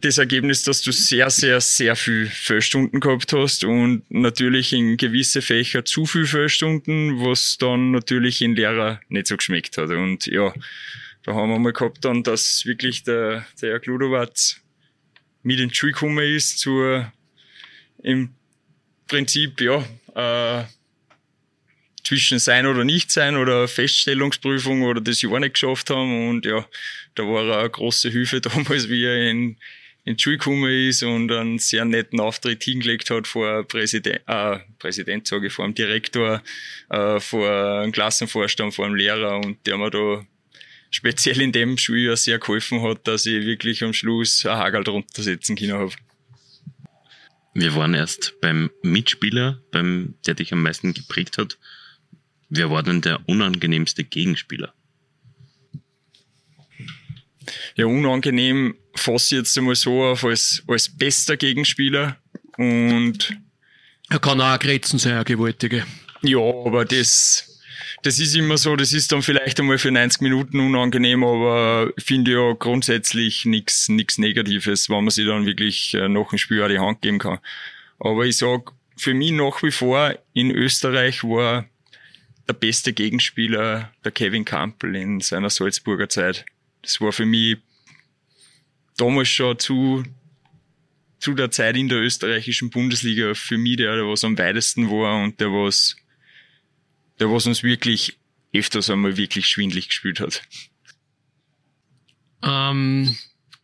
das 0.00 0.18
Ergebnis, 0.18 0.62
dass 0.62 0.82
du 0.82 0.92
sehr, 0.92 1.30
sehr, 1.30 1.60
sehr 1.60 1.96
viel 1.96 2.26
Fehlstunden 2.26 3.00
gehabt 3.00 3.32
hast 3.32 3.64
und 3.64 4.02
natürlich 4.10 4.72
in 4.72 4.96
gewisse 4.96 5.40
Fächer 5.40 5.84
zu 5.84 6.04
viel 6.04 6.26
Fehlstunden, 6.26 7.20
was 7.20 7.56
dann 7.58 7.90
natürlich 7.90 8.42
in 8.42 8.54
Lehrer 8.54 9.00
nicht 9.08 9.26
so 9.26 9.36
geschmeckt 9.36 9.78
hat. 9.78 9.90
Und 9.90 10.26
ja, 10.26 10.52
da 11.22 11.34
haben 11.34 11.50
wir 11.50 11.58
mal 11.58 11.72
gehabt 11.72 12.04
dann, 12.04 12.22
dass 12.22 12.66
wirklich 12.66 13.02
der, 13.04 13.46
der 13.60 13.70
Herr 13.72 13.80
Kludowatz 13.80 14.60
mit 15.42 15.60
ins 15.60 15.76
Schule 15.76 15.92
gekommen 15.92 16.24
ist 16.24 16.58
zur, 16.58 17.12
im 18.02 18.30
Prinzip, 19.06 19.60
ja, 19.60 19.84
äh, 20.14 20.64
zwischen 22.06 22.38
sein 22.38 22.66
oder 22.66 22.84
nicht 22.84 23.10
sein 23.10 23.36
oder 23.36 23.66
Feststellungsprüfung 23.66 24.82
oder 24.82 25.00
das 25.00 25.22
Jahr 25.22 25.40
nicht 25.40 25.54
geschafft 25.54 25.90
haben. 25.90 26.28
Und 26.28 26.46
ja, 26.46 26.64
da 27.16 27.24
war 27.24 27.44
er 27.48 27.58
eine 27.60 27.70
große 27.70 28.10
Hilfe 28.10 28.40
damals, 28.40 28.88
wie 28.88 29.04
er 29.04 29.28
in, 29.28 29.56
in 30.04 30.16
die 30.16 30.22
Schule 30.22 30.38
gekommen 30.38 30.70
ist 30.70 31.02
und 31.02 31.32
einen 31.32 31.58
sehr 31.58 31.84
netten 31.84 32.20
Auftritt 32.20 32.62
hingelegt 32.62 33.10
hat 33.10 33.26
vor 33.26 33.64
Präsident, 33.64 34.20
äh, 34.26 34.58
Präsident 34.78 35.26
sage 35.26 35.48
ich, 35.48 35.52
vor 35.52 35.64
dem 35.64 35.74
Direktor, 35.74 36.42
äh, 36.90 37.18
vor 37.18 37.82
dem 37.82 37.90
Klassenvorstand, 37.90 38.72
vor 38.72 38.86
dem 38.86 38.94
Lehrer 38.94 39.40
und 39.40 39.66
der 39.66 39.76
mir 39.76 39.90
da 39.90 40.24
speziell 40.90 41.40
in 41.40 41.50
dem 41.50 41.76
Schuljahr 41.76 42.16
sehr 42.16 42.38
geholfen 42.38 42.82
hat, 42.82 43.06
dass 43.08 43.26
ich 43.26 43.44
wirklich 43.44 43.82
am 43.82 43.92
Schluss 43.92 44.46
ein 44.46 44.56
Hagel 44.56 44.84
drunter 44.84 45.22
setzen 45.24 45.56
können 45.56 45.72
habe. 45.72 45.92
Wir 47.58 47.74
waren 47.74 47.94
erst 47.94 48.38
beim 48.42 48.70
Mitspieler, 48.82 49.62
beim, 49.72 50.16
der 50.26 50.34
dich 50.34 50.52
am 50.52 50.62
meisten 50.62 50.92
geprägt 50.92 51.38
hat. 51.38 51.56
Wer 52.50 52.70
war 52.70 52.82
denn 52.82 53.00
der 53.00 53.26
unangenehmste 53.26 54.04
Gegenspieler? 54.04 54.74
Ja, 57.74 57.86
unangenehm 57.86 58.76
fasse 58.94 59.36
ich 59.36 59.38
jetzt 59.38 59.56
einmal 59.56 59.74
so 59.74 60.04
auf 60.04 60.22
als, 60.24 60.64
als 60.66 60.94
bester 60.94 61.38
Gegenspieler 61.38 62.18
und 62.58 63.34
er 64.10 64.18
kann 64.18 64.38
auch 64.42 64.58
Grätzen 64.58 64.98
sein, 64.98 65.16
ein 65.16 65.24
Gewaltige. 65.24 65.86
Ja, 66.20 66.38
aber 66.38 66.84
das, 66.84 67.55
das 68.06 68.20
ist 68.20 68.36
immer 68.36 68.56
so, 68.56 68.76
das 68.76 68.92
ist 68.92 69.10
dann 69.10 69.22
vielleicht 69.22 69.58
einmal 69.58 69.78
für 69.78 69.90
90 69.90 70.20
Minuten 70.20 70.60
unangenehm, 70.60 71.24
aber 71.24 71.92
finde 71.98 72.32
ja 72.32 72.52
grundsätzlich 72.52 73.44
nichts 73.44 73.88
nichts 73.88 74.16
Negatives, 74.16 74.88
wenn 74.88 75.02
man 75.02 75.10
sich 75.10 75.26
dann 75.26 75.44
wirklich 75.44 75.92
äh, 75.94 76.08
nach 76.08 76.28
dem 76.28 76.38
Spiel 76.38 76.62
auch 76.62 76.68
die 76.68 76.78
Hand 76.78 77.02
geben 77.02 77.18
kann. 77.18 77.40
Aber 77.98 78.24
ich 78.24 78.36
sag, 78.36 78.72
für 78.96 79.12
mich 79.12 79.32
nach 79.32 79.60
wie 79.64 79.72
vor 79.72 80.16
in 80.34 80.52
Österreich 80.52 81.24
war 81.24 81.66
der 82.48 82.52
beste 82.52 82.92
Gegenspieler 82.92 83.92
der 84.04 84.12
Kevin 84.12 84.44
Campbell 84.44 84.94
in 84.94 85.20
seiner 85.20 85.50
Salzburger 85.50 86.08
Zeit. 86.08 86.46
Das 86.82 87.00
war 87.00 87.10
für 87.10 87.26
mich 87.26 87.56
damals 88.96 89.28
schon 89.28 89.58
zu, 89.58 90.04
zu 91.18 91.34
der 91.34 91.50
Zeit 91.50 91.76
in 91.76 91.88
der 91.88 91.98
österreichischen 91.98 92.70
Bundesliga 92.70 93.34
für 93.34 93.58
mich 93.58 93.78
der, 93.78 93.96
der 93.96 94.06
was 94.06 94.22
am 94.22 94.38
weitesten 94.38 94.88
war 94.90 95.24
und 95.24 95.40
der 95.40 95.48
was, 95.48 95.96
der 97.18 97.30
was 97.30 97.46
uns 97.46 97.62
wirklich 97.62 98.18
öfters 98.52 98.90
einmal 98.90 99.16
wirklich 99.16 99.46
schwindlig 99.46 99.88
gespielt 99.88 100.20
hat. 100.20 100.42
Ähm, 102.42 103.16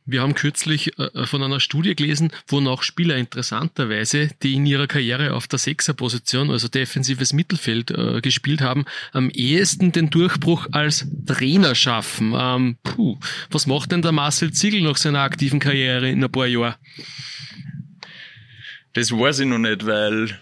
wir 0.05 0.21
haben 0.21 0.35
kürzlich 0.35 0.99
äh, 0.99 1.05
äh, 1.05 1.27
von 1.27 1.43
einer 1.43 1.61
Studie 1.61 1.95
gelesen, 1.95 2.33
wonach 2.49 2.83
Spieler 2.83 3.17
interessanterweise, 3.17 4.31
die 4.43 4.55
in 4.55 4.67
ihrer 4.67 4.89
Karriere 4.89 5.35
auf 5.35 5.47
der 5.47 5.61
Sechserposition, 5.61 6.51
also 6.51 6.67
defensives 6.67 7.33
Mittelfeld, 7.33 7.93
äh, 7.93 8.21
gespielt 8.21 8.61
haben, 8.61 8.85
am 9.13 9.31
ehesten 9.31 9.93
den 9.93 10.11
Durchbruch 10.11 10.67
als 10.73 11.07
Trainer 11.27 11.75
schaffen. 11.77 12.35
Ähm, 12.37 12.79
puh, 12.83 13.19
was 13.51 13.67
macht 13.67 13.93
denn 13.93 14.03
der 14.03 14.13
Marcel 14.13 14.53
Ziegel 14.53 14.83
nach 14.83 14.97
seiner 14.97 15.21
aktiven 15.21 15.61
Karriere 15.61 16.11
in 16.11 16.25
ein 16.25 16.33
paar 16.33 16.47
Jahren? 16.47 16.75
Das 18.95 19.13
weiß 19.13 19.41
ich 19.41 19.47
noch 19.47 19.59
nicht, 19.59 19.87
weil 19.87 20.39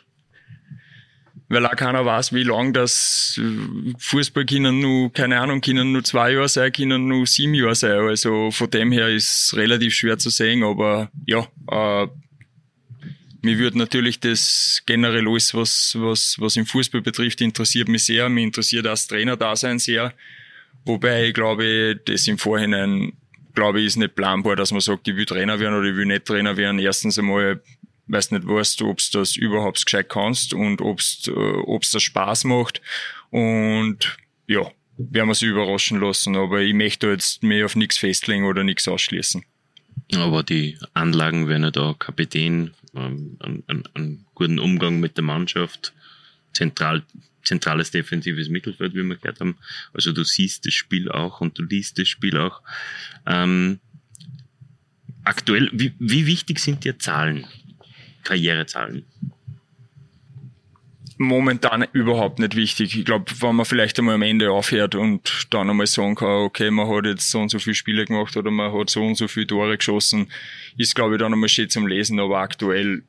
weil 1.50 1.66
auch 1.66 1.74
keiner 1.74 2.06
weiß, 2.06 2.32
wie 2.32 2.44
lang 2.44 2.72
das 2.72 3.38
äh, 3.42 3.92
Fußball 3.98 4.46
können 4.46 4.78
nur, 4.80 5.12
keine 5.12 5.40
Ahnung, 5.40 5.60
können 5.60 5.92
nur 5.92 6.04
zwei 6.04 6.32
Jahre 6.32 6.48
sein, 6.48 6.72
können 6.72 7.08
nur 7.08 7.26
sieben 7.26 7.54
Jahre 7.54 7.74
sein. 7.74 7.98
Also 7.98 8.52
von 8.52 8.70
dem 8.70 8.92
her 8.92 9.08
ist 9.08 9.52
relativ 9.56 9.92
schwer 9.94 10.16
zu 10.16 10.30
sehen, 10.30 10.62
aber 10.62 11.10
ja, 11.26 11.40
äh, 11.70 12.06
mir 13.42 13.58
würde 13.58 13.78
natürlich 13.78 14.20
das 14.20 14.82
generell 14.86 15.26
alles, 15.26 15.52
was, 15.52 15.96
was, 15.98 16.36
was 16.38 16.56
im 16.56 16.66
Fußball 16.66 17.00
betrifft, 17.00 17.40
interessiert 17.40 17.88
mich 17.88 18.04
sehr. 18.04 18.28
Mich 18.28 18.44
interessiert 18.44 18.86
das 18.86 19.08
Trainer-Dasein 19.08 19.78
sehr. 19.80 20.14
Wobei 20.84 21.28
ich 21.28 21.34
glaube, 21.34 22.00
das 22.04 22.28
im 22.28 22.38
Vorhinein, 22.38 23.12
glaube 23.54 23.80
ich, 23.80 23.86
ist 23.86 23.96
nicht 23.96 24.14
planbar, 24.14 24.54
dass 24.54 24.70
man 24.70 24.80
sagt, 24.80 25.08
ich 25.08 25.16
will 25.16 25.24
Trainer 25.24 25.58
werden 25.58 25.74
oder 25.74 25.88
ich 25.88 25.96
will 25.96 26.06
nicht 26.06 26.26
Trainer 26.26 26.56
werden. 26.56 26.78
Erstens 26.78 27.18
einmal 27.18 27.60
weißt 28.10 28.32
nicht 28.32 28.46
weißt, 28.46 28.82
ob 28.82 28.98
du 28.98 29.18
das 29.18 29.36
überhaupt 29.36 29.84
gescheit 29.84 30.08
kannst 30.08 30.52
und 30.54 30.80
ob 30.80 31.00
es 31.00 31.28
äh, 31.28 31.92
das 31.92 32.02
Spaß 32.02 32.44
macht. 32.44 32.80
Und 33.30 34.16
ja, 34.46 34.70
werden 34.96 35.28
wir 35.28 35.34
sich 35.34 35.48
überraschen 35.48 36.00
lassen. 36.00 36.36
Aber 36.36 36.60
ich 36.60 36.74
möchte 36.74 37.08
jetzt 37.08 37.42
mehr 37.42 37.64
auf 37.64 37.76
nichts 37.76 37.98
festlegen 37.98 38.44
oder 38.44 38.64
nichts 38.64 38.88
ausschließen. 38.88 39.44
Aber 40.14 40.42
die 40.42 40.76
Anlagen 40.94 41.48
werden 41.48 41.64
ja 41.64 41.70
da 41.70 41.94
Kapitän, 41.98 42.72
ähm, 42.94 43.36
einen, 43.40 43.64
einen, 43.66 43.84
einen 43.94 44.26
guten 44.34 44.58
Umgang 44.58 44.98
mit 44.98 45.16
der 45.16 45.24
Mannschaft, 45.24 45.92
zentral, 46.52 47.04
zentrales 47.42 47.90
defensives 47.90 48.48
Mittelfeld, 48.48 48.94
wie 48.94 49.02
wir 49.02 49.16
gehört 49.16 49.40
haben. 49.40 49.56
Also 49.92 50.12
du 50.12 50.24
siehst 50.24 50.66
das 50.66 50.74
Spiel 50.74 51.10
auch 51.10 51.40
und 51.40 51.58
du 51.58 51.62
liest 51.62 51.98
das 51.98 52.08
Spiel 52.08 52.36
auch. 52.36 52.60
Ähm, 53.26 53.78
aktuell, 55.24 55.70
wie, 55.72 55.92
wie 55.98 56.26
wichtig 56.26 56.58
sind 56.58 56.84
dir 56.84 56.98
Zahlen? 56.98 57.46
Karrierezahlen? 58.24 59.04
Momentan 61.18 61.86
überhaupt 61.92 62.38
nicht 62.38 62.56
wichtig. 62.56 62.96
Ich 62.96 63.04
glaube, 63.04 63.26
wenn 63.40 63.54
man 63.54 63.66
vielleicht 63.66 63.98
einmal 63.98 64.14
am 64.14 64.22
Ende 64.22 64.50
aufhört 64.50 64.94
und 64.94 65.48
dann 65.50 65.68
einmal 65.68 65.86
sagen 65.86 66.14
kann, 66.14 66.28
okay, 66.28 66.70
man 66.70 66.88
hat 66.88 67.04
jetzt 67.04 67.30
so 67.30 67.40
und 67.40 67.50
so 67.50 67.58
viele 67.58 67.74
Spiele 67.74 68.06
gemacht 68.06 68.36
oder 68.38 68.50
man 68.50 68.72
hat 68.72 68.88
so 68.88 69.02
und 69.02 69.16
so 69.16 69.28
viele 69.28 69.46
Tore 69.46 69.76
geschossen, 69.76 70.28
ist, 70.78 70.94
glaube 70.94 71.16
ich, 71.16 71.18
dann 71.20 71.34
einmal 71.34 71.50
schön 71.50 71.68
zum 71.68 71.86
Lesen. 71.86 72.18
Aber 72.20 72.38
aktuell 72.38 73.02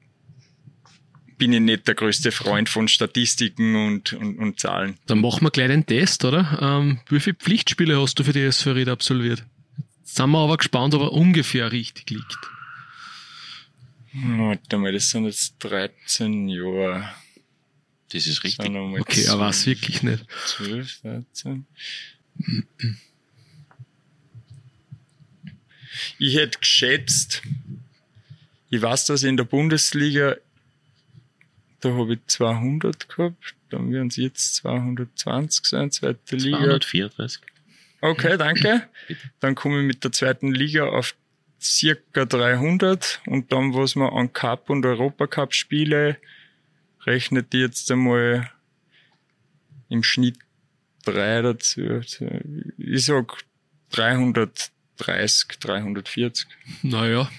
bin 1.42 1.54
ich 1.54 1.60
nicht 1.60 1.88
der 1.88 1.96
größte 1.96 2.32
Freund 2.32 2.70
von 2.70 2.88
Statistiken 2.88 3.76
und, 3.76 4.14
und, 4.14 4.38
und 4.38 4.60
Zahlen. 4.60 5.00
Dann 5.08 5.22
machen 5.22 5.44
wir 5.44 5.50
gleich 5.50 5.70
den 5.70 5.88
Test, 5.88 6.24
oder? 6.24 6.60
Ähm, 6.62 7.00
wie 7.10 7.20
viele 7.20 7.36
Pflichtspiele 7.36 8.00
hast 8.00 8.20
du 8.20 8.24
für 8.24 8.32
die 8.32 8.42
SV 8.42 8.74
Ried 8.74 8.90
absolviert? 8.90 9.44
Jetzt 10.02 10.18
sind 10.18 10.30
wir 10.30 10.38
aber 10.38 10.58
gespannt, 10.58 10.94
ob 10.94 11.02
er 11.02 11.14
ungefähr 11.14 11.72
richtig 11.72 12.12
liegt. 12.12 12.38
Warte 14.14 14.78
mal, 14.78 14.92
das 14.92 15.10
sind 15.10 15.26
jetzt 15.26 15.56
13 15.60 16.50
Jahre. 16.50 17.10
Das 18.12 18.28
ist 18.28 18.44
richtig. 18.44 18.70
Okay, 18.70 19.24
er 19.24 19.40
weiß 19.40 19.66
wirklich 19.68 20.04
nicht. 20.04 20.26
12, 20.48 21.02
13. 21.02 21.66
Ich 26.20 26.36
hätte 26.36 26.60
geschätzt, 26.60 27.42
ich 28.70 28.82
weiß, 28.82 29.06
dass 29.06 29.24
in 29.24 29.38
der 29.38 29.44
Bundesliga, 29.44 30.38
da 31.80 31.90
habe 31.90 32.14
ich 32.14 32.20
200 32.28 33.10
gehabt, 33.10 33.56
dann 33.70 33.92
werden 33.92 34.08
es 34.08 34.18
jetzt 34.18 34.56
220 34.56 35.66
sein, 35.66 35.92
zweite 35.92 36.36
Liga. 36.36 36.80
234. 36.80 37.42
Okay, 38.02 38.38
danke. 38.38 38.90
Dann 39.40 39.54
komme 39.54 39.82
ich 39.82 39.86
mit 39.86 40.04
der 40.04 40.12
zweiten 40.12 40.52
Liga 40.52 40.86
auf 40.86 41.16
circa 41.62 42.26
300 42.26 43.22
und 43.28 43.52
dann, 43.52 43.74
was 43.74 43.96
man 43.96 44.10
an 44.10 44.34
Cup 44.34 44.70
und 44.70 44.86
Europacup 44.86 45.54
Spiele 45.54 46.18
rechnet 47.06 47.54
die 47.54 47.60
jetzt 47.60 47.90
einmal 47.92 48.50
im 49.90 50.04
Schnitt 50.04 50.38
drei 51.06 51.42
dazu. 51.42 52.02
Ich 52.78 53.06
sag 53.06 53.44
330, 53.92 55.60
340. 55.60 56.48
Naja. 56.84 57.30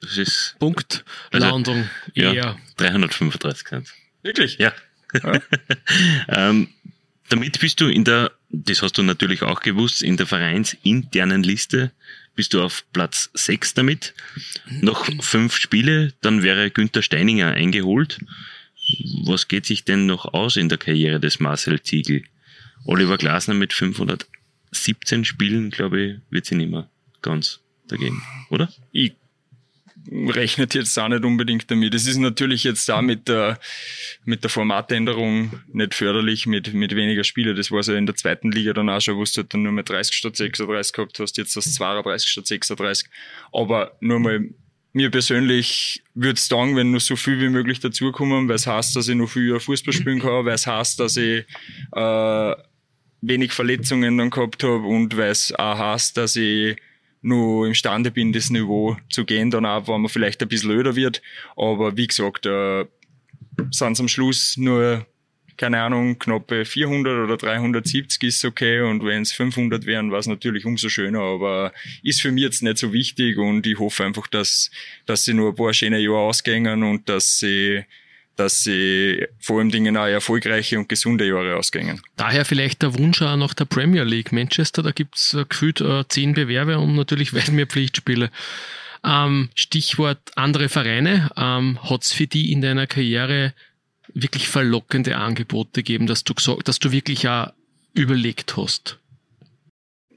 Das 0.00 0.18
ist. 0.18 0.56
Punkt. 0.58 1.04
Also, 1.30 1.46
Landung. 1.46 1.88
Ja, 2.14 2.32
eher. 2.32 2.58
335 2.76 3.68
sind 3.68 3.94
Wirklich? 4.22 4.58
Ja. 4.58 4.72
ja. 5.22 5.40
ähm, 6.28 6.68
damit 7.28 7.58
bist 7.60 7.80
du 7.80 7.88
in 7.88 8.04
der, 8.04 8.32
das 8.52 8.82
hast 8.82 8.98
du 8.98 9.02
natürlich 9.02 9.42
auch 9.42 9.60
gewusst, 9.60 10.02
in 10.02 10.16
der 10.16 10.26
vereinsinternen 10.26 11.42
Liste 11.42 11.90
bist 12.34 12.54
du 12.54 12.62
auf 12.62 12.84
Platz 12.92 13.30
6 13.34 13.74
damit. 13.74 14.14
Noch 14.80 15.06
fünf 15.20 15.56
Spiele, 15.56 16.12
dann 16.20 16.42
wäre 16.42 16.70
Günther 16.70 17.02
Steininger 17.02 17.48
eingeholt. 17.48 18.18
Was 19.24 19.48
geht 19.48 19.66
sich 19.66 19.84
denn 19.84 20.06
noch 20.06 20.32
aus 20.34 20.56
in 20.56 20.68
der 20.68 20.78
Karriere 20.78 21.20
des 21.20 21.40
Marcel 21.40 21.82
Ziegel? 21.82 22.24
Oliver 22.84 23.16
Glasner 23.16 23.54
mit 23.54 23.72
517 23.72 25.24
Spielen, 25.24 25.70
glaube 25.70 26.00
ich, 26.00 26.16
wird 26.30 26.46
sie 26.46 26.56
nicht 26.56 26.70
mehr 26.70 26.88
ganz 27.22 27.60
dagegen, 27.88 28.22
oder? 28.50 28.72
Ich 28.90 29.14
rechnet 30.10 30.74
jetzt 30.74 30.98
auch 30.98 31.08
nicht 31.08 31.24
unbedingt 31.24 31.70
damit. 31.70 31.94
Es 31.94 32.06
ist 32.06 32.16
natürlich 32.16 32.64
jetzt 32.64 32.88
da 32.88 33.02
mit 33.02 33.28
der, 33.28 33.58
mit 34.24 34.42
der 34.42 34.50
Formatänderung 34.50 35.60
nicht 35.72 35.94
förderlich 35.94 36.46
mit, 36.46 36.72
mit 36.74 36.94
weniger 36.94 37.24
Spiele. 37.24 37.54
Das 37.54 37.70
war 37.70 37.82
ja 37.82 37.94
in 37.94 38.06
der 38.06 38.16
zweiten 38.16 38.50
Liga 38.50 38.72
dann 38.72 38.88
auch 38.88 39.00
schon, 39.00 39.16
wo 39.16 39.24
du 39.24 39.30
halt 39.36 39.52
dann 39.54 39.62
nur 39.62 39.72
mehr 39.72 39.84
30 39.84 40.14
statt 40.14 40.36
36 40.36 40.92
gehabt 40.92 41.18
hast, 41.18 41.36
jetzt 41.36 41.56
das 41.56 41.74
32 41.74 42.28
statt 42.28 42.46
36. 42.46 43.08
Aber 43.52 43.96
nur 44.00 44.18
mal, 44.18 44.48
mir 44.92 45.10
persönlich 45.10 46.02
würde 46.14 46.34
es 46.34 46.48
sagen, 46.48 46.76
wenn 46.76 46.90
nur 46.90 47.00
so 47.00 47.16
viel 47.16 47.40
wie 47.40 47.48
möglich 47.48 47.80
dazukommen, 47.80 48.48
weil 48.48 48.56
es 48.56 48.66
heißt, 48.66 48.94
dass 48.96 49.08
ich 49.08 49.14
noch 49.14 49.28
viel 49.28 49.58
Fußball 49.58 49.94
spielen 49.94 50.20
kann, 50.20 50.44
weil 50.44 50.54
es 50.54 50.66
heißt, 50.66 51.00
dass 51.00 51.16
ich 51.16 51.44
äh, 51.92 52.54
wenig 53.22 53.52
Verletzungen 53.52 54.18
dann 54.18 54.30
gehabt 54.30 54.62
habe 54.64 54.82
und 54.86 55.16
weil 55.16 55.30
es 55.30 55.54
auch 55.54 55.78
heißt, 55.78 56.16
dass 56.16 56.36
ich 56.36 56.76
nur 57.22 57.66
imstande 57.66 58.10
bin, 58.10 58.32
das 58.32 58.50
Niveau 58.50 58.96
zu 59.08 59.24
gehen, 59.24 59.50
dann 59.50 59.64
auch, 59.64 59.88
wenn 59.88 60.02
man 60.02 60.10
vielleicht 60.10 60.42
ein 60.42 60.48
bisschen 60.48 60.70
öder 60.70 60.96
wird. 60.96 61.22
Aber 61.56 61.96
wie 61.96 62.06
gesagt, 62.08 62.46
äh, 62.46 62.84
sind 63.70 63.92
es 63.92 64.00
am 64.00 64.08
Schluss 64.08 64.56
nur, 64.56 65.06
keine 65.56 65.80
Ahnung, 65.80 66.18
knappe 66.18 66.64
400 66.64 67.24
oder 67.24 67.36
370 67.36 68.22
ist 68.24 68.44
okay. 68.44 68.80
Und 68.80 69.04
wenn 69.04 69.22
es 69.22 69.32
500 69.32 69.86
wären, 69.86 70.10
war 70.10 70.18
es 70.18 70.26
natürlich 70.26 70.64
umso 70.64 70.88
schöner, 70.88 71.20
aber 71.20 71.72
ist 72.02 72.20
für 72.20 72.32
mich 72.32 72.42
jetzt 72.42 72.62
nicht 72.62 72.78
so 72.78 72.92
wichtig. 72.92 73.38
Und 73.38 73.66
ich 73.66 73.78
hoffe 73.78 74.04
einfach, 74.04 74.26
dass, 74.26 74.70
dass 75.06 75.24
sie 75.24 75.34
nur 75.34 75.50
ein 75.50 75.54
paar 75.54 75.72
schöne 75.72 76.00
Jahre 76.00 76.18
ausgängen 76.18 76.82
und 76.82 77.08
dass 77.08 77.38
sie 77.38 77.84
dass 78.36 78.62
sie 78.62 79.26
vor 79.38 79.58
allem 79.58 79.70
Dingen 79.70 79.96
auch 79.96 80.06
erfolgreiche 80.06 80.78
und 80.78 80.88
gesunde 80.88 81.26
Jahre 81.26 81.56
ausgängen. 81.56 82.00
Daher 82.16 82.44
vielleicht 82.44 82.82
der 82.82 82.98
Wunsch 82.98 83.20
auch 83.22 83.36
nach 83.36 83.54
der 83.54 83.66
Premier 83.66 84.04
League. 84.04 84.32
Manchester, 84.32 84.82
da 84.82 84.90
gibt's 84.90 85.34
äh, 85.34 85.44
gefühlt 85.48 85.80
äh, 85.80 86.04
zehn 86.08 86.34
Bewerbe 86.34 86.78
und 86.78 86.94
natürlich 86.94 87.34
weit 87.34 87.48
mehr 87.48 87.66
Pflichtspiele. 87.66 88.30
Ähm, 89.04 89.50
Stichwort 89.54 90.20
andere 90.36 90.68
Vereine. 90.68 91.30
Ähm, 91.36 91.78
Hat's 91.82 92.12
für 92.12 92.26
die 92.26 92.52
in 92.52 92.62
deiner 92.62 92.86
Karriere 92.86 93.52
wirklich 94.14 94.48
verlockende 94.48 95.16
Angebote 95.16 95.82
gegeben, 95.82 96.06
dass 96.06 96.24
du 96.24 96.34
gesagt, 96.34 96.68
dass 96.68 96.78
du 96.78 96.92
wirklich 96.92 97.28
auch 97.28 97.52
überlegt 97.94 98.56
hast? 98.56 98.98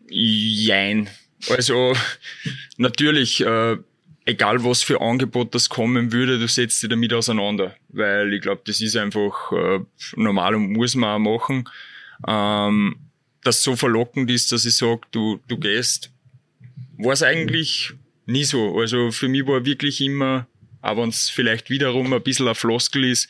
Jein. 0.09 1.09
Also 1.49 1.95
natürlich 2.78 3.41
äh, 3.41 3.78
egal 4.26 4.63
was 4.63 4.84
für 4.84 5.01
Angebot 5.01 5.53
das 5.53 5.69
kommen 5.69 6.11
würde, 6.11 6.39
du 6.39 6.47
setzt 6.47 6.82
dich 6.82 6.89
damit 6.89 7.13
auseinander, 7.13 7.76
weil 7.89 8.34
ich 8.34 8.41
glaube, 8.41 8.61
das 8.65 8.82
ist 8.82 8.95
einfach 8.95 9.51
äh, 9.51 9.80
normal 10.15 10.55
und 10.55 10.73
muss 10.73 10.95
man 10.95 11.15
auch 11.15 11.39
machen. 11.39 11.69
Ähm, 12.28 12.95
das 13.43 13.61
so 13.61 13.76
verlockend 13.76 14.30
ist, 14.32 14.51
dass 14.51 14.65
ich 14.65 14.76
sage, 14.76 15.01
du, 15.11 15.39
du 15.47 15.57
gehst, 15.57 16.11
war 16.97 17.13
es 17.13 17.21
eigentlich 17.21 17.93
nie 18.26 18.43
so. 18.43 18.80
Also 18.80 19.11
für 19.11 19.28
mich 19.28 19.45
war 19.45 19.65
wirklich 19.65 20.01
immer, 20.01 20.47
auch 20.82 20.97
wenn 20.97 21.09
es 21.09 21.30
vielleicht 21.30 21.69
wiederum 21.69 22.11
ein 22.11 22.23
bisschen 22.23 22.47
ein 22.47 22.55
Floskel 22.55 23.03
ist, 23.05 23.30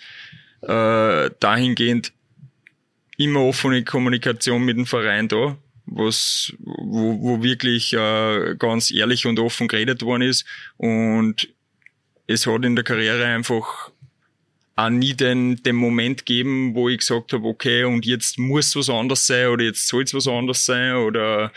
äh, 0.61 1.29
dahingehend 1.39 2.13
immer 3.17 3.41
offene 3.41 3.83
Kommunikation 3.83 4.63
mit 4.63 4.77
dem 4.77 4.85
Verein 4.85 5.27
da 5.27 5.57
was, 5.85 6.53
wo, 6.59 7.21
wo 7.21 7.43
wirklich 7.43 7.93
äh, 7.93 8.55
ganz 8.57 8.91
ehrlich 8.91 9.25
und 9.25 9.39
offen 9.39 9.67
geredet 9.67 10.01
worden 10.01 10.23
ist. 10.23 10.45
Und 10.77 11.49
es 12.27 12.47
hat 12.47 12.65
in 12.65 12.75
der 12.75 12.83
Karriere 12.83 13.25
einfach 13.25 13.91
auch 14.75 14.89
nie 14.89 15.13
den, 15.13 15.61
den 15.63 15.75
Moment 15.75 16.25
geben, 16.25 16.75
wo 16.75 16.89
ich 16.89 16.99
gesagt 16.99 17.31
habe, 17.33 17.47
okay, 17.47 17.85
und 17.85 18.05
jetzt 18.05 18.37
muss 18.37 18.75
was 18.75 18.89
anders 18.89 19.25
sein 19.25 19.47
oder 19.47 19.63
jetzt 19.63 19.87
soll 19.87 20.03
es 20.03 20.13
was 20.13 20.27
anders 20.27 20.65
sein 20.65 20.95
oder 20.95 21.51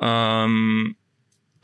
ähm, 0.00 0.96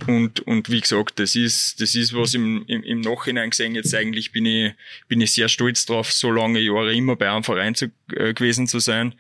und, 0.06 0.40
und 0.40 0.70
wie 0.70 0.80
gesagt, 0.80 1.18
das 1.18 1.34
ist, 1.34 1.80
das 1.80 1.94
ist 1.94 2.14
was 2.14 2.34
im, 2.34 2.64
im, 2.66 2.82
im 2.82 3.00
Nachhinein 3.00 3.50
gesehen. 3.50 3.74
Jetzt 3.74 3.94
eigentlich 3.94 4.32
bin 4.32 4.46
ich, 4.46 4.72
bin 5.08 5.20
ich 5.20 5.32
sehr 5.32 5.48
stolz 5.48 5.86
drauf, 5.86 6.12
so 6.12 6.30
lange 6.30 6.58
Jahre 6.60 6.94
immer 6.94 7.16
bei 7.16 7.30
einem 7.30 7.44
Verein 7.44 7.74
zu, 7.74 7.86
äh, 8.14 8.34
gewesen 8.34 8.66
zu 8.66 8.80
sein. 8.80 9.14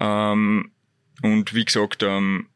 Ähm, 0.00 0.70
und 1.22 1.54
wie 1.54 1.64
gesagt, 1.64 2.02
ähm, 2.02 2.46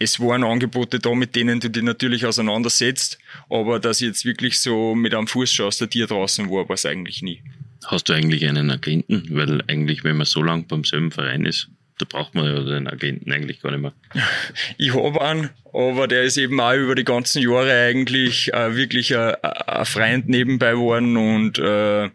es 0.00 0.20
waren 0.20 0.44
Angebote 0.44 0.98
da, 0.98 1.14
mit 1.14 1.34
denen 1.34 1.60
du 1.60 1.68
dich 1.70 1.82
natürlich 1.82 2.24
auseinandersetzt, 2.24 3.18
aber 3.50 3.80
dass 3.80 4.00
ich 4.00 4.08
jetzt 4.08 4.24
wirklich 4.24 4.60
so 4.60 4.94
mit 4.94 5.14
einem 5.14 5.26
Fuß 5.26 5.60
aus 5.60 5.78
der 5.78 5.90
Tier 5.90 6.06
draußen 6.06 6.48
war, 6.50 6.68
war 6.68 6.74
es 6.74 6.86
eigentlich 6.86 7.22
nie. 7.22 7.42
Hast 7.86 8.08
du 8.08 8.12
eigentlich 8.12 8.46
einen 8.46 8.70
Agenten? 8.70 9.24
Weil 9.30 9.62
eigentlich, 9.66 10.04
wenn 10.04 10.16
man 10.16 10.26
so 10.26 10.42
lang 10.42 10.66
beim 10.66 10.84
selben 10.84 11.10
Verein 11.10 11.46
ist, 11.46 11.68
da 11.98 12.06
braucht 12.08 12.34
man 12.34 12.44
ja 12.44 12.62
den 12.62 12.86
Agenten 12.86 13.32
eigentlich 13.32 13.60
gar 13.60 13.72
nicht 13.72 13.80
mehr. 13.80 13.92
Ich 14.78 14.94
habe 14.94 15.20
einen, 15.20 15.50
aber 15.72 16.06
der 16.06 16.22
ist 16.22 16.36
eben 16.36 16.60
auch 16.60 16.74
über 16.74 16.94
die 16.94 17.04
ganzen 17.04 17.42
Jahre 17.42 17.72
eigentlich 17.72 18.52
äh, 18.54 18.76
wirklich 18.76 19.16
ein, 19.16 19.34
ein 19.42 19.84
Freund 19.84 20.28
nebenbei 20.28 20.72
geworden 20.72 21.16
und 21.16 21.58
äh, 21.58 22.10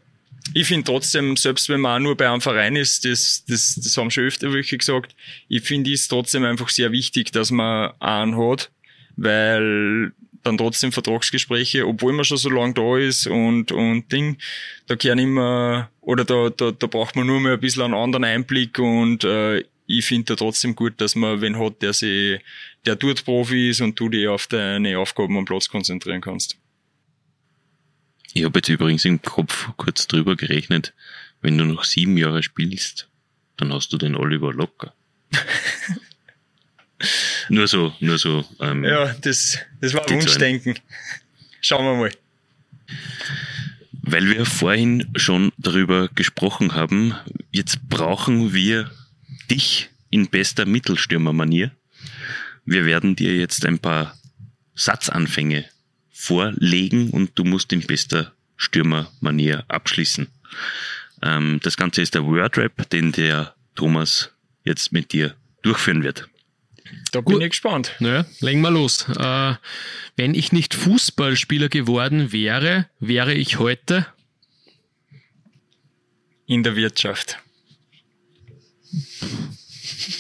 ich 0.54 0.68
finde 0.68 0.84
trotzdem, 0.84 1.38
selbst 1.38 1.70
wenn 1.70 1.82
man 1.82 2.02
auch 2.02 2.04
nur 2.04 2.18
bei 2.18 2.30
einem 2.30 2.42
Verein 2.42 2.76
ist, 2.76 3.06
das, 3.06 3.46
das, 3.48 3.80
das 3.82 3.98
haben 3.98 4.12
schon 4.12 4.26
öfter 4.26 4.52
welche 4.54 4.78
gesagt, 4.78 5.16
ich 5.48 5.64
finde 5.64 5.94
es 5.94 6.08
trotzdem 6.08 6.44
einfach 6.44 6.70
sehr 6.70 6.92
wichtig, 6.92 7.32
dass 7.32 7.52
man 7.52 7.94
einen 8.00 8.38
hat, 8.38 8.72
weil 9.16 10.12
dann 10.44 10.58
trotzdem 10.58 10.92
Vertragsgespräche, 10.92 11.88
obwohl 11.88 12.14
man 12.14 12.26
schon 12.26 12.38
so 12.38 12.50
lange 12.50 12.74
da 12.74 12.98
ist 12.98 13.28
und, 13.28 13.72
und 13.72 14.12
Ding, 14.12 14.38
da 14.88 14.96
kehren 14.98 15.20
immer, 15.20 15.90
oder 16.02 16.26
da, 16.26 16.50
da, 16.50 16.72
da 16.72 16.88
braucht 16.88 17.16
man 17.16 17.26
nur 17.26 17.40
mal 17.40 17.54
ein 17.54 17.60
bisschen 17.60 17.84
einen 17.84 17.94
anderen 17.94 18.26
Einblick 18.26 18.78
und 18.78 19.24
äh, 19.24 19.64
ich 19.88 20.06
finde 20.06 20.26
da 20.26 20.36
trotzdem 20.36 20.76
gut, 20.76 21.00
dass 21.00 21.16
man 21.16 21.42
wen 21.42 21.58
hat, 21.58 21.82
der 21.82 21.94
sich, 21.94 22.40
der 22.86 22.96
dort 22.98 23.24
Profi 23.24 23.70
ist 23.70 23.82
und 23.82 23.98
du 24.00 24.10
dich 24.10 24.28
auf 24.28 24.48
deine 24.48 25.00
Aufgaben 25.00 25.38
am 25.38 25.46
Platz 25.46 25.70
konzentrieren 25.70 26.22
kannst. 26.22 26.58
Ich 28.34 28.44
habe 28.44 28.60
jetzt 28.60 28.70
übrigens 28.70 29.06
im 29.06 29.22
Kopf 29.22 29.70
kurz 29.78 30.08
drüber 30.08 30.36
gerechnet, 30.36 30.94
wenn 31.42 31.58
du 31.58 31.66
noch 31.66 31.84
sieben 31.84 32.18
Jahre 32.18 32.42
spielst, 32.42 33.08
dann 33.58 33.72
hast 33.72 33.94
du 33.94 33.98
den 33.98 34.16
Oliver 34.16 34.52
locker. 34.52 34.94
nur 37.50 37.68
so, 37.68 37.94
nur 38.00 38.18
so. 38.18 38.44
Ähm, 38.60 38.84
ja, 38.84 39.14
das, 39.22 39.60
das 39.82 39.94
war 39.94 40.10
Wunschdenken. 40.10 40.80
Schauen 41.62 41.86
wir 41.86 41.96
mal. 41.96 42.12
Weil 44.02 44.30
wir 44.30 44.46
vorhin 44.46 45.12
schon 45.16 45.52
darüber 45.58 46.10
gesprochen 46.10 46.74
haben, 46.74 47.16
jetzt 47.52 47.88
brauchen 47.88 48.54
wir 48.54 48.92
dich 49.50 49.90
in 50.10 50.28
bester 50.28 50.66
Mittelstürmermanier. 50.66 51.72
Wir 52.66 52.86
werden 52.86 53.16
dir 53.16 53.36
jetzt 53.36 53.66
ein 53.66 53.80
paar 53.80 54.18
Satzanfänge 54.76 55.66
vorlegen 56.24 57.10
und 57.10 57.32
du 57.36 57.44
musst 57.44 57.74
in 57.74 57.82
bester 57.82 58.32
Stürmermanier 58.56 59.66
abschließen. 59.68 60.28
Ähm, 61.22 61.60
das 61.64 61.76
Ganze 61.76 62.02
ist 62.02 62.16
der 62.16 62.26
Wordrap, 62.26 62.90
den 62.90 63.12
der 63.12 63.54
Thomas 63.76 64.32
jetzt 64.64 64.94
mit 64.94 65.12
dir 65.12 65.36
durchführen 65.64 66.04
wird. 66.04 66.30
Da 67.12 67.22
bin 67.22 67.34
Gut. 67.34 67.44
ich 67.44 67.50
gespannt. 67.50 67.96
Naja, 68.00 68.26
legen 68.40 68.62
wir 68.62 68.72
los. 68.72 69.08
Äh, 69.10 69.56
wenn 70.16 70.34
ich 70.34 70.52
nicht 70.54 70.76
Fußballspieler 70.76 71.68
geworden 71.68 72.32
wäre, 72.32 72.88
wäre 73.00 73.34
ich 73.34 73.60
heute 73.60 74.06
in 76.46 76.64
der 76.64 76.76
Wirtschaft. 76.76 77.40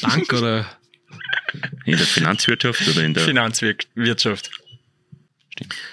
Bank 0.01 0.33
oder? 0.33 0.65
In 1.85 1.97
der 1.97 2.07
Finanzwirtschaft 2.07 2.87
oder 2.87 3.03
in 3.03 3.13
der 3.13 3.23
Finanzwirtschaft. 3.23 4.49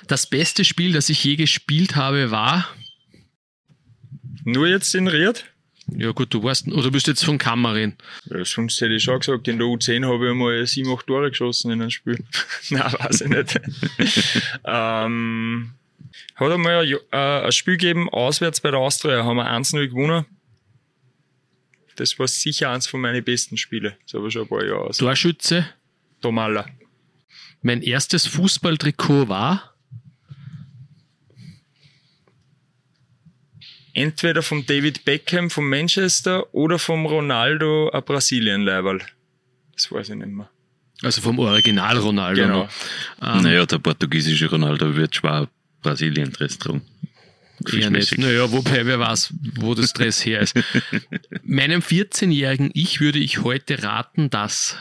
Das 0.06 0.26
beste 0.26 0.64
Spiel, 0.64 0.92
das 0.92 1.08
ich 1.08 1.22
je 1.22 1.36
gespielt 1.36 1.96
habe, 1.96 2.30
war. 2.30 2.68
Nur 4.44 4.68
jetzt 4.68 4.94
in 4.94 5.08
Ried? 5.08 5.44
Ja 5.96 6.12
gut, 6.12 6.32
du 6.32 6.42
warst, 6.42 6.68
oder 6.68 6.90
bist 6.90 7.06
jetzt 7.08 7.24
von 7.24 7.38
Kammerin? 7.38 7.96
Ja, 8.26 8.44
sonst 8.44 8.80
hätte 8.80 8.94
ich 8.94 9.02
schon 9.02 9.18
gesagt, 9.18 9.48
in 9.48 9.58
der 9.58 9.66
U10 9.66 10.06
habe 10.06 10.24
ich 10.24 10.30
einmal 10.30 10.66
sieben, 10.66 10.92
acht 10.92 11.06
Tore 11.06 11.30
geschossen 11.30 11.70
in 11.72 11.80
einem 11.80 11.90
Spiel. 11.90 12.22
Nein, 12.70 12.92
weiß 12.92 13.22
ich 13.22 13.28
nicht. 13.28 13.60
ähm, 14.64 15.72
hat 16.36 16.52
einmal 16.52 16.86
ein, 16.86 16.94
äh, 17.12 17.46
ein 17.46 17.52
Spiel 17.52 17.76
gegeben, 17.76 18.08
auswärts 18.08 18.60
bei 18.60 18.70
der 18.70 18.80
Austria, 18.80 19.24
haben 19.24 19.36
wir 19.36 19.50
1-0 19.50 19.88
gewonnen. 19.88 20.26
Das 21.96 22.18
war 22.18 22.28
sicher 22.28 22.70
eins 22.70 22.86
von 22.86 23.00
meinen 23.00 23.22
besten 23.22 23.56
Spiele. 23.56 23.96
Das 24.04 24.14
habe 24.14 24.28
ich 24.28 24.32
schon 24.32 24.42
ein 24.42 24.48
paar 24.48 24.64
Jahre 24.64 24.82
aus. 24.82 24.98
Torschütze? 24.98 25.66
Tomalla. 26.20 26.66
Mein 27.62 27.82
erstes 27.82 28.26
Fußballtrikot 28.26 29.28
war? 29.28 29.74
Entweder 33.92 34.42
vom 34.42 34.64
David 34.64 35.04
Beckham 35.04 35.50
von 35.50 35.68
Manchester 35.68 36.54
oder 36.54 36.78
vom 36.78 37.06
Ronaldo 37.06 37.90
a 37.92 38.00
Brasilien-Leiberl. 38.00 39.00
Das 39.74 39.90
weiß 39.90 40.10
ich 40.10 40.16
nicht 40.16 40.28
mehr. 40.28 40.48
Also 41.02 41.20
vom 41.22 41.38
Original 41.38 41.98
Ronaldo. 41.98 42.42
Genau. 42.42 42.68
Ähm, 43.22 43.42
naja, 43.42 43.66
der 43.66 43.78
portugiesische 43.78 44.48
Ronaldo 44.50 44.94
wird 44.94 45.16
schwer 45.16 45.48
Brasilien-Dress 45.82 46.58
nicht. 47.90 48.18
Naja, 48.18 48.50
wobei, 48.52 48.86
wer 48.86 48.98
weiß, 48.98 49.34
wo 49.56 49.74
das 49.74 49.92
Dress 49.92 50.24
her 50.24 50.40
ist. 50.40 50.54
Meinem 51.42 51.80
14-jährigen 51.80 52.70
Ich 52.74 53.00
würde 53.00 53.18
ich 53.18 53.42
heute 53.42 53.82
raten, 53.82 54.30
dass... 54.30 54.76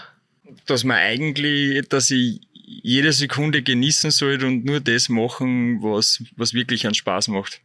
Dass 0.66 0.84
man 0.84 0.98
eigentlich, 0.98 1.88
dass 1.90 2.12
ich 2.12 2.42
jede 2.70 3.12
Sekunde 3.14 3.64
genießen 3.64 4.12
sollte 4.12 4.46
und 4.46 4.64
nur 4.64 4.80
das 4.80 5.10
machen, 5.10 5.82
was, 5.82 6.24
was 6.36 6.54
wirklich 6.54 6.86
einen 6.86 6.94
Spaß 6.94 7.30
macht. 7.30 7.62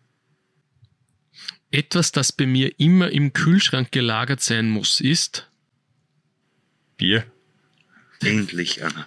Etwas, 1.70 2.10
das 2.12 2.32
bei 2.32 2.46
mir 2.46 2.78
immer 2.80 3.10
im 3.10 3.32
Kühlschrank 3.32 3.92
gelagert 3.92 4.40
sein 4.40 4.70
muss, 4.70 5.00
ist 5.00 5.50
Bier. 6.96 7.26
Endlich, 8.22 8.82
Anna. 8.82 9.06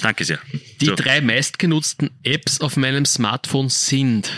Danke 0.00 0.24
sehr. 0.24 0.40
Die 0.80 0.86
so. 0.86 0.94
drei 0.96 1.20
meistgenutzten 1.20 2.10
Apps 2.24 2.60
auf 2.60 2.76
meinem 2.76 3.04
Smartphone 3.04 3.68
sind 3.68 4.32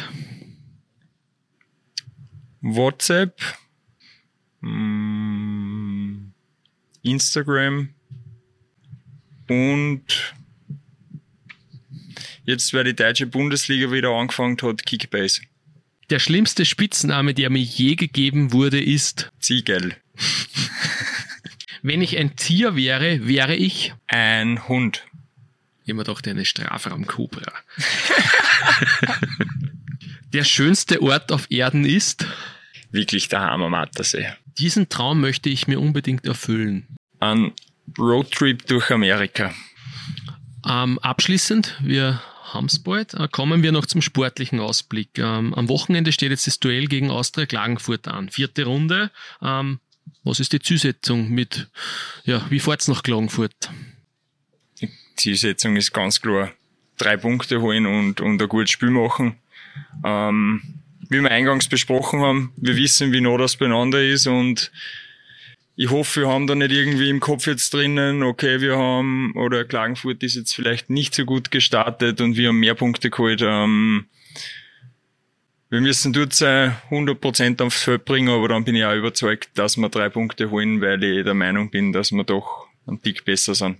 WhatsApp, 2.60 3.40
mm, 4.60 6.32
Instagram 7.02 7.94
und 9.48 10.34
jetzt, 12.44 12.72
weil 12.74 12.84
die 12.84 12.96
deutsche 12.96 13.26
Bundesliga 13.26 13.90
wieder 13.90 14.10
angefangen 14.10 14.56
hat, 14.62 14.84
Kickbase. 14.84 15.42
Der 16.10 16.18
schlimmste 16.18 16.64
Spitzname, 16.64 17.34
der 17.34 17.50
mir 17.50 17.62
je 17.62 17.94
gegeben 17.94 18.52
wurde, 18.52 18.82
ist 18.82 19.30
Ziegel. 19.40 19.96
Wenn 21.82 22.02
ich 22.02 22.18
ein 22.18 22.36
Tier 22.36 22.76
wäre, 22.76 23.26
wäre 23.26 23.56
ich 23.56 23.94
ein 24.06 24.68
Hund. 24.68 25.04
Immer 25.84 26.04
doch 26.04 26.22
eine 26.22 26.44
Strafraumkobra. 26.44 27.52
der 30.32 30.44
schönste 30.44 31.02
Ort 31.02 31.32
auf 31.32 31.50
Erden 31.50 31.84
ist 31.84 32.26
wirklich 32.92 33.28
der 33.28 33.40
Hammer 33.40 33.68
Mattersee. 33.68 34.28
Diesen 34.58 34.88
Traum 34.88 35.20
möchte 35.20 35.48
ich 35.48 35.66
mir 35.66 35.80
unbedingt 35.80 36.26
erfüllen. 36.26 36.86
Ein 37.18 37.52
Roadtrip 37.98 38.66
durch 38.66 38.90
Amerika. 38.90 39.52
Ähm, 40.68 40.98
abschließend, 41.00 41.78
wir 41.82 42.22
haben 42.54 42.66
es 42.66 42.78
bald, 42.78 43.14
äh, 43.14 43.28
kommen 43.30 43.62
wir 43.62 43.72
noch 43.72 43.86
zum 43.86 44.02
sportlichen 44.02 44.60
Ausblick. 44.60 45.18
Ähm, 45.18 45.54
am 45.54 45.68
Wochenende 45.68 46.12
steht 46.12 46.30
jetzt 46.30 46.46
das 46.46 46.60
Duell 46.60 46.86
gegen 46.86 47.10
Austria 47.10 47.46
Klagenfurt 47.46 48.08
an. 48.08 48.28
Vierte 48.28 48.64
Runde. 48.64 49.10
Ähm, 49.42 49.80
was 50.24 50.40
ist 50.40 50.52
die 50.52 50.60
Zielsetzung 50.60 51.30
mit, 51.30 51.68
ja, 52.24 52.44
wie 52.50 52.60
fahrt's 52.60 52.88
nach 52.88 53.02
Klagenfurt? 53.02 53.70
Die 54.80 54.90
Zielsetzung 55.16 55.76
ist 55.76 55.92
ganz 55.92 56.20
klar. 56.20 56.52
Drei 56.98 57.16
Punkte 57.16 57.60
holen 57.60 57.86
und, 57.86 58.20
und 58.20 58.40
ein 58.40 58.48
gutes 58.48 58.70
Spiel 58.70 58.90
machen. 58.90 59.36
Ähm, 60.04 60.62
wie 61.08 61.20
wir 61.20 61.30
eingangs 61.30 61.68
besprochen 61.68 62.20
haben, 62.20 62.52
wir 62.56 62.76
wissen, 62.76 63.12
wie 63.12 63.20
nah 63.20 63.36
das 63.36 63.56
beieinander 63.56 64.02
ist 64.02 64.26
und 64.26 64.70
ich 65.74 65.90
hoffe, 65.90 66.22
wir 66.22 66.28
haben 66.28 66.46
da 66.46 66.54
nicht 66.54 66.70
irgendwie 66.70 67.08
im 67.08 67.20
Kopf 67.20 67.46
jetzt 67.46 67.72
drinnen, 67.72 68.22
okay, 68.22 68.60
wir 68.60 68.76
haben, 68.76 69.32
oder 69.36 69.64
Klagenfurt 69.64 70.22
ist 70.22 70.36
jetzt 70.36 70.54
vielleicht 70.54 70.90
nicht 70.90 71.14
so 71.14 71.24
gut 71.24 71.50
gestartet 71.50 72.20
und 72.20 72.36
wir 72.36 72.48
haben 72.48 72.60
mehr 72.60 72.74
Punkte 72.74 73.10
geholt. 73.10 73.40
Ähm, 73.42 74.06
wir 75.70 75.80
müssen 75.80 76.12
dort 76.12 76.34
sein, 76.34 76.76
100% 76.90 77.62
aufs 77.62 77.82
Feld 77.82 78.04
bringen, 78.04 78.28
aber 78.28 78.48
dann 78.48 78.64
bin 78.64 78.76
ich 78.76 78.84
auch 78.84 78.94
überzeugt, 78.94 79.48
dass 79.54 79.78
wir 79.78 79.88
drei 79.88 80.10
Punkte 80.10 80.50
holen, 80.50 80.82
weil 80.82 81.02
ich 81.02 81.24
der 81.24 81.32
Meinung 81.32 81.70
bin, 81.70 81.92
dass 81.92 82.12
wir 82.12 82.24
doch 82.24 82.66
ein 82.86 83.00
Tick 83.00 83.24
besser 83.24 83.54
sind. 83.54 83.78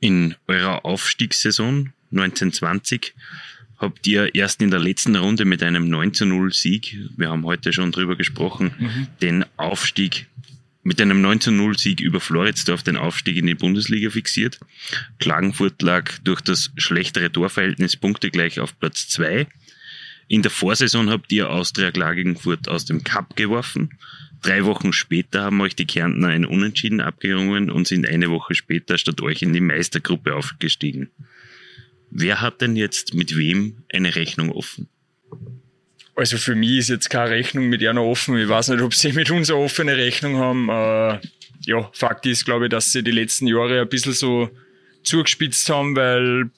In 0.00 0.34
eurer 0.46 0.84
Aufstiegssaison 0.84 1.94
1920 2.12 3.14
habt 3.78 4.06
ihr 4.06 4.34
erst 4.34 4.60
in 4.60 4.70
der 4.70 4.80
letzten 4.80 5.16
Runde 5.16 5.46
mit 5.46 5.62
einem 5.62 5.88
9 5.88 6.12
zu 6.12 6.26
0 6.26 6.52
Sieg, 6.52 6.98
wir 7.16 7.30
haben 7.30 7.44
heute 7.44 7.72
schon 7.72 7.90
drüber 7.90 8.16
gesprochen, 8.16 8.74
mhm. 8.78 9.06
den 9.22 9.44
Aufstieg 9.56 10.26
mit 10.84 11.00
einem 11.00 11.20
9 11.20 11.40
zu 11.40 11.50
0 11.50 11.76
Sieg 11.78 12.00
über 12.00 12.20
Floridsdorf 12.20 12.82
den 12.82 12.96
Aufstieg 12.96 13.36
in 13.36 13.46
die 13.46 13.54
Bundesliga 13.54 14.10
fixiert. 14.10 14.60
Klagenfurt 15.18 15.82
lag 15.82 16.12
durch 16.22 16.42
das 16.42 16.70
schlechtere 16.76 17.32
Torverhältnis 17.32 17.96
punktegleich 17.96 18.60
auf 18.60 18.78
Platz 18.78 19.08
2. 19.08 19.46
In 20.28 20.42
der 20.42 20.50
Vorsaison 20.50 21.10
habt 21.10 21.32
ihr 21.32 21.50
Austria 21.50 21.90
Klagenfurt 21.90 22.68
aus 22.68 22.84
dem 22.84 23.02
Cup 23.02 23.34
geworfen. 23.34 23.98
Drei 24.42 24.64
Wochen 24.66 24.92
später 24.92 25.42
haben 25.42 25.60
euch 25.62 25.74
die 25.74 25.86
Kärntner 25.86 26.28
ein 26.28 26.44
Unentschieden 26.44 27.00
abgerungen 27.00 27.70
und 27.70 27.86
sind 27.86 28.06
eine 28.06 28.30
Woche 28.30 28.54
später 28.54 28.98
statt 28.98 29.22
euch 29.22 29.40
in 29.40 29.54
die 29.54 29.60
Meistergruppe 29.60 30.34
aufgestiegen. 30.34 31.10
Wer 32.10 32.42
hat 32.42 32.60
denn 32.60 32.76
jetzt 32.76 33.14
mit 33.14 33.36
wem 33.36 33.84
eine 33.92 34.14
Rechnung 34.14 34.52
offen? 34.52 34.88
Also 36.16 36.38
für 36.38 36.54
mich 36.54 36.78
ist 36.78 36.88
jetzt 36.90 37.10
keine 37.10 37.30
Rechnung 37.30 37.68
mit 37.68 37.84
einer 37.84 38.04
offen. 38.04 38.38
Ich 38.38 38.48
weiß 38.48 38.68
nicht, 38.68 38.82
ob 38.82 38.94
sie 38.94 39.12
mit 39.12 39.30
uns 39.30 39.50
eine 39.50 39.58
offene 39.58 39.96
Rechnung 39.96 40.36
haben. 40.36 40.68
Äh, 40.68 41.20
ja, 41.66 41.90
Fakt 41.92 42.26
ist, 42.26 42.44
glaube 42.44 42.66
ich, 42.66 42.70
dass 42.70 42.92
sie 42.92 43.02
die 43.02 43.10
letzten 43.10 43.46
Jahre 43.46 43.80
ein 43.80 43.88
bisschen 43.88 44.12
so 44.12 44.50
zugespitzt 45.02 45.68
haben, 45.68 45.96
weil 45.96 46.50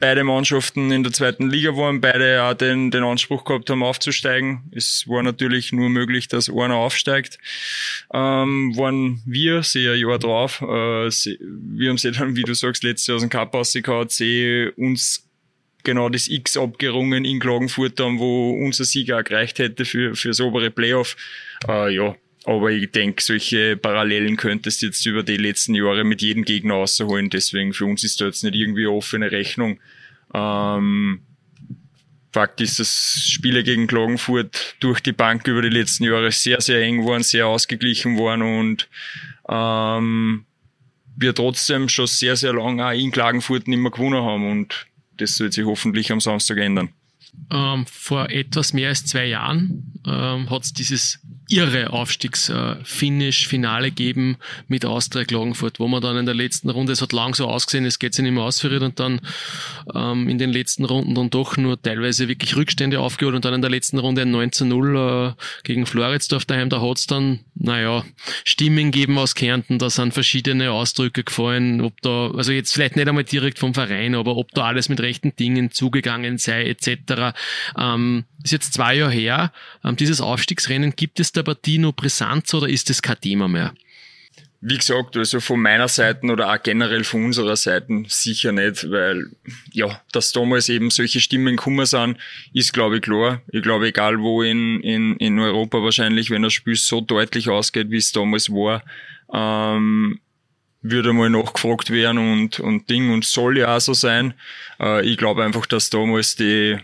beide 0.00 0.24
Mannschaften 0.24 0.90
in 0.90 1.02
der 1.02 1.12
zweiten 1.12 1.50
Liga 1.50 1.76
waren, 1.76 2.00
beide 2.00 2.42
auch 2.42 2.54
den, 2.54 2.90
den 2.90 3.04
Anspruch 3.04 3.44
gehabt 3.44 3.70
haben, 3.70 3.82
aufzusteigen. 3.82 4.62
Es 4.74 5.06
war 5.06 5.22
natürlich 5.22 5.72
nur 5.72 5.90
möglich, 5.90 6.26
dass 6.26 6.48
einer 6.48 6.76
aufsteigt. 6.76 7.38
Ähm, 8.12 8.76
waren 8.76 9.22
wir 9.26 9.62
sehr 9.62 9.96
Jahr 9.96 10.18
drauf. 10.18 10.62
Äh, 10.62 11.10
sie, 11.10 11.38
wir 11.40 11.90
haben 11.90 11.98
sie 11.98 12.10
dann, 12.10 12.34
wie 12.34 12.42
du 12.42 12.54
sagst, 12.54 12.82
letztes 12.82 13.06
Jahr 13.06 13.16
aus 13.16 13.22
dem 13.22 13.30
Cup 13.30 13.54
rausgehauen, 13.54 14.08
sie 14.08 14.70
uns 14.76 15.29
genau 15.84 16.08
das 16.08 16.28
X 16.28 16.56
abgerungen 16.56 17.24
in 17.24 17.40
Klagenfurt 17.40 17.98
haben, 18.00 18.18
wo 18.18 18.52
unser 18.52 18.84
Sieger 18.84 19.18
auch 19.18 19.24
gereicht 19.24 19.58
hätte 19.58 19.84
für, 19.84 20.14
für 20.14 20.28
das 20.28 20.40
obere 20.40 20.70
Playoff. 20.70 21.16
Äh, 21.68 21.94
ja, 21.94 22.16
aber 22.44 22.70
ich 22.70 22.90
denke, 22.90 23.22
solche 23.22 23.76
Parallelen 23.76 24.36
könntest 24.36 24.82
du 24.82 24.86
jetzt 24.86 25.04
über 25.04 25.22
die 25.22 25.36
letzten 25.36 25.74
Jahre 25.74 26.04
mit 26.04 26.22
jedem 26.22 26.44
Gegner 26.44 26.74
rausholen. 26.74 27.30
Deswegen 27.30 27.72
für 27.72 27.84
uns 27.84 28.02
ist 28.04 28.20
da 28.20 28.26
jetzt 28.26 28.42
nicht 28.44 28.54
irgendwie 28.54 28.86
eine 28.86 28.96
offene 28.96 29.30
Rechnung. 29.30 29.78
Ähm, 30.34 31.22
Fakt 32.32 32.60
ist, 32.60 32.78
dass 32.78 33.24
Spiele 33.28 33.64
gegen 33.64 33.88
Klagenfurt 33.88 34.76
durch 34.78 35.00
die 35.00 35.12
Bank 35.12 35.46
über 35.48 35.62
die 35.62 35.68
letzten 35.68 36.04
Jahre 36.04 36.30
sehr, 36.30 36.60
sehr 36.60 36.80
eng 36.80 37.04
waren, 37.04 37.24
sehr 37.24 37.48
ausgeglichen 37.48 38.18
waren 38.18 38.42
und 38.42 38.88
ähm, 39.48 40.44
wir 41.16 41.34
trotzdem 41.34 41.88
schon 41.88 42.06
sehr, 42.06 42.36
sehr 42.36 42.52
lange 42.52 42.86
auch 42.86 42.92
in 42.92 43.10
Klagenfurt 43.10 43.66
nicht 43.66 43.78
mehr 43.78 43.90
gewonnen 43.90 44.22
haben 44.22 44.48
und 44.48 44.86
das 45.20 45.38
wird 45.40 45.52
sich 45.52 45.64
hoffentlich 45.64 46.10
am 46.12 46.20
Samstag 46.20 46.58
ändern. 46.58 46.90
Ähm, 47.50 47.86
vor 47.86 48.30
etwas 48.30 48.72
mehr 48.72 48.90
als 48.90 49.04
zwei 49.06 49.26
Jahren 49.26 50.00
ähm, 50.06 50.50
hat 50.50 50.64
es 50.64 50.72
dieses 50.72 51.20
irre 51.50 51.92
Aufstiegsfinish, 51.92 53.48
Finale 53.48 53.90
geben 53.90 54.36
mit 54.68 54.84
Austria 54.84 55.24
Klagenfurt, 55.24 55.80
wo 55.80 55.88
man 55.88 56.00
dann 56.00 56.16
in 56.16 56.24
der 56.24 56.34
letzten 56.34 56.70
Runde, 56.70 56.92
es 56.92 57.02
hat 57.02 57.12
lang 57.12 57.34
so 57.34 57.48
ausgesehen, 57.48 57.84
es 57.84 57.98
geht 57.98 58.14
sich 58.14 58.22
nicht 58.22 58.32
mehr 58.32 58.44
ausführen 58.44 58.84
und 58.84 59.00
dann 59.00 59.20
ähm, 59.94 60.28
in 60.28 60.38
den 60.38 60.50
letzten 60.50 60.84
Runden 60.84 61.14
dann 61.14 61.30
doch 61.30 61.56
nur 61.56 61.80
teilweise 61.80 62.28
wirklich 62.28 62.54
Rückstände 62.56 63.00
aufgeholt 63.00 63.34
und 63.34 63.44
dann 63.44 63.54
in 63.54 63.62
der 63.62 63.70
letzten 63.70 63.98
Runde 63.98 64.22
ein 64.22 64.34
19-0 64.34 65.30
äh, 65.30 65.32
gegen 65.64 65.86
Floridsdorf 65.86 66.44
daheim, 66.44 66.70
da 66.70 66.80
hat's 66.80 67.06
dann, 67.06 67.40
naja, 67.54 68.04
Stimmen 68.44 68.92
geben 68.92 69.18
aus 69.18 69.34
Kärnten, 69.34 69.78
da 69.78 69.90
sind 69.90 70.14
verschiedene 70.14 70.70
Ausdrücke 70.70 71.24
gefallen, 71.24 71.80
ob 71.80 72.00
da, 72.02 72.30
also 72.30 72.52
jetzt 72.52 72.72
vielleicht 72.72 72.94
nicht 72.94 73.08
einmal 73.08 73.24
direkt 73.24 73.58
vom 73.58 73.74
Verein, 73.74 74.14
aber 74.14 74.36
ob 74.36 74.52
da 74.52 74.66
alles 74.66 74.88
mit 74.88 75.00
rechten 75.00 75.34
Dingen 75.34 75.72
zugegangen 75.72 76.38
sei, 76.38 76.66
etc. 76.66 77.19
Ähm, 77.78 78.24
ist 78.42 78.52
jetzt 78.52 78.74
zwei 78.74 78.96
Jahre 78.96 79.12
her. 79.12 79.52
Ähm, 79.84 79.96
dieses 79.96 80.20
Aufstiegsrennen, 80.20 80.94
gibt 80.96 81.20
es 81.20 81.32
der 81.32 81.42
Partie 81.42 81.78
noch 81.78 81.92
Brisanz 81.92 82.52
oder 82.54 82.68
ist 82.68 82.90
es 82.90 83.02
kein 83.02 83.20
Thema 83.20 83.48
mehr? 83.48 83.74
Wie 84.62 84.76
gesagt, 84.76 85.16
also 85.16 85.40
von 85.40 85.62
meiner 85.62 85.88
Seite 85.88 86.26
oder 86.26 86.52
auch 86.52 86.62
generell 86.62 87.02
von 87.02 87.24
unserer 87.24 87.56
Seite 87.56 88.02
sicher 88.08 88.52
nicht, 88.52 88.90
weil 88.90 89.30
ja, 89.72 90.02
dass 90.12 90.32
damals 90.32 90.68
eben 90.68 90.90
solche 90.90 91.20
Stimmen 91.20 91.56
gekommen 91.56 91.86
sind, 91.86 92.18
ist 92.52 92.74
glaube 92.74 92.96
ich 92.96 93.02
klar. 93.02 93.40
Ich 93.48 93.62
glaube, 93.62 93.88
egal 93.88 94.20
wo 94.20 94.42
in, 94.42 94.80
in, 94.82 95.16
in 95.16 95.38
Europa 95.38 95.82
wahrscheinlich, 95.82 96.28
wenn 96.28 96.42
das 96.42 96.52
Spiel 96.52 96.76
so 96.76 97.00
deutlich 97.00 97.48
ausgeht, 97.48 97.90
wie 97.90 97.96
es 97.96 98.12
damals 98.12 98.50
war, 98.50 98.82
ähm, 99.32 100.20
würde 100.82 101.14
mal 101.14 101.30
nachgefragt 101.30 101.90
werden 101.90 102.18
und, 102.18 102.60
und 102.60 102.90
Ding 102.90 103.12
und 103.12 103.24
soll 103.24 103.58
ja 103.58 103.76
auch 103.76 103.80
so 103.80 103.94
sein. 103.94 104.34
Äh, 104.78 105.06
ich 105.06 105.16
glaube 105.16 105.42
einfach, 105.42 105.64
dass 105.64 105.88
damals 105.88 106.36
die 106.36 106.78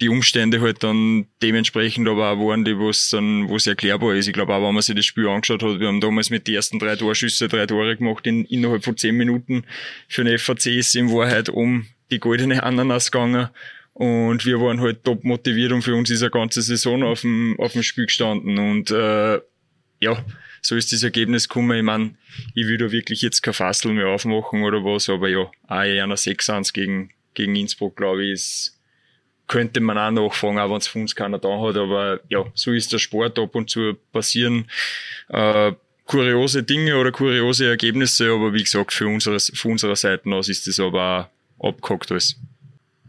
die 0.00 0.08
Umstände 0.08 0.60
halt 0.60 0.82
dann 0.82 1.26
dementsprechend 1.42 2.08
aber 2.08 2.30
auch 2.30 2.48
waren, 2.48 2.64
die 2.64 2.76
was 2.76 3.10
dann, 3.10 3.48
was 3.48 3.66
erklärbar 3.66 4.14
ist. 4.14 4.26
Ich 4.26 4.32
glaube 4.32 4.52
auch, 4.54 4.66
wenn 4.66 4.74
man 4.74 4.82
sich 4.82 4.96
das 4.96 5.04
Spiel 5.04 5.28
angeschaut 5.28 5.62
hat, 5.62 5.78
wir 5.78 5.86
haben 5.86 6.00
damals 6.00 6.30
mit 6.30 6.48
den 6.48 6.56
ersten 6.56 6.78
drei 6.78 6.96
Torschüsse 6.96 7.48
drei 7.48 7.66
Tore 7.66 7.96
gemacht 7.96 8.26
in, 8.26 8.44
innerhalb 8.44 8.84
von 8.84 8.96
zehn 8.96 9.16
Minuten. 9.16 9.64
Für 10.08 10.24
den 10.24 10.38
FAC 10.38 10.66
ist 10.66 10.96
in 10.96 11.12
Wahrheit 11.12 11.48
um 11.48 11.86
die 12.10 12.18
goldene 12.18 12.62
Ananas 12.62 13.12
gegangen. 13.12 13.48
Und 13.92 14.44
wir 14.44 14.60
waren 14.60 14.80
halt 14.80 15.04
top 15.04 15.22
motiviert 15.22 15.70
und 15.70 15.82
für 15.82 15.94
uns 15.94 16.10
ist 16.10 16.22
eine 16.22 16.30
ganze 16.30 16.62
Saison 16.62 17.04
auf 17.04 17.20
dem, 17.20 17.54
auf 17.60 17.72
dem 17.72 17.84
Spiel 17.84 18.06
gestanden. 18.06 18.58
Und 18.58 18.90
äh, 18.90 19.40
ja, 20.00 20.24
so 20.60 20.74
ist 20.74 20.92
das 20.92 21.04
Ergebnis 21.04 21.48
gekommen. 21.48 21.78
Ich 21.78 21.84
meine, 21.84 22.16
ich 22.54 22.66
will 22.66 22.78
da 22.78 22.90
wirklich 22.90 23.22
jetzt 23.22 23.42
kein 23.42 23.54
Fassel 23.54 23.92
mehr 23.92 24.08
aufmachen 24.08 24.64
oder 24.64 24.84
was, 24.84 25.08
aber 25.08 25.28
ja, 25.28 25.50
auch 25.68 25.82
eher 25.82 26.02
einer 26.02 26.16
6-1 26.16 26.72
gegen, 26.72 27.10
gegen 27.34 27.54
Innsbruck, 27.54 27.96
glaube 27.96 28.24
ich, 28.24 28.32
ist, 28.32 28.73
könnte 29.46 29.80
man 29.80 29.98
auch 29.98 30.10
nachfragen, 30.10 30.58
auch 30.58 30.70
wenn 30.70 30.78
es 30.78 30.86
von 30.86 31.02
uns 31.02 31.14
keiner 31.14 31.38
da 31.38 31.60
hat, 31.60 31.76
aber 31.76 32.20
ja, 32.28 32.44
so 32.54 32.72
ist 32.72 32.92
der 32.92 32.98
Sport 32.98 33.38
ab 33.38 33.54
und 33.54 33.70
zu 33.70 33.94
passieren. 34.12 34.66
Äh, 35.28 35.72
kuriose 36.06 36.62
Dinge 36.62 36.96
oder 36.96 37.12
kuriose 37.12 37.66
Ergebnisse, 37.68 38.30
aber 38.32 38.52
wie 38.52 38.62
gesagt, 38.62 38.92
für 38.92 39.06
unsere, 39.06 39.38
von 39.40 39.72
unserer 39.72 39.96
Seite 39.96 40.28
aus 40.30 40.48
ist 40.48 40.66
das 40.66 40.80
aber 40.80 41.30
auch 41.58 41.68
abgehakt 41.68 42.10
alles. 42.10 42.36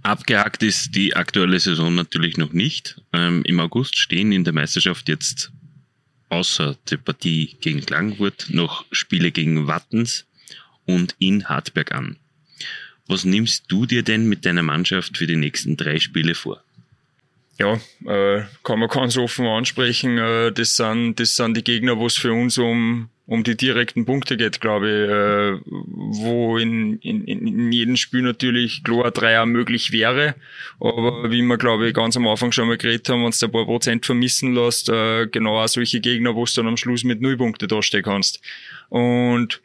Abgehakt 0.03 0.61
ist 0.61 0.95
die 0.95 1.15
aktuelle 1.15 1.59
Saison 1.59 1.95
natürlich 1.95 2.37
noch 2.37 2.53
nicht. 2.53 3.01
Ähm, 3.11 3.43
Im 3.43 3.59
August 3.59 3.97
stehen 3.97 4.31
in 4.31 4.43
der 4.43 4.53
Meisterschaft 4.53 5.09
jetzt 5.09 5.51
außer 6.29 6.77
der 6.89 6.97
Partie 6.97 7.57
gegen 7.61 7.81
Klagenfurt 7.85 8.47
noch 8.49 8.85
Spiele 8.91 9.31
gegen 9.31 9.67
Wattens 9.67 10.25
und 10.85 11.15
in 11.19 11.49
Hartberg 11.49 11.91
an. 11.93 12.17
Was 13.07 13.23
nimmst 13.23 13.65
du 13.67 13.85
dir 13.85 14.03
denn 14.03 14.27
mit 14.27 14.45
deiner 14.45 14.63
Mannschaft 14.63 15.17
für 15.17 15.27
die 15.27 15.35
nächsten 15.35 15.77
drei 15.77 15.99
Spiele 15.99 16.33
vor? 16.33 16.61
Ja, 17.57 17.79
äh, 18.05 18.43
kann 18.63 18.79
man 18.79 18.89
ganz 18.89 19.17
offen 19.17 19.45
ansprechen. 19.45 20.17
Äh, 20.17 20.51
das, 20.51 20.75
sind, 20.75 21.19
das 21.19 21.35
sind 21.35 21.55
die 21.55 21.63
Gegner, 21.63 21.97
wo 21.97 22.07
es 22.07 22.17
für 22.17 22.33
uns 22.33 22.57
um, 22.57 23.07
um 23.27 23.45
die 23.45 23.55
direkten 23.55 24.05
Punkte 24.05 24.35
geht, 24.35 24.59
glaube 24.59 24.87
ich, 24.87 25.09
äh, 25.09 25.71
wo 25.71 26.57
in, 26.57 26.99
in, 26.99 27.23
in 27.25 27.71
jedem 27.71 27.95
Spiel 27.95 28.23
natürlich 28.23 28.83
klar 28.83 29.11
Dreier 29.11 29.45
möglich 29.45 29.93
wäre. 29.93 30.35
Aber 30.81 31.31
wie 31.31 31.41
wir, 31.43 31.57
glaube 31.57 31.87
ich, 31.87 31.93
ganz 31.93 32.17
am 32.17 32.27
Anfang 32.27 32.51
schon 32.51 32.67
mal 32.67 32.77
geredet 32.77 33.07
haben, 33.07 33.23
wenn 33.23 33.31
du 33.31 33.45
ein 33.45 33.51
paar 33.51 33.65
Prozent 33.65 34.05
vermissen 34.05 34.53
lässt, 34.53 34.89
äh, 34.89 35.27
genau 35.27 35.61
auch 35.61 35.67
solche 35.69 36.01
Gegner, 36.01 36.35
wo 36.35 36.43
du 36.43 36.51
dann 36.55 36.67
am 36.67 36.77
Schluss 36.77 37.05
mit 37.05 37.21
null 37.21 37.37
Punkte 37.37 37.67
dastehen 37.67 38.03
kannst. 38.03 38.41
Und 38.89 39.61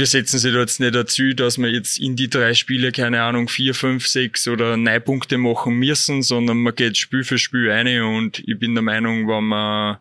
wir 0.00 0.06
setzen 0.06 0.38
sich 0.38 0.52
da 0.52 0.60
jetzt 0.60 0.80
nicht 0.80 0.94
dazu, 0.94 1.34
dass 1.34 1.58
wir 1.58 1.70
jetzt 1.70 2.00
in 2.00 2.16
die 2.16 2.30
drei 2.30 2.54
Spiele, 2.54 2.90
keine 2.90 3.22
Ahnung, 3.22 3.48
vier, 3.48 3.74
fünf, 3.74 4.06
sechs 4.06 4.48
oder 4.48 4.78
neun 4.78 5.04
Punkte 5.04 5.36
machen 5.36 5.74
müssen, 5.74 6.22
sondern 6.22 6.56
man 6.56 6.74
geht 6.74 6.96
Spiel 6.96 7.22
für 7.22 7.38
Spiel 7.38 7.70
eine 7.70 8.06
und 8.06 8.42
ich 8.48 8.58
bin 8.58 8.74
der 8.74 8.82
Meinung, 8.82 9.28
wenn 9.28 9.44
man 9.44 9.98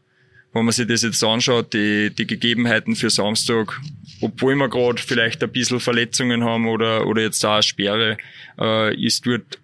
wenn 0.53 0.65
man 0.65 0.71
sich 0.71 0.87
das 0.87 1.03
jetzt 1.03 1.23
anschaut, 1.23 1.73
die, 1.73 2.09
die 2.09 2.25
Gegebenheiten 2.25 2.95
für 2.95 3.11
Samstag, 3.11 3.79
obwohl 4.19 4.55
wir 4.55 4.67
gerade 4.67 4.99
vielleicht 4.99 5.43
ein 5.43 5.51
bisschen 5.51 5.79
Verletzungen 5.79 6.43
haben 6.43 6.67
oder, 6.67 7.05
oder 7.05 7.21
jetzt 7.21 7.45
auch 7.45 7.53
eine 7.53 7.63
Sperre, 7.63 8.17
äh, 8.59 8.95
ist 8.95 9.27
dort 9.27 9.59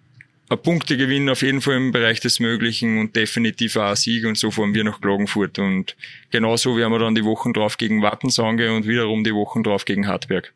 ein 0.48 0.62
Punktegewinn 0.62 1.28
auf 1.28 1.42
jeden 1.42 1.60
Fall 1.60 1.76
im 1.76 1.92
Bereich 1.92 2.20
des 2.20 2.38
Möglichen 2.40 2.98
und 2.98 3.16
definitiv 3.16 3.76
auch 3.76 3.90
ein 3.90 3.96
Sieg 3.96 4.24
und 4.26 4.38
so 4.38 4.50
fahren 4.50 4.74
wir 4.74 4.84
nach 4.84 5.00
Klagenfurt 5.00 5.58
und 5.58 5.96
genauso 6.30 6.76
werden 6.76 6.92
wir 6.92 7.00
dann 7.00 7.14
die 7.14 7.24
Wochen 7.24 7.52
drauf 7.52 7.78
gegen 7.78 8.02
Wattensange 8.02 8.72
und 8.72 8.86
wiederum 8.86 9.24
die 9.24 9.34
Wochen 9.34 9.62
drauf 9.62 9.84
gegen 9.84 10.06
Hartberg. 10.06 10.52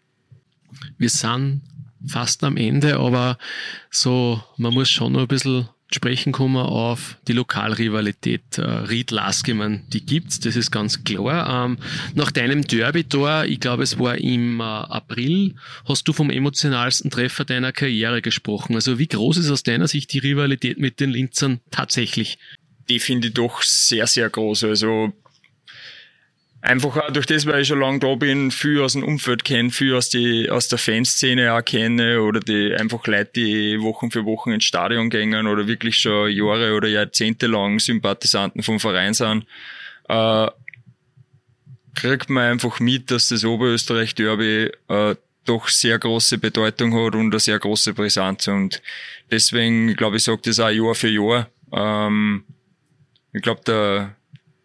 Wir 0.99 1.09
sind 1.09 1.63
fast 2.07 2.45
am 2.45 2.57
Ende, 2.57 2.99
aber 2.99 3.39
so, 3.91 4.43
man 4.57 4.75
muss 4.75 4.91
schon 4.91 5.13
noch 5.13 5.23
ein 5.23 5.29
bisschen 5.29 5.69
sprechen 5.93 6.33
kommen 6.33 6.57
auf 6.57 7.17
die 7.27 7.33
Lokalrivalität 7.33 8.59
äh, 8.59 8.63
Ried 8.63 9.11
Laskemann. 9.11 9.83
Die 9.93 10.05
gibt's, 10.05 10.41
das 10.41 10.57
ist 10.57 10.71
ganz 10.71 11.05
klar. 11.05 11.67
Ähm, 11.67 11.79
nach 12.15 12.31
deinem 12.31 12.63
Derby-Tor, 12.63 13.45
ich 13.45 13.61
glaube, 13.61 13.83
es 13.83 13.99
war 13.99 14.17
im 14.19 14.61
äh, 14.61 14.63
April, 14.63 15.55
hast 15.87 16.07
du 16.07 16.13
vom 16.13 16.31
emotionalsten 16.31 17.11
Treffer 17.11 17.45
deiner 17.45 17.73
Karriere 17.73 18.23
gesprochen. 18.23 18.75
Also 18.75 18.99
wie 18.99 19.09
groß 19.09 19.39
ist 19.39 19.51
aus 19.51 19.63
deiner 19.63 19.89
Sicht 19.89 20.13
die 20.13 20.19
Rivalität 20.19 20.79
mit 20.79 21.01
den 21.01 21.11
Linzern 21.11 21.61
tatsächlich? 21.71 22.39
Die 22.89 23.01
finde 23.01 23.29
ich 23.29 23.35
doch 23.35 23.63
sehr, 23.63 24.07
sehr 24.07 24.29
groß. 24.31 24.65
Also 24.65 25.13
Einfach 26.63 26.95
auch 26.99 27.11
durch 27.11 27.25
das, 27.25 27.47
weil 27.47 27.63
ich 27.63 27.69
schon 27.69 27.81
lange 27.81 28.01
da 28.01 28.15
bin, 28.17 28.51
viel 28.51 28.83
aus 28.83 28.93
dem 28.93 29.03
Umfeld 29.03 29.45
kenne, 29.45 29.71
viel 29.71 29.95
aus, 29.95 30.11
die, 30.11 30.51
aus 30.51 30.69
der 30.69 30.79
Fanszene 30.79 31.55
auch 31.55 31.65
kenne 31.65 32.21
oder 32.21 32.41
die 32.41 32.75
einfach 32.75 33.07
Leute, 33.07 33.31
die 33.37 33.81
Wochen 33.81 34.11
für 34.11 34.27
Wochen 34.27 34.51
ins 34.51 34.65
Stadion 34.65 35.09
gängen 35.09 35.47
oder 35.47 35.67
wirklich 35.67 35.97
schon 35.97 36.31
Jahre 36.31 36.75
oder 36.75 36.89
Jahrzehnte 36.89 37.47
lang 37.47 37.79
Sympathisanten 37.79 38.63
vom 38.63 38.79
Verein 38.79 39.15
sind, 39.15 39.47
äh, 40.09 40.49
kriegt 41.95 42.29
man 42.29 42.53
einfach 42.53 42.79
mit, 42.79 43.11
dass 43.11 43.29
das 43.29 43.43
Oberösterreich-Derby 43.43 44.71
äh, 44.89 45.15
doch 45.47 45.69
sehr 45.69 45.99
große 45.99 46.37
Bedeutung 46.37 46.93
hat 46.93 47.15
und 47.15 47.33
eine 47.33 47.41
sehr 47.41 47.59
große 47.59 47.95
Brisanz 47.95 48.49
und 48.49 48.83
deswegen, 49.31 49.95
glaube 49.95 50.17
ich, 50.17 50.25
sagt 50.25 50.47
das 50.47 50.61
auch 50.61 50.69
Jahr 50.69 50.95
für 50.95 51.09
Jahr. 51.09 51.49
Ähm, 51.73 52.45
ich 53.33 53.41
glaube, 53.41 53.63
der 53.67 54.17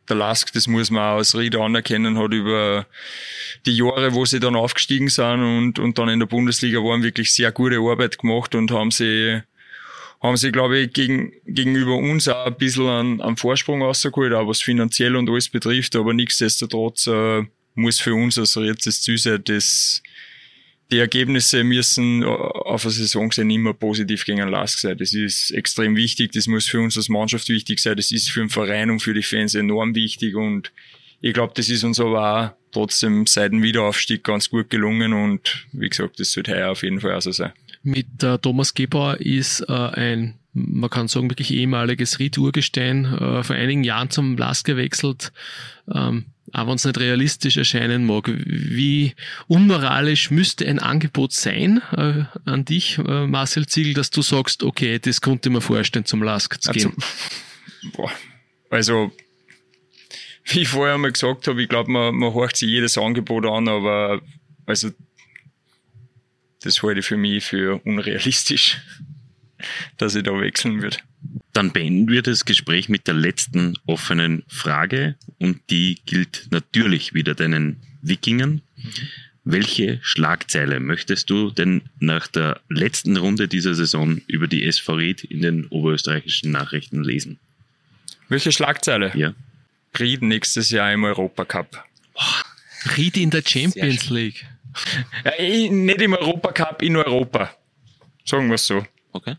der 0.10 0.16
Lask, 0.16 0.51
das 0.53 0.68
muss 0.68 0.91
man 0.91 1.03
auch 1.03 1.18
als 1.18 1.38
Rieder 1.38 1.62
anerkennen, 1.62 2.18
hat 2.18 2.34
über 2.34 2.86
die 3.66 3.76
Jahre, 3.76 4.14
wo 4.14 4.26
sie 4.26 4.39
dann 4.39 4.56
aufgestiegen 4.56 5.10
sind 5.10 5.41
und, 5.41 5.80
und 5.80 5.97
dann 5.97 6.10
in 6.10 6.20
der 6.20 6.28
Bundesliga 6.28 6.80
waren, 6.80 7.03
wirklich 7.03 7.34
sehr 7.34 7.51
gute 7.51 7.78
Arbeit 7.78 8.20
gemacht 8.20 8.56
und 8.56 8.72
haben 8.72 8.91
sie, 8.91 9.41
haben 10.22 10.38
sie, 10.38 10.51
glaube 10.51 10.80
ich, 10.80 10.93
gegen, 10.93 11.34
gegenüber 11.45 11.95
uns 11.95 12.28
auch 12.28 12.45
ein 12.45 12.58
bisschen 12.58 12.88
an, 12.88 13.22
an 13.22 13.38
Vorsprung 13.38 13.82
rausgeholt, 13.82 14.34
auch 14.34 14.47
was 14.47 14.62
finanziell 14.62 15.16
und 15.16 15.30
alles 15.30 15.49
betrifft, 15.49 15.95
aber 15.95 16.14
nichtsdestotrotz 16.14 17.08
äh, 17.08 17.43
muss 17.74 17.99
für 17.99 18.14
uns 18.14 18.38
als 18.38 18.56
jetzt 18.56 18.88
das 18.88 19.01
Ziel 19.01 19.18
sein, 19.18 19.43
das 19.43 20.01
die 20.91 20.99
Ergebnisse 20.99 21.63
müssen 21.63 22.21
äh, 22.23 22.25
auf 22.25 22.86
eine 22.86 22.93
Saison 22.93 23.29
gesehen 23.29 23.49
immer 23.49 23.73
positiv 23.73 24.25
gegen 24.25 24.47
Lask 24.47 24.79
sein. 24.79 24.97
Das 24.97 25.13
ist 25.13 25.51
extrem 25.51 25.95
wichtig. 25.95 26.31
Das 26.33 26.47
muss 26.47 26.67
für 26.67 26.79
uns 26.79 26.97
als 26.97 27.09
Mannschaft 27.09 27.49
wichtig 27.49 27.79
sein. 27.79 27.95
Das 27.95 28.11
ist 28.11 28.29
für 28.29 28.41
den 28.41 28.49
Verein 28.49 28.91
und 28.91 28.99
für 28.99 29.13
die 29.13 29.23
Fans 29.23 29.55
enorm 29.55 29.95
wichtig. 29.95 30.36
Und 30.36 30.71
ich 31.21 31.33
glaube, 31.33 31.53
das 31.55 31.69
ist 31.69 31.83
uns 31.83 31.99
aber 31.99 32.21
auch 32.21 32.51
trotzdem 32.71 33.25
seit 33.25 33.51
dem 33.51 33.63
Wiederaufstieg 33.63 34.23
ganz 34.23 34.49
gut 34.49 34.69
gelungen. 34.69 35.13
Und 35.13 35.65
wie 35.71 35.89
gesagt, 35.89 36.19
das 36.19 36.36
wird 36.36 36.49
heuer 36.49 36.71
auf 36.71 36.83
jeden 36.83 36.99
Fall 36.99 37.15
auch 37.15 37.21
so 37.21 37.31
sein. 37.31 37.51
Mit 37.81 38.23
äh, 38.23 38.38
Thomas 38.38 38.73
Gebauer 38.73 39.19
ist 39.19 39.61
äh, 39.61 39.73
ein 39.73 40.36
man 40.55 40.89
kann 40.89 41.09
sagen, 41.09 41.29
wirklich 41.29 41.53
ehemaliges 41.53 42.17
Ried-Urgestein, 42.17 43.05
äh, 43.05 43.43
vor 43.43 43.55
einigen 43.57 43.83
Jahren 43.83 44.09
zum 44.09 44.38
Lask 44.38 44.65
gewechselt. 44.65 45.33
Ähm, 45.93 46.27
auch 46.56 46.68
wenn 46.68 46.76
es 46.76 46.86
nicht 46.86 46.99
realistisch 46.99 47.58
erscheinen 47.58 48.06
mag. 48.06 48.28
Wie 48.28 49.14
unmoralisch 49.47 50.32
müsste 50.32 50.68
ein 50.68 50.80
Angebot 50.80 51.34
sein 51.34 51.82
äh, 51.91 52.24
an 52.45 52.64
dich, 52.66 52.97
äh, 52.97 53.28
Marcel 53.28 53.68
Ziegel, 53.68 53.93
dass 53.93 54.10
du 54.10 54.22
sagst, 54.22 54.64
okay, 54.64 54.97
das 54.99 55.20
konnte 55.22 55.49
ich 55.49 55.53
mir 55.53 55.62
vorstellen, 55.62 56.06
zum 56.06 56.24
Lask 56.24 56.62
zu 56.62 56.72
gehen? 56.72 56.93
Also, 57.84 58.10
also 58.70 59.12
wie 60.45 60.62
ich 60.62 60.68
vorher 60.70 60.97
mal 60.97 61.12
gesagt 61.12 61.47
habe, 61.47 61.62
ich 61.62 61.68
glaube, 61.68 61.91
man, 61.91 62.16
man 62.16 62.34
horcht 62.34 62.58
sich 62.58 62.70
jedes 62.70 62.97
Angebot 62.97 63.45
an, 63.45 63.68
aber 63.68 64.22
also 64.66 64.91
das 66.62 66.82
halte 66.82 67.01
ich 67.01 67.06
für 67.06 67.18
mich 67.18 67.43
für 67.43 67.82
unrealistisch, 67.86 68.80
dass 69.97 70.16
ich 70.16 70.24
da 70.24 70.39
wechseln 70.39 70.82
würde. 70.82 70.97
Dann 71.53 71.72
beenden 71.72 72.09
wir 72.09 72.22
das 72.22 72.45
Gespräch 72.45 72.89
mit 72.89 73.07
der 73.07 73.13
letzten 73.13 73.76
offenen 73.86 74.43
Frage 74.47 75.16
und 75.39 75.61
die 75.70 75.97
gilt 76.05 76.47
natürlich 76.51 77.13
wieder 77.13 77.34
deinen 77.34 77.78
Wikingern. 78.01 78.61
Welche 79.43 79.99
Schlagzeile 80.01 80.80
möchtest 80.80 81.30
du 81.30 81.51
denn 81.51 81.84
nach 81.99 82.28
der 82.28 82.61
letzten 82.68 83.16
Runde 83.16 83.47
dieser 83.47 83.76
Saison 83.76 84.20
über 84.28 84.47
die 84.47 84.63
SV 84.63 84.93
Ried 84.95 85.24
in 85.24 85.41
den 85.41 85.68
oberösterreichischen 85.68 86.51
Nachrichten 86.51 87.03
lesen? 87.03 87.39
Welche 88.28 88.51
Schlagzeile? 88.51 89.11
Ja. 89.16 89.34
Ried 89.99 90.24
nächstes 90.24 90.72
Jahr 90.72 90.91
im 90.91 91.03
Europacup. 91.03 91.84
Ried 92.97 93.18
in 93.18 93.30
der 93.30 93.43
Champions 93.45 94.09
League. 94.09 94.45
Ja, 95.24 95.32
nicht 95.39 96.01
im 96.01 96.13
Europacup, 96.13 96.82
in 96.82 96.97
Europa. 96.97 97.55
Sagen 98.26 98.47
wir 98.47 98.55
es 98.55 98.66
so. 98.66 98.86
Okay. 99.11 99.36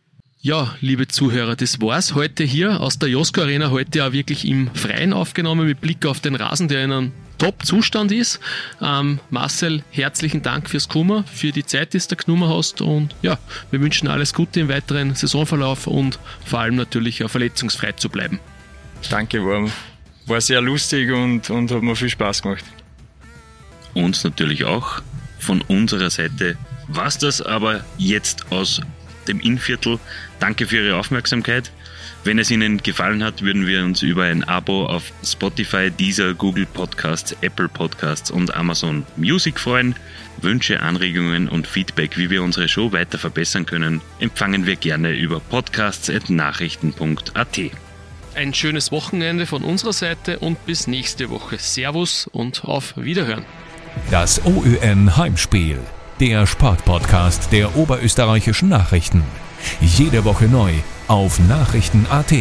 Ja, 0.46 0.76
liebe 0.80 1.08
Zuhörer, 1.08 1.56
das 1.56 1.80
war's 1.80 2.14
heute 2.14 2.44
hier 2.44 2.80
aus 2.80 3.00
der 3.00 3.08
Josko 3.08 3.40
Arena, 3.40 3.72
heute 3.72 3.98
ja 3.98 4.12
wirklich 4.12 4.46
im 4.46 4.72
Freien 4.76 5.12
aufgenommen 5.12 5.66
mit 5.66 5.80
Blick 5.80 6.06
auf 6.06 6.20
den 6.20 6.36
Rasen, 6.36 6.68
der 6.68 6.84
in 6.84 6.92
einem 6.92 7.12
Top-Zustand 7.38 8.12
ist. 8.12 8.38
Ähm, 8.80 9.18
Marcel, 9.30 9.82
herzlichen 9.90 10.42
Dank 10.42 10.70
fürs 10.70 10.88
Kummer, 10.88 11.24
für 11.24 11.50
die 11.50 11.66
Zeit, 11.66 11.94
die 11.94 11.98
du 11.98 12.14
genommen 12.14 12.48
hast 12.48 12.80
und 12.80 13.16
ja, 13.22 13.40
wir 13.72 13.80
wünschen 13.80 14.06
alles 14.06 14.34
Gute 14.34 14.60
im 14.60 14.68
weiteren 14.68 15.16
Saisonverlauf 15.16 15.88
und 15.88 16.20
vor 16.44 16.60
allem 16.60 16.76
natürlich 16.76 17.24
auch 17.24 17.30
verletzungsfrei 17.30 17.90
zu 17.90 18.08
bleiben. 18.08 18.38
Danke, 19.10 19.44
war, 19.44 19.68
war 20.26 20.40
sehr 20.40 20.60
lustig 20.60 21.10
und, 21.10 21.50
und 21.50 21.72
hat 21.72 21.82
mir 21.82 21.96
viel 21.96 22.08
Spaß 22.10 22.42
gemacht. 22.42 22.64
Uns 23.94 24.22
natürlich 24.22 24.64
auch. 24.64 25.02
Von 25.40 25.60
unserer 25.62 26.10
Seite 26.10 26.56
war's 26.86 27.18
das 27.18 27.42
aber 27.42 27.84
jetzt 27.98 28.52
aus 28.52 28.80
dem 29.28 29.40
Innviertel. 29.40 29.98
Danke 30.40 30.66
für 30.66 30.76
Ihre 30.76 30.96
Aufmerksamkeit. 30.96 31.70
Wenn 32.24 32.40
es 32.40 32.50
Ihnen 32.50 32.82
gefallen 32.82 33.22
hat, 33.22 33.42
würden 33.42 33.68
wir 33.68 33.84
uns 33.84 34.02
über 34.02 34.24
ein 34.24 34.42
Abo 34.42 34.86
auf 34.86 35.12
Spotify, 35.24 35.92
Deezer, 35.92 36.34
Google 36.34 36.66
Podcasts, 36.66 37.36
Apple 37.40 37.68
Podcasts 37.68 38.32
und 38.32 38.52
Amazon 38.54 39.06
Music 39.16 39.60
freuen. 39.60 39.94
Wünsche, 40.42 40.80
Anregungen 40.80 41.48
und 41.48 41.68
Feedback, 41.68 42.18
wie 42.18 42.30
wir 42.30 42.42
unsere 42.42 42.68
Show 42.68 42.90
weiter 42.92 43.18
verbessern 43.18 43.64
können, 43.64 44.00
empfangen 44.18 44.66
wir 44.66 44.74
gerne 44.76 45.12
über 45.12 45.40
podcasts.nachrichten.at. 45.40 47.60
ein 48.34 48.52
schönes 48.54 48.92
Wochenende 48.92 49.46
von 49.46 49.62
unserer 49.62 49.92
Seite 49.92 50.40
und 50.40 50.66
bis 50.66 50.88
nächste 50.88 51.30
Woche. 51.30 51.58
Servus 51.58 52.28
und 52.32 52.64
auf 52.64 52.94
Wiederhören. 52.96 53.44
Das 54.10 54.44
OÜN 54.44 55.16
Heimspiel, 55.16 55.78
der 56.20 56.46
Sportpodcast 56.46 57.52
der 57.52 57.76
oberösterreichischen 57.76 58.68
Nachrichten. 58.68 59.22
Jede 59.80 60.24
Woche 60.24 60.46
neu 60.46 60.72
auf 61.08 61.38
Nachrichten.at 61.38 62.32